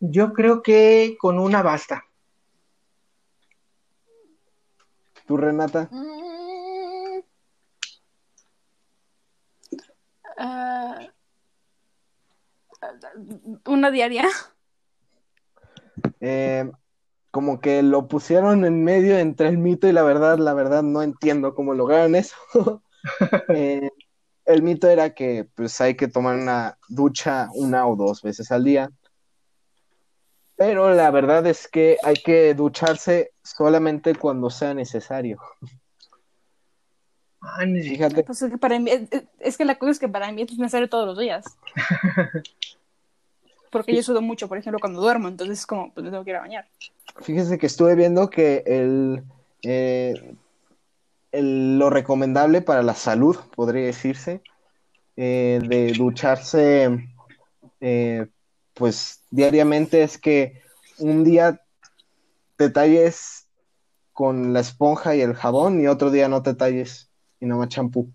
Yo 0.00 0.34
creo 0.34 0.62
que 0.62 1.16
con 1.18 1.38
una 1.38 1.62
basta. 1.62 2.04
¿Tú, 5.26 5.38
Renata? 5.38 5.88
mm, 5.90 7.20
ah, 10.36 11.08
una 13.64 13.90
diaria. 13.90 14.24
Eh, 16.26 16.70
como 17.30 17.60
que 17.60 17.82
lo 17.82 18.08
pusieron 18.08 18.64
en 18.64 18.82
medio 18.82 19.18
entre 19.18 19.48
el 19.48 19.58
mito 19.58 19.88
y 19.88 19.92
la 19.92 20.02
verdad. 20.02 20.38
La 20.38 20.54
verdad 20.54 20.82
no 20.82 21.02
entiendo 21.02 21.54
cómo 21.54 21.74
lograron 21.74 22.14
eso. 22.14 22.36
Eh, 23.48 23.90
el 24.46 24.62
mito 24.62 24.88
era 24.88 25.14
que 25.14 25.46
pues 25.54 25.80
hay 25.80 25.94
que 25.94 26.08
tomar 26.08 26.36
una 26.36 26.78
ducha 26.88 27.48
una 27.54 27.86
o 27.86 27.96
dos 27.96 28.22
veces 28.22 28.50
al 28.50 28.64
día. 28.64 28.90
Pero 30.56 30.94
la 30.94 31.10
verdad 31.10 31.46
es 31.46 31.66
que 31.66 31.98
hay 32.02 32.14
que 32.14 32.54
ducharse 32.54 33.32
solamente 33.42 34.14
cuando 34.14 34.50
sea 34.50 34.72
necesario. 34.72 35.40
Ah, 37.40 37.64
Fíjate, 37.66 38.22
Pues 38.22 38.40
es, 38.40 38.50
que 38.50 38.58
para 38.58 38.78
mí, 38.78 38.90
es 39.40 39.58
que 39.58 39.64
la 39.64 39.78
cosa 39.78 39.92
es 39.92 39.98
que 39.98 40.08
para 40.08 40.30
mí 40.32 40.42
es 40.42 40.56
necesario 40.56 40.88
todos 40.88 41.06
los 41.06 41.18
días. 41.18 41.44
Porque 43.74 43.92
yo 43.96 44.04
sudo 44.04 44.22
mucho, 44.22 44.46
por 44.46 44.56
ejemplo, 44.56 44.78
cuando 44.78 45.00
duermo, 45.00 45.26
entonces 45.26 45.58
es 45.58 45.66
como, 45.66 45.92
pues 45.92 46.04
me 46.04 46.10
tengo 46.12 46.22
que 46.22 46.30
ir 46.30 46.36
a 46.36 46.40
bañar. 46.42 46.68
fíjese 47.22 47.58
que 47.58 47.66
estuve 47.66 47.96
viendo 47.96 48.30
que 48.30 48.62
el, 48.66 49.24
eh, 49.64 50.36
el- 51.32 51.76
lo 51.76 51.90
recomendable 51.90 52.62
para 52.62 52.82
la 52.84 52.94
salud, 52.94 53.36
podría 53.56 53.86
decirse, 53.86 54.42
eh, 55.16 55.60
de 55.66 55.92
ducharse 55.92 57.08
eh, 57.80 58.26
pues 58.74 59.22
diariamente 59.30 60.04
es 60.04 60.18
que 60.18 60.62
un 60.98 61.24
día 61.24 61.60
te 62.56 62.70
talles 62.70 63.48
con 64.12 64.52
la 64.52 64.60
esponja 64.60 65.16
y 65.16 65.20
el 65.20 65.34
jabón 65.34 65.80
y 65.80 65.88
otro 65.88 66.12
día 66.12 66.28
no 66.28 66.42
te 66.44 66.54
talles 66.54 67.10
y 67.40 67.46
no 67.46 67.58
más 67.58 67.68
champú. 67.70 68.12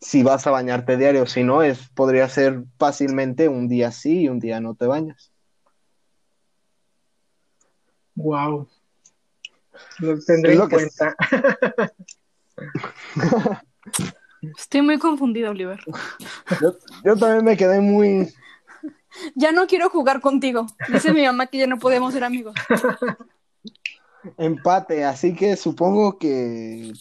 Si 0.00 0.22
vas 0.22 0.46
a 0.46 0.50
bañarte 0.50 0.96
diario, 0.96 1.26
si 1.26 1.42
no, 1.42 1.62
es, 1.62 1.88
podría 1.90 2.28
ser 2.28 2.64
fácilmente 2.78 3.48
un 3.48 3.68
día 3.68 3.90
sí 3.92 4.22
y 4.22 4.28
un 4.28 4.38
día 4.38 4.60
no 4.60 4.74
te 4.74 4.86
bañas. 4.86 5.32
Wow. 8.14 8.68
Lo 9.98 10.18
tendré 10.20 10.54
lo 10.54 10.64
en 10.64 10.68
que- 10.70 10.76
cuenta. 10.76 11.16
Estoy 14.58 14.82
muy 14.82 14.98
confundido, 14.98 15.50
Oliver. 15.50 15.80
Yo, 16.60 16.76
yo 17.04 17.16
también 17.16 17.44
me 17.44 17.56
quedé 17.56 17.80
muy... 17.80 18.32
Ya 19.34 19.50
no 19.50 19.66
quiero 19.66 19.88
jugar 19.88 20.20
contigo. 20.20 20.66
Dice 20.88 21.12
mi 21.12 21.24
mamá 21.24 21.46
que 21.46 21.58
ya 21.58 21.66
no 21.66 21.78
podemos 21.78 22.12
ser 22.12 22.22
amigos. 22.22 22.54
empate, 24.36 25.04
así 25.04 25.34
que 25.34 25.56
supongo 25.56 26.18
que 26.18 26.92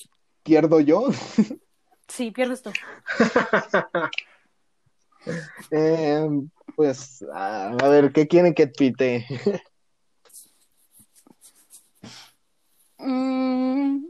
pierdo 0.43 0.79
yo. 0.79 1.09
Sí, 2.07 2.31
pierdes 2.31 2.61
tú. 2.61 2.71
Eh, 5.71 6.23
pues, 6.75 7.25
a, 7.33 7.69
a 7.69 7.89
ver, 7.89 8.11
¿qué 8.13 8.27
quieren 8.27 8.53
que 8.53 8.67
pite? 8.67 9.25
Mm. 12.97 14.05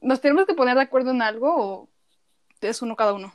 ¿Nos 0.00 0.20
tenemos 0.20 0.46
que 0.46 0.54
poner 0.54 0.74
de 0.76 0.82
acuerdo 0.82 1.10
en 1.10 1.22
algo 1.22 1.54
o 1.56 1.88
es 2.60 2.82
uno 2.82 2.96
cada 2.96 3.12
uno? 3.14 3.32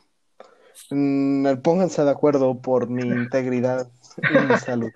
Mm, 0.90 1.62
pónganse 1.64 2.04
de 2.04 2.12
acuerdo 2.12 2.62
por 2.62 2.90
mi 2.90 3.02
integridad 3.08 3.90
y 4.18 4.34
mi 4.34 4.58
salud. 4.58 4.92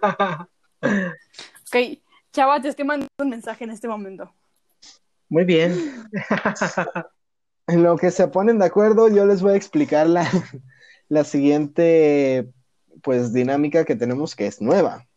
Ok, 0.82 2.00
chava, 2.34 2.62
te 2.62 2.70
estoy 2.70 2.86
mandando 2.86 3.08
un 3.20 3.30
mensaje 3.30 3.64
en 3.64 3.72
este 3.72 3.88
momento. 3.88 4.34
Muy 5.32 5.46
bien. 5.46 5.74
En 7.68 7.84
lo 7.84 7.98
que 7.98 8.12
se 8.12 8.28
ponen 8.28 8.60
de 8.60 8.66
acuerdo, 8.66 9.08
yo 9.08 9.26
les 9.26 9.42
voy 9.42 9.54
a 9.54 9.56
explicar 9.56 10.08
la, 10.08 10.28
la 11.10 11.24
siguiente 11.24 12.50
pues 13.02 13.34
dinámica 13.34 13.86
que 13.86 13.96
tenemos 13.96 14.36
que 14.36 14.48
es 14.48 14.62
nueva. 14.62 15.08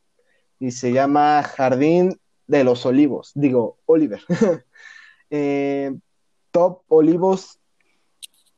Y 0.61 0.73
se 0.73 0.93
llama 0.93 1.43
Jardín 1.43 2.21
de 2.47 2.65
los 2.65 2.87
Olivos, 2.87 3.33
digo, 3.35 3.79
Oliver. 3.87 4.23
Eh, 5.31 5.93
top 6.53 6.83
Olivos. 6.89 7.59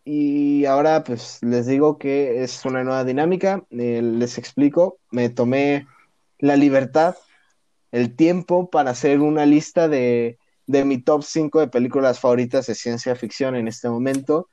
Y 0.05 0.65
ahora 0.67 1.03
pues 1.05 1.43
les 1.43 1.67
digo 1.67 1.99
que 1.99 2.43
es 2.45 2.65
una 2.65 2.85
nueva 2.85 3.05
dinámica, 3.05 3.65
Eh, 3.71 4.03
les 4.03 4.39
explico, 4.39 4.99
me 5.11 5.31
tomé 5.31 5.87
la 6.39 6.57
libertad, 6.57 7.17
el 7.93 8.15
tiempo 8.17 8.71
para 8.71 8.91
hacer 8.93 9.21
una 9.21 9.47
lista 9.47 9.89
de 9.89 10.39
de 10.67 10.85
mi 10.85 10.99
top 10.99 11.23
5 11.23 11.61
de 11.61 11.69
películas 11.69 12.21
favoritas 12.21 12.67
de 12.67 12.75
ciencia 12.75 13.15
ficción 13.17 13.55
en 13.55 13.69
este 13.69 13.89
momento, 13.89 14.49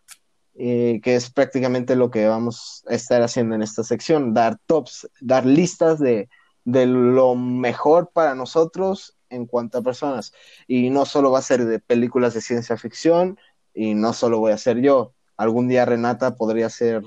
eh, 0.55 0.99
que 1.03 1.16
es 1.16 1.32
prácticamente 1.32 1.95
lo 1.95 2.11
que 2.11 2.28
vamos 2.28 2.84
a 2.88 2.93
estar 2.93 3.22
haciendo 3.24 3.55
en 3.55 3.64
esta 3.64 3.84
sección, 3.84 4.34
dar 4.34 4.59
tops, 4.68 5.09
dar 5.20 5.45
listas 5.45 5.99
de, 5.99 6.30
de 6.64 6.86
lo 6.86 7.36
mejor 7.36 8.11
para 8.14 8.36
nosotros 8.36 9.18
en 9.30 9.47
cuanto 9.47 9.80
a 9.80 9.82
personas. 9.82 10.32
Y 10.68 10.89
no 10.91 11.05
solo 11.05 11.32
va 11.32 11.39
a 11.39 11.43
ser 11.43 11.66
de 11.66 11.80
películas 11.80 12.34
de 12.36 12.41
ciencia 12.41 12.78
ficción, 12.78 13.38
y 13.74 13.95
no 13.95 14.14
solo 14.14 14.39
voy 14.39 14.51
a 14.51 14.57
ser 14.57 14.80
yo. 14.82 15.14
Algún 15.38 15.68
día 15.68 15.86
Renata 15.86 16.36
podría 16.36 16.70
ser, 16.70 17.03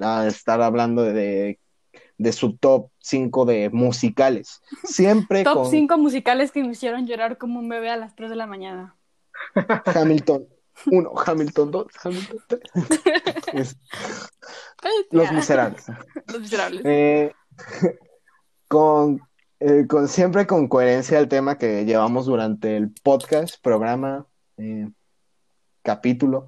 ah, 0.00 0.26
estar 0.26 0.60
hablando 0.62 1.02
de, 1.02 1.12
de 1.12 1.60
su 2.32 2.56
top 2.56 2.90
5 2.98 3.44
de 3.44 3.70
musicales. 3.70 4.60
Siempre 4.84 5.44
Top 5.44 5.54
con 5.54 5.70
5 5.70 5.98
musicales 5.98 6.52
que 6.52 6.62
me 6.62 6.72
hicieron 6.72 7.06
llorar 7.06 7.38
como 7.38 7.60
un 7.60 7.68
bebé 7.68 7.90
a 7.90 7.96
las 7.96 8.14
3 8.14 8.30
de 8.30 8.36
la 8.36 8.46
mañana. 8.46 8.96
Hamilton 9.94 10.46
1, 10.86 11.12
Hamilton 11.26 11.70
2, 11.70 11.86
Hamilton 12.04 12.38
3. 13.52 13.76
Los 15.10 15.32
Miserables. 15.32 15.86
Los 16.26 16.40
miserables. 16.40 16.82
Eh, 16.84 17.32
con, 18.68 19.20
eh, 19.60 19.86
con 19.88 20.08
siempre 20.08 20.46
con 20.46 20.68
coherencia 20.68 21.18
el 21.18 21.28
tema 21.28 21.58
que 21.58 21.84
llevamos 21.84 22.26
durante 22.26 22.76
el 22.76 22.92
podcast, 23.02 23.56
programa, 23.62 24.26
eh, 24.56 24.88
capítulo. 25.82 26.46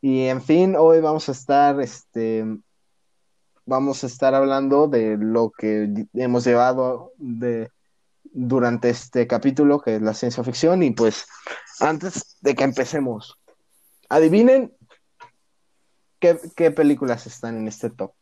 Y 0.00 0.26
en 0.26 0.42
fin, 0.42 0.76
hoy 0.76 1.00
vamos 1.00 1.28
a 1.28 1.32
estar, 1.32 1.80
este, 1.80 2.44
vamos 3.68 4.02
a 4.02 4.06
estar 4.06 4.34
hablando 4.34 4.88
de 4.88 5.18
lo 5.18 5.50
que 5.50 6.06
hemos 6.14 6.44
llevado 6.44 7.12
de, 7.18 7.70
durante 8.24 8.88
este 8.88 9.26
capítulo, 9.26 9.80
que 9.80 9.96
es 9.96 10.02
la 10.02 10.14
ciencia 10.14 10.42
ficción. 10.42 10.82
Y 10.82 10.92
pues, 10.92 11.26
antes 11.78 12.38
de 12.40 12.54
que 12.54 12.64
empecemos, 12.64 13.38
adivinen 14.08 14.74
qué, 16.18 16.38
qué 16.56 16.70
películas 16.70 17.26
están 17.26 17.58
en 17.58 17.68
este 17.68 17.90
top. 17.90 18.12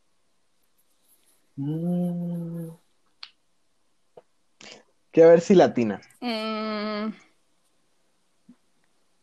Mm, 1.55 2.70
Quiero 5.12 5.30
ver 5.30 5.40
si 5.40 5.55
latina. 5.55 6.01
Mm, 6.20 7.11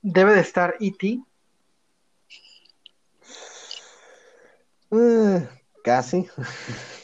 Debe 0.01 0.33
de 0.33 0.39
estar 0.39 0.75
E 0.79 0.87
E.T. 0.87 1.19
Eh, 4.91 5.62
casi. 5.83 6.27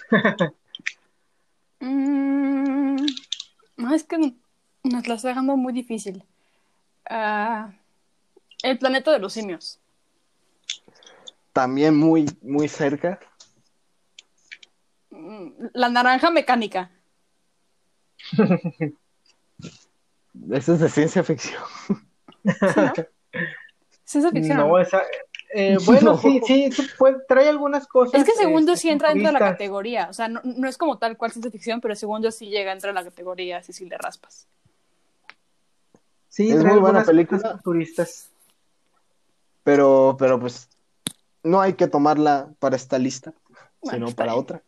mm, 1.80 2.96
no, 3.78 3.94
es 3.94 4.04
que 4.04 4.18
nos 4.84 5.08
la 5.08 5.14
está 5.14 5.28
dejando 5.28 5.56
muy 5.56 5.74
difícil. 5.74 6.24
Ah, 7.08 7.72
el 8.64 8.80
planeta 8.80 9.12
de 9.12 9.20
los 9.20 9.34
simios. 9.34 9.80
También 11.54 11.96
muy, 11.96 12.26
muy 12.42 12.68
cerca. 12.68 13.20
Mm, 15.12 15.50
La 15.74 15.90
naranja 15.90 16.32
mecánica. 16.32 16.90
Eso 20.52 20.74
es 20.74 20.80
de 20.80 20.90
ciencia 20.90 21.24
ficción. 21.24 21.62
Ciencia 24.06 24.32
ficción. 24.32 24.58
No, 24.58 24.80
esa. 24.80 25.04
Eh, 25.54 25.78
bueno, 25.86 26.12
No. 26.14 26.18
sí, 26.18 26.42
sí, 26.46 26.72
sí, 26.72 26.88
puede- 26.98 27.18
trae 27.28 27.50
algunas 27.50 27.88
cosas. 27.88 28.22
Es 28.22 28.26
que 28.26 28.36
según 28.36 28.66
yo 28.66 28.74
este, 28.74 28.84
sí 28.84 28.90
entra 28.90 29.10
dentro 29.10 29.28
de 29.28 29.34
la 29.34 29.40
categoría. 29.40 30.08
O 30.10 30.14
sea, 30.14 30.28
no, 30.28 30.42
no 30.44 30.68
es 30.68 30.78
como 30.78 30.98
tal 30.98 31.18
cual 31.18 31.32
ciencia 31.32 31.52
ficción, 31.52 31.82
pero 31.82 31.96
según 31.96 32.22
yo 32.22 32.32
sí 32.32 32.48
llega 32.50 32.72
dentro 32.72 32.90
de 32.90 32.94
la 32.94 33.04
categoría, 33.04 33.58
así 33.58 33.74
si 33.74 33.86
le 33.86 33.98
raspas. 33.98 34.48
Sí, 36.28 36.52
Es 36.52 36.60
trae 36.60 36.74
muy 36.74 36.82
buena 36.82 37.04
película. 37.04 37.42
cosas 37.42 37.58
futuristas. 37.58 38.30
Pero, 39.64 40.16
pero 40.18 40.40
pues 40.40 40.70
no 41.44 41.62
hay 41.62 41.74
que 41.74 41.88
tomarla 41.88 42.50
para 42.60 42.76
esta 42.76 42.98
lista, 42.98 43.34
Bueno, 43.82 44.08
sino 44.08 44.16
para 44.16 44.34
bien. 44.34 44.44
otra. 44.44 44.62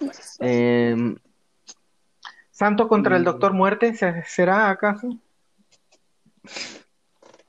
Bueno. 0.00 0.12
Eh, 0.40 1.16
Santo 2.50 2.88
contra 2.88 3.16
el. 3.16 3.24
Doctor 3.24 3.52
Muerte, 3.52 3.94
¿se- 3.94 4.24
¿será 4.26 4.70
acaso? 4.70 5.08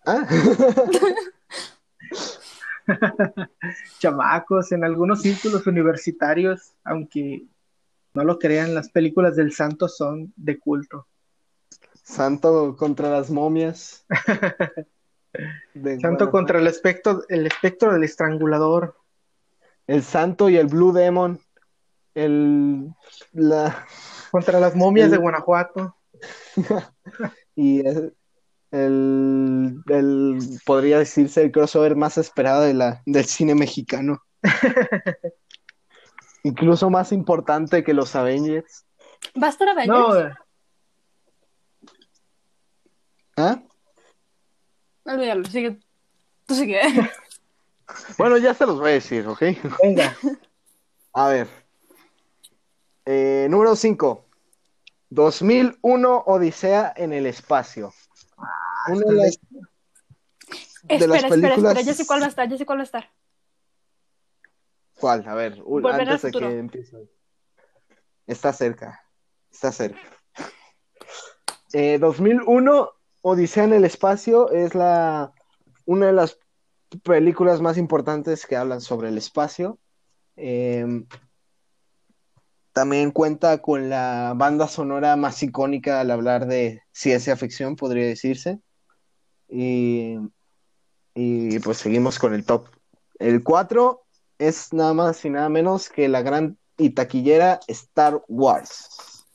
ah, 0.05 0.27
Chamacos, 3.99 4.71
en 4.71 4.83
algunos 4.83 5.21
círculos 5.21 5.67
universitarios, 5.67 6.73
aunque 6.83 7.45
no 8.13 8.23
lo 8.23 8.39
crean, 8.39 8.73
las 8.73 8.89
películas 8.89 9.35
del 9.35 9.51
Santo 9.51 9.87
son 9.87 10.33
de 10.35 10.59
culto. 10.59 11.07
Santo 12.03 12.75
contra 12.77 13.09
las 13.09 13.29
momias. 13.29 14.05
De 15.73 15.99
Santo 15.99 16.31
contra 16.31 16.59
el 16.59 16.67
espectro, 16.67 17.23
el 17.27 17.45
espectro 17.45 17.91
del 17.91 18.05
estrangulador. 18.05 18.95
El 19.85 20.01
Santo 20.01 20.49
y 20.49 20.55
el 20.55 20.67
Blue 20.67 20.93
Demon. 20.93 21.41
El, 22.13 22.93
la, 23.33 23.85
Contra 24.31 24.61
las 24.61 24.75
momias 24.75 25.11
de 25.11 25.17
Guanajuato. 25.17 25.97
y 27.55 27.85
es 27.85 28.13
el, 28.71 29.81
el, 29.87 30.39
podría 30.65 30.99
decirse 30.99 31.43
el 31.43 31.51
crossover 31.51 31.95
más 31.95 32.17
esperado 32.17 32.61
de 32.61 32.73
la, 32.73 33.01
del 33.05 33.25
cine 33.25 33.55
mexicano. 33.55 34.23
Incluso 36.43 36.89
más 36.89 37.11
importante 37.11 37.83
que 37.83 37.93
los 37.93 38.15
Avengers. 38.15 38.85
¿Va 39.41 39.47
a 39.47 39.49
estar 39.49 39.69
Avengers? 39.69 39.97
No, 39.97 40.19
eh, 40.19 40.33
¿Ah? 43.37 43.61
Olvídalo, 45.05 45.45
sigue. 45.45 45.79
Tú 46.45 46.55
sigue. 46.55 46.81
Bueno, 48.17 48.37
ya 48.37 48.55
se 48.55 48.65
los 48.65 48.79
voy 48.79 48.89
a 48.89 48.93
decir, 48.93 49.27
¿ok? 49.27 49.41
venga. 49.83 50.17
A 51.13 51.27
ver. 51.27 51.47
Eh, 53.05 53.47
número 53.49 53.75
5. 53.75 54.25
2001 55.11 56.23
Odisea 56.25 56.93
en 56.97 57.13
el 57.13 57.27
espacio. 57.27 57.93
Una 58.87 59.05
de 59.05 59.13
las, 59.13 59.39
de 60.83 60.95
espera, 60.95 61.07
las 61.07 61.23
espera, 61.23 61.29
películas... 61.29 61.57
espera, 61.57 61.81
ya 61.81 61.93
sé 61.93 62.05
cuál 62.05 62.21
va 62.21 62.25
a 62.25 62.29
estar, 62.29 62.49
ya 62.49 62.57
sé 62.57 62.65
cuál 62.65 62.77
va 62.77 62.81
a 62.81 62.85
estar. 62.85 63.11
¿Cuál? 64.99 65.27
A 65.27 65.35
ver, 65.35 65.63
antes 65.91 66.09
de 66.09 66.17
futuro. 66.19 66.49
que 66.49 66.57
empiece. 66.57 67.09
Está 68.27 68.53
cerca. 68.53 69.01
Está 69.51 69.71
cerca. 69.71 69.99
Eh, 71.73 71.99
2001 71.99 72.89
Odisea 73.21 73.63
en 73.65 73.73
el 73.73 73.85
espacio 73.85 74.51
es 74.51 74.75
la 74.75 75.33
una 75.85 76.07
de 76.07 76.13
las 76.13 76.39
películas 77.03 77.59
más 77.59 77.77
importantes 77.77 78.45
que 78.45 78.55
hablan 78.55 78.81
sobre 78.81 79.09
el 79.09 79.17
espacio. 79.17 79.79
Eh, 80.37 80.85
también 82.71 83.11
cuenta 83.11 83.61
con 83.61 83.89
la 83.89 84.33
banda 84.35 84.67
sonora 84.67 85.15
más 85.15 85.41
icónica 85.41 86.01
al 86.01 86.11
hablar 86.11 86.45
de 86.45 86.83
ciencia 86.91 87.35
ficción, 87.35 87.75
podría 87.75 88.05
decirse. 88.05 88.59
Y, 89.49 90.17
y 91.13 91.59
pues 91.59 91.77
seguimos 91.77 92.19
con 92.19 92.33
el 92.33 92.45
top. 92.45 92.67
El 93.19 93.43
4 93.43 94.05
es 94.39 94.73
nada 94.73 94.93
más 94.93 95.23
y 95.25 95.29
nada 95.29 95.49
menos 95.49 95.89
que 95.89 96.07
la 96.07 96.21
gran 96.21 96.57
y 96.77 96.89
taquillera 96.91 97.59
Star 97.67 98.21
Wars. 98.27 99.25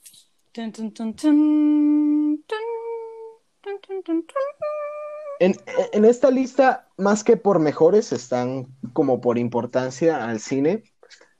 En, 5.38 5.54
en, 5.92 6.04
esta 6.04 6.30
lista, 6.30 6.88
más 6.98 7.24
que 7.24 7.36
por 7.36 7.60
mejores, 7.60 8.12
están 8.12 8.66
como 8.92 9.20
por 9.20 9.38
importancia 9.38 10.28
al 10.28 10.40
cine, 10.40 10.84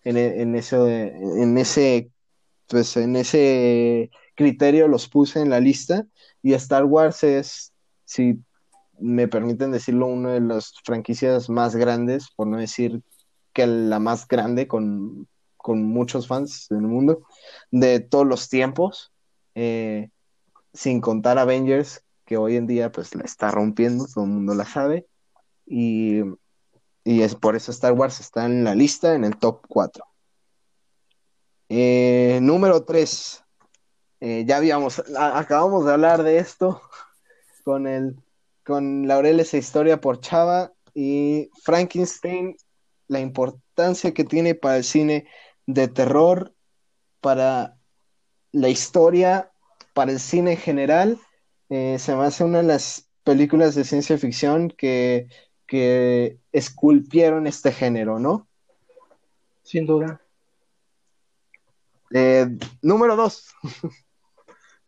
en, 0.04 0.16
en, 0.16 0.54
ese, 0.54 0.76
en 0.76 1.58
ese, 1.58 2.10
pues, 2.66 2.96
en 2.96 3.16
ese 3.16 4.10
criterio 4.36 4.88
los 4.88 5.08
puse 5.08 5.40
en 5.40 5.50
la 5.50 5.60
lista, 5.60 6.06
y 6.42 6.54
Star 6.54 6.84
Wars 6.84 7.22
es, 7.24 7.74
si 8.04 8.38
me 9.00 9.28
permiten 9.28 9.72
decirlo, 9.72 10.06
una 10.06 10.32
de 10.32 10.40
las 10.40 10.74
franquicias 10.84 11.48
más 11.48 11.76
grandes, 11.76 12.30
por 12.36 12.46
no 12.46 12.58
decir 12.58 13.02
que 13.52 13.66
la 13.66 13.98
más 13.98 14.28
grande 14.28 14.68
con, 14.68 15.28
con 15.56 15.82
muchos 15.82 16.26
fans 16.26 16.70
en 16.70 16.78
el 16.78 16.86
mundo, 16.86 17.22
de 17.70 18.00
todos 18.00 18.26
los 18.26 18.48
tiempos. 18.48 19.12
Eh, 19.54 20.10
sin 20.72 21.00
contar 21.00 21.38
Avengers, 21.38 22.04
que 22.24 22.36
hoy 22.36 22.56
en 22.56 22.66
día 22.66 22.92
pues 22.92 23.14
la 23.14 23.24
está 23.24 23.50
rompiendo, 23.50 24.06
todo 24.06 24.24
el 24.24 24.30
mundo 24.30 24.54
la 24.54 24.64
sabe, 24.64 25.08
y, 25.66 26.20
y 27.02 27.22
es 27.22 27.34
por 27.34 27.56
eso 27.56 27.72
Star 27.72 27.92
Wars 27.92 28.20
está 28.20 28.46
en 28.46 28.62
la 28.62 28.76
lista, 28.76 29.14
en 29.14 29.24
el 29.24 29.36
top 29.36 29.66
4. 29.68 30.04
Eh, 31.68 32.38
número 32.40 32.84
3, 32.84 33.44
ya 34.20 34.56
habíamos, 34.56 35.02
acabamos 35.18 35.84
de 35.84 35.92
hablar 35.92 36.22
de 36.22 36.38
esto 36.38 36.80
con 37.64 37.88
el, 37.88 38.16
con 38.70 39.08
Laurel 39.08 39.40
esa 39.40 39.56
historia 39.56 40.00
por 40.00 40.20
Chava 40.20 40.72
y 40.94 41.50
Frankenstein, 41.64 42.56
la 43.08 43.18
importancia 43.18 44.14
que 44.14 44.24
tiene 44.24 44.54
para 44.54 44.76
el 44.76 44.84
cine 44.84 45.26
de 45.66 45.88
terror, 45.88 46.54
para 47.20 47.76
la 48.52 48.68
historia, 48.68 49.50
para 49.92 50.12
el 50.12 50.20
cine 50.20 50.52
en 50.52 50.56
general 50.56 51.18
eh, 51.68 51.98
se 51.98 52.14
me 52.14 52.24
hace 52.24 52.44
una 52.44 52.58
de 52.58 52.64
las 52.64 53.08
películas 53.24 53.74
de 53.74 53.84
ciencia 53.84 54.16
ficción 54.18 54.70
que, 54.70 55.28
que 55.66 56.38
esculpieron 56.52 57.48
este 57.48 57.72
género, 57.72 58.20
¿no? 58.20 58.46
Sin 59.64 59.84
duda. 59.84 60.20
Eh, 62.12 62.46
número 62.82 63.16
dos. 63.16 63.48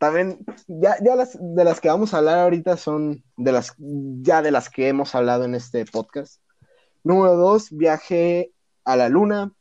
También, 0.03 0.45
ya, 0.67 0.97
ya 1.01 1.15
las 1.15 1.37
de 1.39 1.63
las 1.63 1.79
que 1.79 1.87
vamos 1.87 2.13
a 2.13 2.17
hablar 2.17 2.39
ahorita 2.39 2.75
son 2.75 3.23
de 3.37 3.53
las, 3.53 3.73
ya 3.77 4.41
de 4.41 4.51
las 4.51 4.69
que 4.69 4.89
hemos 4.89 5.15
hablado 5.15 5.45
en 5.45 5.55
este 5.55 5.85
podcast. 5.85 6.41
Número 7.05 7.37
dos, 7.37 7.69
viaje 7.71 8.51
a 8.83 8.97
la 8.97 9.07
luna. 9.07 9.53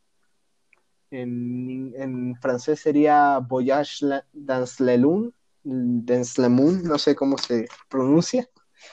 En, 1.12 1.92
en 1.96 2.34
francés 2.40 2.80
sería 2.80 3.38
Voyage 3.38 4.04
la- 4.04 4.24
dans 4.32 4.80
la 4.80 4.96
lune, 4.96 5.30
dans 5.62 6.38
la 6.38 6.48
moon, 6.48 6.82
no 6.82 6.98
sé 6.98 7.14
cómo 7.14 7.38
se 7.38 7.68
pronuncia. 7.88 8.48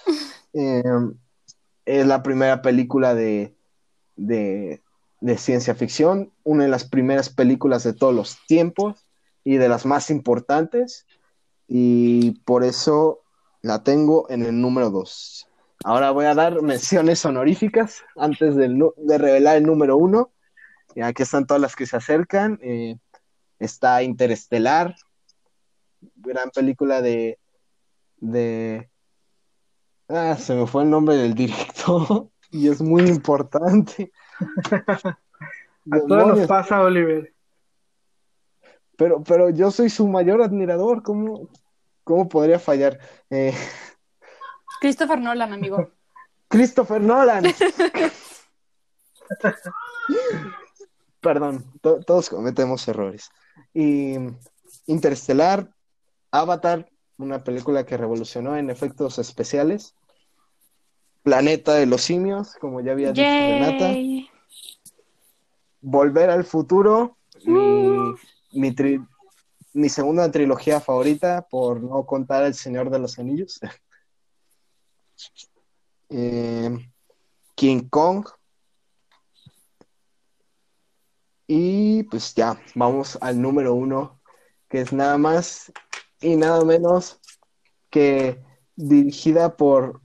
Eh, 0.53 0.83
es 1.85 2.05
la 2.05 2.21
primera 2.21 2.61
película 2.61 3.15
de, 3.15 3.55
de, 4.15 4.83
de 5.19 5.37
ciencia 5.39 5.73
ficción, 5.73 6.31
una 6.43 6.63
de 6.65 6.69
las 6.69 6.85
primeras 6.87 7.29
películas 7.29 7.83
de 7.83 7.93
todos 7.93 8.13
los 8.13 8.37
tiempos 8.47 9.07
y 9.43 9.57
de 9.57 9.69
las 9.69 9.85
más 9.85 10.09
importantes, 10.11 11.05
y 11.69 12.31
por 12.41 12.63
eso 12.63 13.21
la 13.61 13.83
tengo 13.83 14.29
en 14.29 14.43
el 14.43 14.59
número 14.59 14.89
2. 14.89 15.47
Ahora 15.85 16.11
voy 16.11 16.25
a 16.25 16.33
dar 16.33 16.61
menciones 16.61 17.23
honoríficas 17.23 18.03
antes 18.17 18.55
de 18.55 19.17
revelar 19.17 19.57
el 19.57 19.63
número 19.63 19.95
1. 19.95 20.31
Y 20.95 21.01
aquí 21.01 21.23
están 21.23 21.45
todas 21.45 21.61
las 21.61 21.75
que 21.75 21.85
se 21.85 21.95
acercan. 21.95 22.59
Eh, 22.63 22.97
está 23.59 24.01
Interestelar, 24.01 24.95
gran 26.15 26.49
película 26.49 27.01
de, 27.01 27.37
de... 28.17 28.89
Ah, 30.07 30.35
se 30.37 30.55
me 30.55 30.65
fue 30.65 30.83
el 30.83 30.89
nombre 30.89 31.15
del 31.15 31.35
director 31.35 32.29
y 32.51 32.67
es 32.67 32.81
muy 32.81 33.03
importante. 33.03 34.11
A 35.91 35.99
todos 36.07 36.37
nos 36.37 36.47
pasa, 36.47 36.81
Oliver. 36.81 37.33
Pero, 38.99 39.23
pero 39.23 39.49
yo 39.49 39.71
soy 39.71 39.89
su 39.89 40.07
mayor 40.09 40.41
admirador, 40.41 41.01
¿cómo, 41.03 41.47
cómo 42.03 42.27
podría 42.27 42.59
fallar? 42.59 42.99
Eh, 43.29 43.53
Christopher 44.81 45.21
Nolan, 45.21 45.53
amigo. 45.53 45.89
Christopher 46.49 47.01
Nolan. 47.01 47.45
Perdón, 51.21 51.63
to- 51.81 52.01
todos 52.01 52.29
cometemos 52.29 52.85
errores. 52.89 53.29
Y 53.73 54.15
Interestelar, 54.85 55.69
Avatar, 56.31 56.89
una 57.17 57.43
película 57.43 57.85
que 57.85 57.95
revolucionó 57.97 58.57
en 58.57 58.69
efectos 58.69 59.17
especiales. 59.17 59.95
Planeta 61.23 61.73
de 61.75 61.85
los 61.85 62.01
simios, 62.01 62.55
como 62.59 62.81
ya 62.81 62.91
había 62.93 63.13
dicho 63.13 63.21
Renata. 63.21 63.95
Volver 65.81 66.29
al 66.29 66.43
futuro, 66.43 67.17
mi, 67.45 68.13
mi, 68.51 68.73
mi 69.73 69.89
segunda 69.89 70.29
trilogía 70.31 70.79
favorita, 70.79 71.47
por 71.49 71.81
no 71.81 72.05
contar 72.05 72.43
El 72.43 72.53
Señor 72.53 72.89
de 72.89 72.99
los 72.99 73.19
Anillos. 73.19 73.59
Eh, 76.11 76.75
King 77.53 77.87
Kong. 77.87 78.25
Y 81.45 82.01
pues 82.03 82.33
ya, 82.33 82.59
vamos 82.73 83.17
al 83.21 83.39
número 83.39 83.75
uno, 83.75 84.19
que 84.69 84.81
es 84.81 84.91
nada 84.91 85.19
más 85.19 85.71
y 86.21 86.35
nada 86.35 86.63
menos 86.63 87.19
que 87.89 88.41
dirigida 88.75 89.55
por 89.57 90.01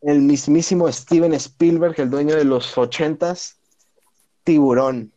el 0.00 0.22
mismísimo 0.22 0.90
Steven 0.90 1.34
Spielberg, 1.34 1.94
el 1.98 2.10
dueño 2.10 2.36
de 2.36 2.44
los 2.44 2.78
ochentas, 2.78 3.58
Tiburón, 4.44 5.12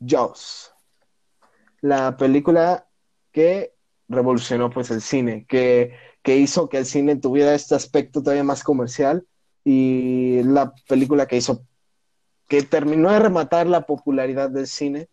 Jaws. 0.00 0.72
La 1.80 2.16
película 2.16 2.88
que 3.32 3.74
revolucionó 4.08 4.70
pues 4.70 4.90
el 4.90 5.00
cine, 5.00 5.46
que, 5.48 5.94
que 6.22 6.36
hizo 6.36 6.68
que 6.68 6.78
el 6.78 6.86
cine 6.86 7.16
tuviera 7.16 7.54
este 7.54 7.74
aspecto 7.74 8.22
todavía 8.22 8.44
más 8.44 8.64
comercial 8.64 9.26
y 9.64 10.42
la 10.44 10.72
película 10.88 11.26
que 11.26 11.36
hizo, 11.36 11.62
que 12.48 12.62
terminó 12.62 13.10
de 13.10 13.18
rematar 13.18 13.66
la 13.66 13.82
popularidad 13.82 14.50
del 14.50 14.66
cine. 14.66 15.08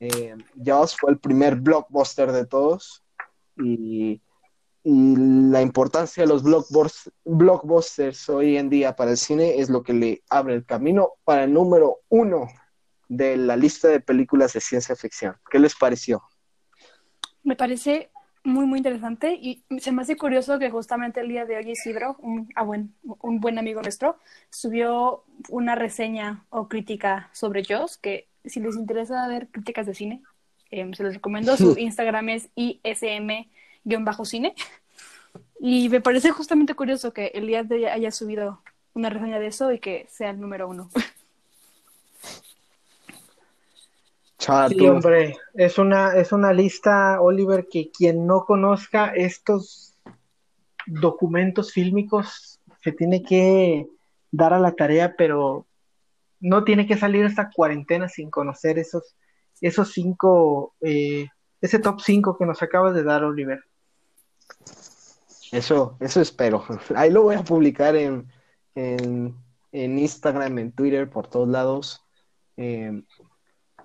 Eh, 0.00 0.36
Jaws 0.64 0.96
fue 0.96 1.10
el 1.10 1.18
primer 1.18 1.56
blockbuster 1.56 2.32
de 2.32 2.46
todos 2.46 3.04
y, 3.56 4.20
y 4.82 5.16
la 5.16 5.62
importancia 5.62 6.22
de 6.22 6.28
los 6.28 6.42
blockbusters, 6.42 7.14
blockbusters 7.24 8.28
hoy 8.28 8.56
en 8.56 8.68
día 8.68 8.96
para 8.96 9.12
el 9.12 9.16
cine 9.16 9.60
es 9.60 9.70
lo 9.70 9.82
que 9.82 9.92
le 9.92 10.22
abre 10.28 10.54
el 10.54 10.64
camino 10.64 11.12
para 11.24 11.44
el 11.44 11.52
número 11.52 12.00
uno 12.08 12.48
de 13.08 13.36
la 13.36 13.56
lista 13.56 13.88
de 13.88 14.00
películas 14.00 14.52
de 14.52 14.60
ciencia 14.60 14.96
ficción. 14.96 15.36
¿Qué 15.50 15.58
les 15.58 15.74
pareció? 15.74 16.22
Me 17.42 17.56
parece 17.56 18.10
muy, 18.44 18.66
muy 18.66 18.78
interesante 18.78 19.38
y 19.40 19.64
se 19.78 19.92
me 19.92 20.02
hace 20.02 20.16
curioso 20.16 20.58
que 20.58 20.70
justamente 20.70 21.20
el 21.20 21.28
día 21.28 21.46
de 21.46 21.56
hoy 21.56 21.70
Isidro, 21.70 22.16
un, 22.20 22.48
ah, 22.54 22.62
buen, 22.62 22.94
un 23.02 23.40
buen 23.40 23.58
amigo 23.58 23.82
nuestro, 23.82 24.18
subió 24.50 25.24
una 25.48 25.74
reseña 25.74 26.44
o 26.50 26.68
crítica 26.68 27.30
sobre 27.32 27.64
Joss, 27.64 27.98
que 27.98 28.28
si 28.44 28.60
les 28.60 28.76
interesa 28.76 29.26
ver 29.28 29.48
críticas 29.48 29.86
de 29.86 29.94
cine, 29.94 30.22
eh, 30.70 30.90
se 30.94 31.02
los 31.02 31.14
recomiendo. 31.14 31.56
Su 31.56 31.74
Instagram 31.78 32.28
es 32.30 32.48
ism-cine. 32.54 34.54
Y 35.60 35.88
me 35.88 36.00
parece 36.00 36.30
justamente 36.30 36.74
curioso 36.74 37.12
que 37.12 37.26
el 37.28 37.46
día 37.46 37.62
de 37.62 37.76
hoy 37.76 37.84
haya 37.86 38.10
subido 38.10 38.62
una 38.92 39.08
reseña 39.08 39.38
de 39.38 39.46
eso 39.46 39.72
y 39.72 39.78
que 39.78 40.06
sea 40.10 40.30
el 40.30 40.40
número 40.40 40.68
uno. 40.68 40.90
Sí, 44.68 44.86
hombre, 44.86 45.36
es 45.54 45.78
una, 45.78 46.16
es 46.16 46.32
una 46.32 46.52
lista, 46.52 47.20
Oliver, 47.20 47.66
que 47.70 47.90
quien 47.90 48.26
no 48.26 48.44
conozca 48.44 49.06
estos 49.14 49.94
documentos 50.86 51.72
fílmicos 51.72 52.60
se 52.82 52.92
tiene 52.92 53.22
que 53.22 53.86
dar 54.30 54.52
a 54.52 54.58
la 54.58 54.72
tarea, 54.72 55.14
pero 55.16 55.66
no 56.40 56.64
tiene 56.64 56.86
que 56.86 56.98
salir 56.98 57.24
esta 57.24 57.50
cuarentena 57.50 58.08
sin 58.08 58.30
conocer 58.30 58.78
esos, 58.78 59.16
esos 59.62 59.92
cinco, 59.92 60.74
eh, 60.82 61.28
ese 61.62 61.78
top 61.78 62.00
cinco 62.00 62.36
que 62.36 62.44
nos 62.44 62.62
acabas 62.62 62.94
de 62.94 63.02
dar, 63.02 63.24
Oliver. 63.24 63.60
Eso, 65.52 65.96
eso 66.00 66.20
espero. 66.20 66.64
Ahí 66.94 67.10
lo 67.10 67.22
voy 67.22 67.36
a 67.36 67.44
publicar 67.44 67.96
en, 67.96 68.28
en, 68.74 69.34
en 69.72 69.98
Instagram, 69.98 70.58
en 70.58 70.72
Twitter, 70.72 71.08
por 71.08 71.28
todos 71.28 71.48
lados. 71.48 72.04
Eh, 72.58 73.02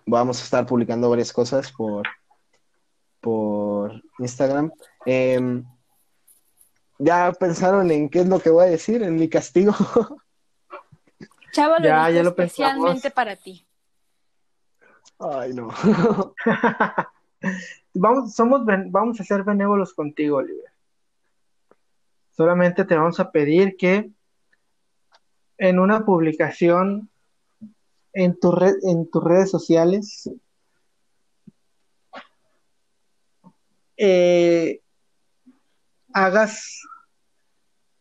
vamos 0.10 0.42
a 0.42 0.44
estar 0.44 0.66
publicando 0.66 1.10
varias 1.10 1.32
cosas 1.32 1.72
por, 1.72 2.08
por 3.22 4.02
Instagram. 4.20 4.72
Em, 5.06 5.64
¿Ya 6.98 7.32
pensaron 7.32 7.90
en 7.92 8.10
qué 8.10 8.22
es 8.22 8.28
lo 8.28 8.40
que 8.40 8.50
voy 8.50 8.66
a 8.66 8.70
decir 8.70 9.04
en 9.04 9.16
mi 9.16 9.30
castigo? 9.30 9.74
Chavo, 11.52 11.78
lo 11.78 11.86
ya, 11.86 12.10
ya 12.10 12.24
lo 12.24 12.30
especialmente 12.30 13.10
para 13.10 13.36
ti. 13.36 13.66
Ay, 15.18 15.54
no. 15.54 15.70
vamos, 17.94 18.34
somos, 18.34 18.62
vamos 18.66 19.20
a 19.20 19.24
ser 19.24 19.44
benévolos 19.44 19.94
contigo, 19.94 20.38
Oliver. 20.38 20.72
Solamente 22.32 22.86
te 22.86 22.96
vamos 22.96 23.20
a 23.20 23.32
pedir 23.32 23.76
que 23.78 24.12
en 25.58 25.80
una 25.80 26.06
publicación 26.06 27.10
en, 28.14 28.40
tu 28.40 28.52
red, 28.52 28.76
en 28.84 29.10
tus 29.10 29.24
redes 29.24 29.50
sociales 29.52 30.30
eh, 33.98 34.82
hagas, 36.14 36.82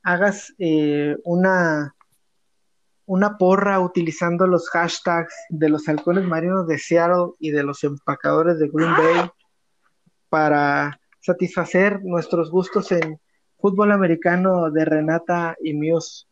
hagas 0.02 0.54
eh, 0.58 1.16
una, 1.24 1.94
una 3.04 3.36
porra 3.36 3.80
utilizando 3.80 4.46
los 4.46 4.70
hashtags 4.70 5.34
de 5.48 5.68
los 5.68 5.88
halcones 5.88 6.24
marinos 6.24 6.68
de 6.68 6.78
Seattle 6.78 7.32
y 7.40 7.50
de 7.50 7.64
los 7.64 7.82
empacadores 7.82 8.58
de 8.58 8.68
Green 8.72 8.94
Bay 8.96 9.30
para 10.28 11.00
satisfacer 11.20 12.00
nuestros 12.04 12.50
gustos 12.50 12.92
en 12.92 13.20
fútbol 13.58 13.90
americano 13.90 14.70
de 14.70 14.84
Renata 14.84 15.56
y 15.60 15.74
míos 15.74 16.28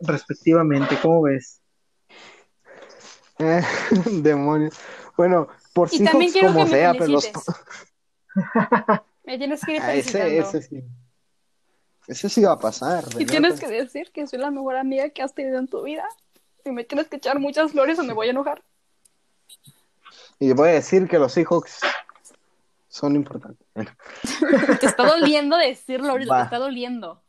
respectivamente. 0.00 0.96
¿Cómo 1.02 1.22
ves? 1.22 1.59
Eh, 3.40 3.62
demonios. 4.22 4.78
Bueno, 5.16 5.48
por 5.72 5.88
si 5.88 6.04
como 6.04 6.66
sea, 6.66 6.92
pero 6.94 7.18
me 9.24 9.38
tienes 9.38 9.60
que 9.64 9.76
ir 9.76 9.82
ah, 9.82 9.94
ese, 9.94 10.62
sí. 10.62 10.84
Eso 12.06 12.28
sí 12.28 12.42
va 12.42 12.52
a 12.52 12.58
pasar. 12.58 13.04
Y 13.18 13.26
tienes 13.26 13.60
que 13.60 13.68
decir 13.68 14.10
que 14.12 14.26
soy 14.26 14.38
la 14.38 14.50
mejor 14.50 14.76
amiga 14.76 15.08
que 15.10 15.22
has 15.22 15.34
tenido 15.34 15.58
en 15.58 15.68
tu 15.68 15.82
vida. 15.82 16.06
Y 16.64 16.70
me 16.70 16.84
tienes 16.84 17.08
que 17.08 17.16
echar 17.16 17.38
muchas 17.38 17.72
flores 17.72 17.98
o 17.98 18.02
me 18.02 18.12
voy 18.12 18.28
a 18.28 18.30
enojar. 18.30 18.62
Y 20.38 20.52
voy 20.52 20.70
a 20.70 20.72
decir 20.72 21.08
que 21.08 21.18
los 21.18 21.36
hijos 21.36 21.64
son 22.88 23.14
importantes. 23.14 23.66
te 24.80 24.86
está 24.86 25.06
doliendo 25.06 25.56
decirlo 25.56 26.10
ahorita, 26.10 26.36
te 26.36 26.42
está 26.44 26.58
doliendo. 26.58 27.22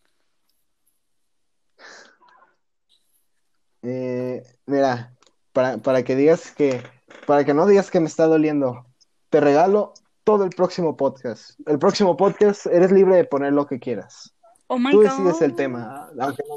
Eh, 3.83 4.43
mira, 4.65 5.15
para, 5.53 5.77
para 5.77 6.03
que 6.03 6.15
digas 6.15 6.51
que, 6.51 6.81
para 7.27 7.43
que 7.45 7.53
no 7.53 7.65
digas 7.65 7.91
que 7.91 7.99
me 7.99 8.07
está 8.07 8.25
doliendo, 8.25 8.85
te 9.29 9.39
regalo 9.39 9.93
todo 10.23 10.43
el 10.43 10.51
próximo 10.51 10.95
podcast. 10.95 11.59
El 11.67 11.79
próximo 11.79 12.15
podcast 12.17 12.65
eres 12.67 12.91
libre 12.91 13.15
de 13.15 13.25
poner 13.25 13.53
lo 13.53 13.65
que 13.65 13.79
quieras. 13.79 14.33
Oh 14.67 14.77
Tú 14.89 15.01
decides 15.01 15.41
el 15.41 15.55
tema, 15.55 16.09
aunque 16.19 16.43
no, 16.47 16.55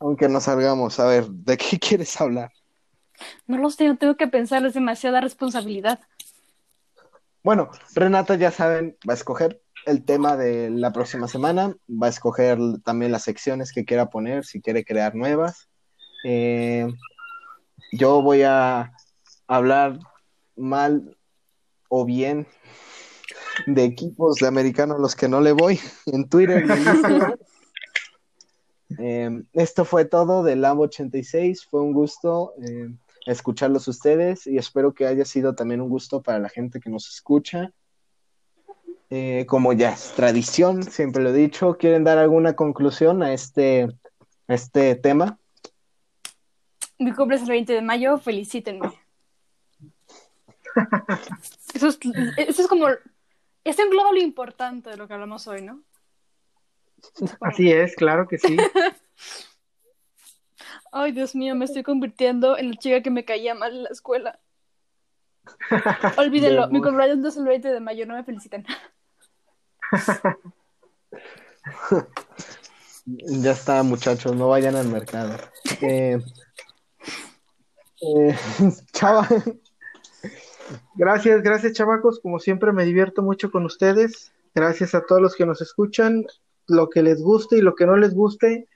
aunque 0.00 0.28
no 0.28 0.40
salgamos. 0.40 1.00
A 1.00 1.06
ver, 1.06 1.26
¿de 1.28 1.56
qué 1.56 1.78
quieres 1.80 2.20
hablar? 2.20 2.50
No 3.46 3.58
lo 3.58 3.70
sé, 3.70 3.94
tengo 3.96 4.16
que 4.16 4.26
pensar, 4.26 4.64
es 4.66 4.74
demasiada 4.74 5.20
responsabilidad. 5.20 6.00
Bueno, 7.42 7.70
Renata, 7.94 8.34
ya 8.36 8.50
saben, 8.50 8.96
va 9.08 9.14
a 9.14 9.16
escoger 9.16 9.62
el 9.86 10.04
tema 10.04 10.36
de 10.36 10.70
la 10.70 10.92
próxima 10.92 11.26
semana, 11.28 11.74
va 11.88 12.06
a 12.06 12.10
escoger 12.10 12.58
también 12.84 13.12
las 13.12 13.22
secciones 13.22 13.72
que 13.72 13.84
quiera 13.84 14.10
poner, 14.10 14.44
si 14.44 14.60
quiere 14.60 14.84
crear 14.84 15.14
nuevas. 15.14 15.68
Eh, 16.24 16.86
yo 17.92 18.22
voy 18.22 18.42
a 18.42 18.92
hablar 19.46 19.98
mal 20.56 21.16
o 21.88 22.04
bien 22.04 22.46
de 23.66 23.84
equipos 23.84 24.36
de 24.36 24.46
americanos 24.46 24.98
los 24.98 25.14
que 25.14 25.28
no 25.28 25.40
le 25.40 25.52
voy 25.52 25.78
en 26.06 26.28
Twitter 26.28 26.64
em, 28.98 29.44
esto 29.52 29.84
fue 29.84 30.06
todo 30.06 30.42
del 30.42 30.62
Lambo 30.62 30.84
86. 30.84 31.66
Fue 31.66 31.82
un 31.82 31.92
gusto 31.92 32.54
em, 32.62 32.98
escucharlos 33.26 33.86
ustedes 33.88 34.46
y 34.46 34.56
espero 34.56 34.94
que 34.94 35.06
haya 35.06 35.26
sido 35.26 35.54
también 35.54 35.82
un 35.82 35.90
gusto 35.90 36.22
para 36.22 36.38
la 36.38 36.48
gente 36.48 36.80
que 36.80 36.90
nos 36.90 37.08
escucha. 37.08 37.72
Eh, 39.10 39.44
como 39.46 39.74
ya 39.74 39.92
es 39.92 40.14
tradición, 40.16 40.82
siempre 40.82 41.22
lo 41.22 41.28
he 41.28 41.34
dicho, 41.34 41.76
¿quieren 41.76 42.04
dar 42.04 42.16
alguna 42.16 42.56
conclusión 42.56 43.22
a 43.22 43.34
este, 43.34 43.82
a 44.48 44.54
este 44.54 44.94
tema? 44.94 45.38
Mi 47.02 47.12
cumple 47.12 47.36
es 47.36 47.42
el 47.42 47.48
20 47.48 47.72
de 47.72 47.82
mayo, 47.82 48.18
felicítenme. 48.18 48.92
Eso 51.74 51.88
es, 51.88 51.98
eso 52.36 52.62
es 52.62 52.68
como. 52.68 52.86
Eso 53.64 53.82
engloba 53.82 54.12
lo 54.12 54.20
importante 54.20 54.90
de 54.90 54.96
lo 54.96 55.06
que 55.06 55.14
hablamos 55.14 55.46
hoy, 55.46 55.62
¿no? 55.62 55.82
Así 57.40 57.70
es, 57.70 57.94
claro 57.96 58.28
que 58.28 58.38
sí. 58.38 58.56
Ay, 60.92 61.12
Dios 61.12 61.34
mío, 61.34 61.54
me 61.54 61.64
estoy 61.64 61.82
convirtiendo 61.82 62.58
en 62.58 62.70
la 62.70 62.76
chica 62.76 63.02
que 63.02 63.10
me 63.10 63.24
caía 63.24 63.54
mal 63.54 63.72
en 63.72 63.82
la 63.84 63.88
escuela. 63.88 64.40
Olvídenlo, 66.18 66.68
mi 66.68 66.80
cumpleaños 66.80 67.26
es 67.26 67.36
el 67.36 67.44
20 67.44 67.68
de 67.68 67.80
mayo, 67.80 68.06
no 68.06 68.14
me 68.14 68.24
feliciten. 68.24 68.64
ya 73.06 73.52
está, 73.52 73.82
muchachos, 73.82 74.34
no 74.34 74.48
vayan 74.48 74.76
al 74.76 74.88
mercado. 74.88 75.36
Eh, 75.80 76.18
eh, 78.02 78.36
chava. 78.92 79.26
Gracias, 80.94 81.42
gracias, 81.42 81.72
chavacos. 81.72 82.20
Como 82.20 82.38
siempre, 82.38 82.72
me 82.72 82.84
divierto 82.84 83.22
mucho 83.22 83.50
con 83.50 83.64
ustedes. 83.64 84.32
Gracias 84.54 84.94
a 84.94 85.04
todos 85.04 85.22
los 85.22 85.34
que 85.34 85.46
nos 85.46 85.62
escuchan. 85.62 86.26
Lo 86.66 86.88
que 86.88 87.02
les 87.02 87.22
guste 87.22 87.58
y 87.58 87.60
lo 87.60 87.74
que 87.74 87.86
no 87.86 87.96
les 87.96 88.14
guste, 88.14 88.68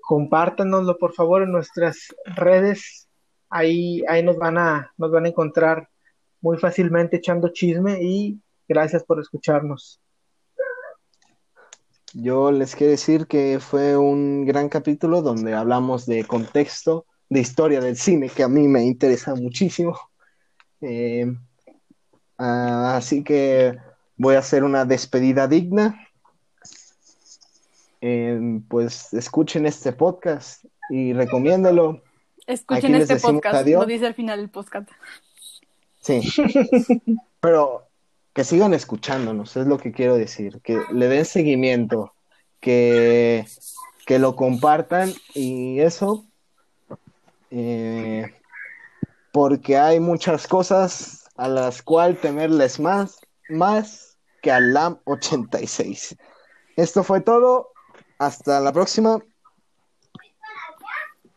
compártanoslo 0.00 0.98
por 0.98 1.12
favor 1.14 1.42
en 1.42 1.52
nuestras 1.52 2.14
redes. 2.36 3.08
Ahí, 3.48 4.02
ahí 4.08 4.22
nos 4.22 4.36
van 4.36 4.58
a, 4.58 4.92
nos 4.96 5.10
van 5.10 5.24
a 5.24 5.28
encontrar 5.28 5.88
muy 6.40 6.58
fácilmente 6.58 7.16
echando 7.16 7.48
chisme 7.48 8.02
y 8.02 8.38
gracias 8.68 9.02
por 9.02 9.18
escucharnos. 9.20 10.00
Yo 12.14 12.52
les 12.52 12.76
quiero 12.76 12.92
decir 12.92 13.26
que 13.26 13.58
fue 13.58 13.96
un 13.96 14.46
gran 14.46 14.68
capítulo 14.68 15.20
donde 15.20 15.52
hablamos 15.52 16.06
de 16.06 16.24
contexto, 16.24 17.06
de 17.28 17.40
historia 17.40 17.80
del 17.80 17.96
cine, 17.96 18.28
que 18.28 18.44
a 18.44 18.48
mí 18.48 18.68
me 18.68 18.84
interesa 18.84 19.34
muchísimo. 19.34 19.98
Eh, 20.80 21.26
así 22.38 23.24
que 23.24 23.76
voy 24.16 24.36
a 24.36 24.38
hacer 24.38 24.62
una 24.62 24.84
despedida 24.84 25.48
digna. 25.48 26.08
Eh, 28.00 28.60
pues 28.68 29.12
escuchen 29.12 29.66
este 29.66 29.92
podcast 29.92 30.64
y 30.90 31.12
recomiéndalo. 31.14 32.00
Escuchen 32.46 32.94
este 32.94 33.16
podcast, 33.16 33.66
lo 33.66 33.86
dice 33.86 34.06
al 34.06 34.14
final 34.14 34.38
del 34.38 34.50
podcast. 34.50 34.88
Sí, 36.00 36.22
pero 37.40 37.88
que 38.34 38.44
sigan 38.44 38.74
escuchándonos, 38.74 39.56
es 39.56 39.66
lo 39.66 39.78
que 39.78 39.92
quiero 39.92 40.16
decir, 40.16 40.60
que 40.62 40.82
le 40.92 41.08
den 41.08 41.24
seguimiento, 41.24 42.14
que, 42.60 43.46
que 44.06 44.18
lo 44.18 44.34
compartan 44.34 45.12
y 45.34 45.80
eso, 45.80 46.26
eh, 47.50 48.34
porque 49.32 49.78
hay 49.78 50.00
muchas 50.00 50.48
cosas 50.48 51.30
a 51.36 51.48
las 51.48 51.82
cual 51.82 52.18
temerles 52.18 52.80
más, 52.80 53.20
más 53.48 54.18
que 54.42 54.50
al 54.50 54.72
LAM 54.72 54.98
86. 55.04 56.16
Esto 56.76 57.04
fue 57.04 57.20
todo. 57.20 57.70
Hasta 58.18 58.60
la 58.60 58.72
próxima. 58.72 59.18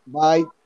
Bye. 0.06 0.57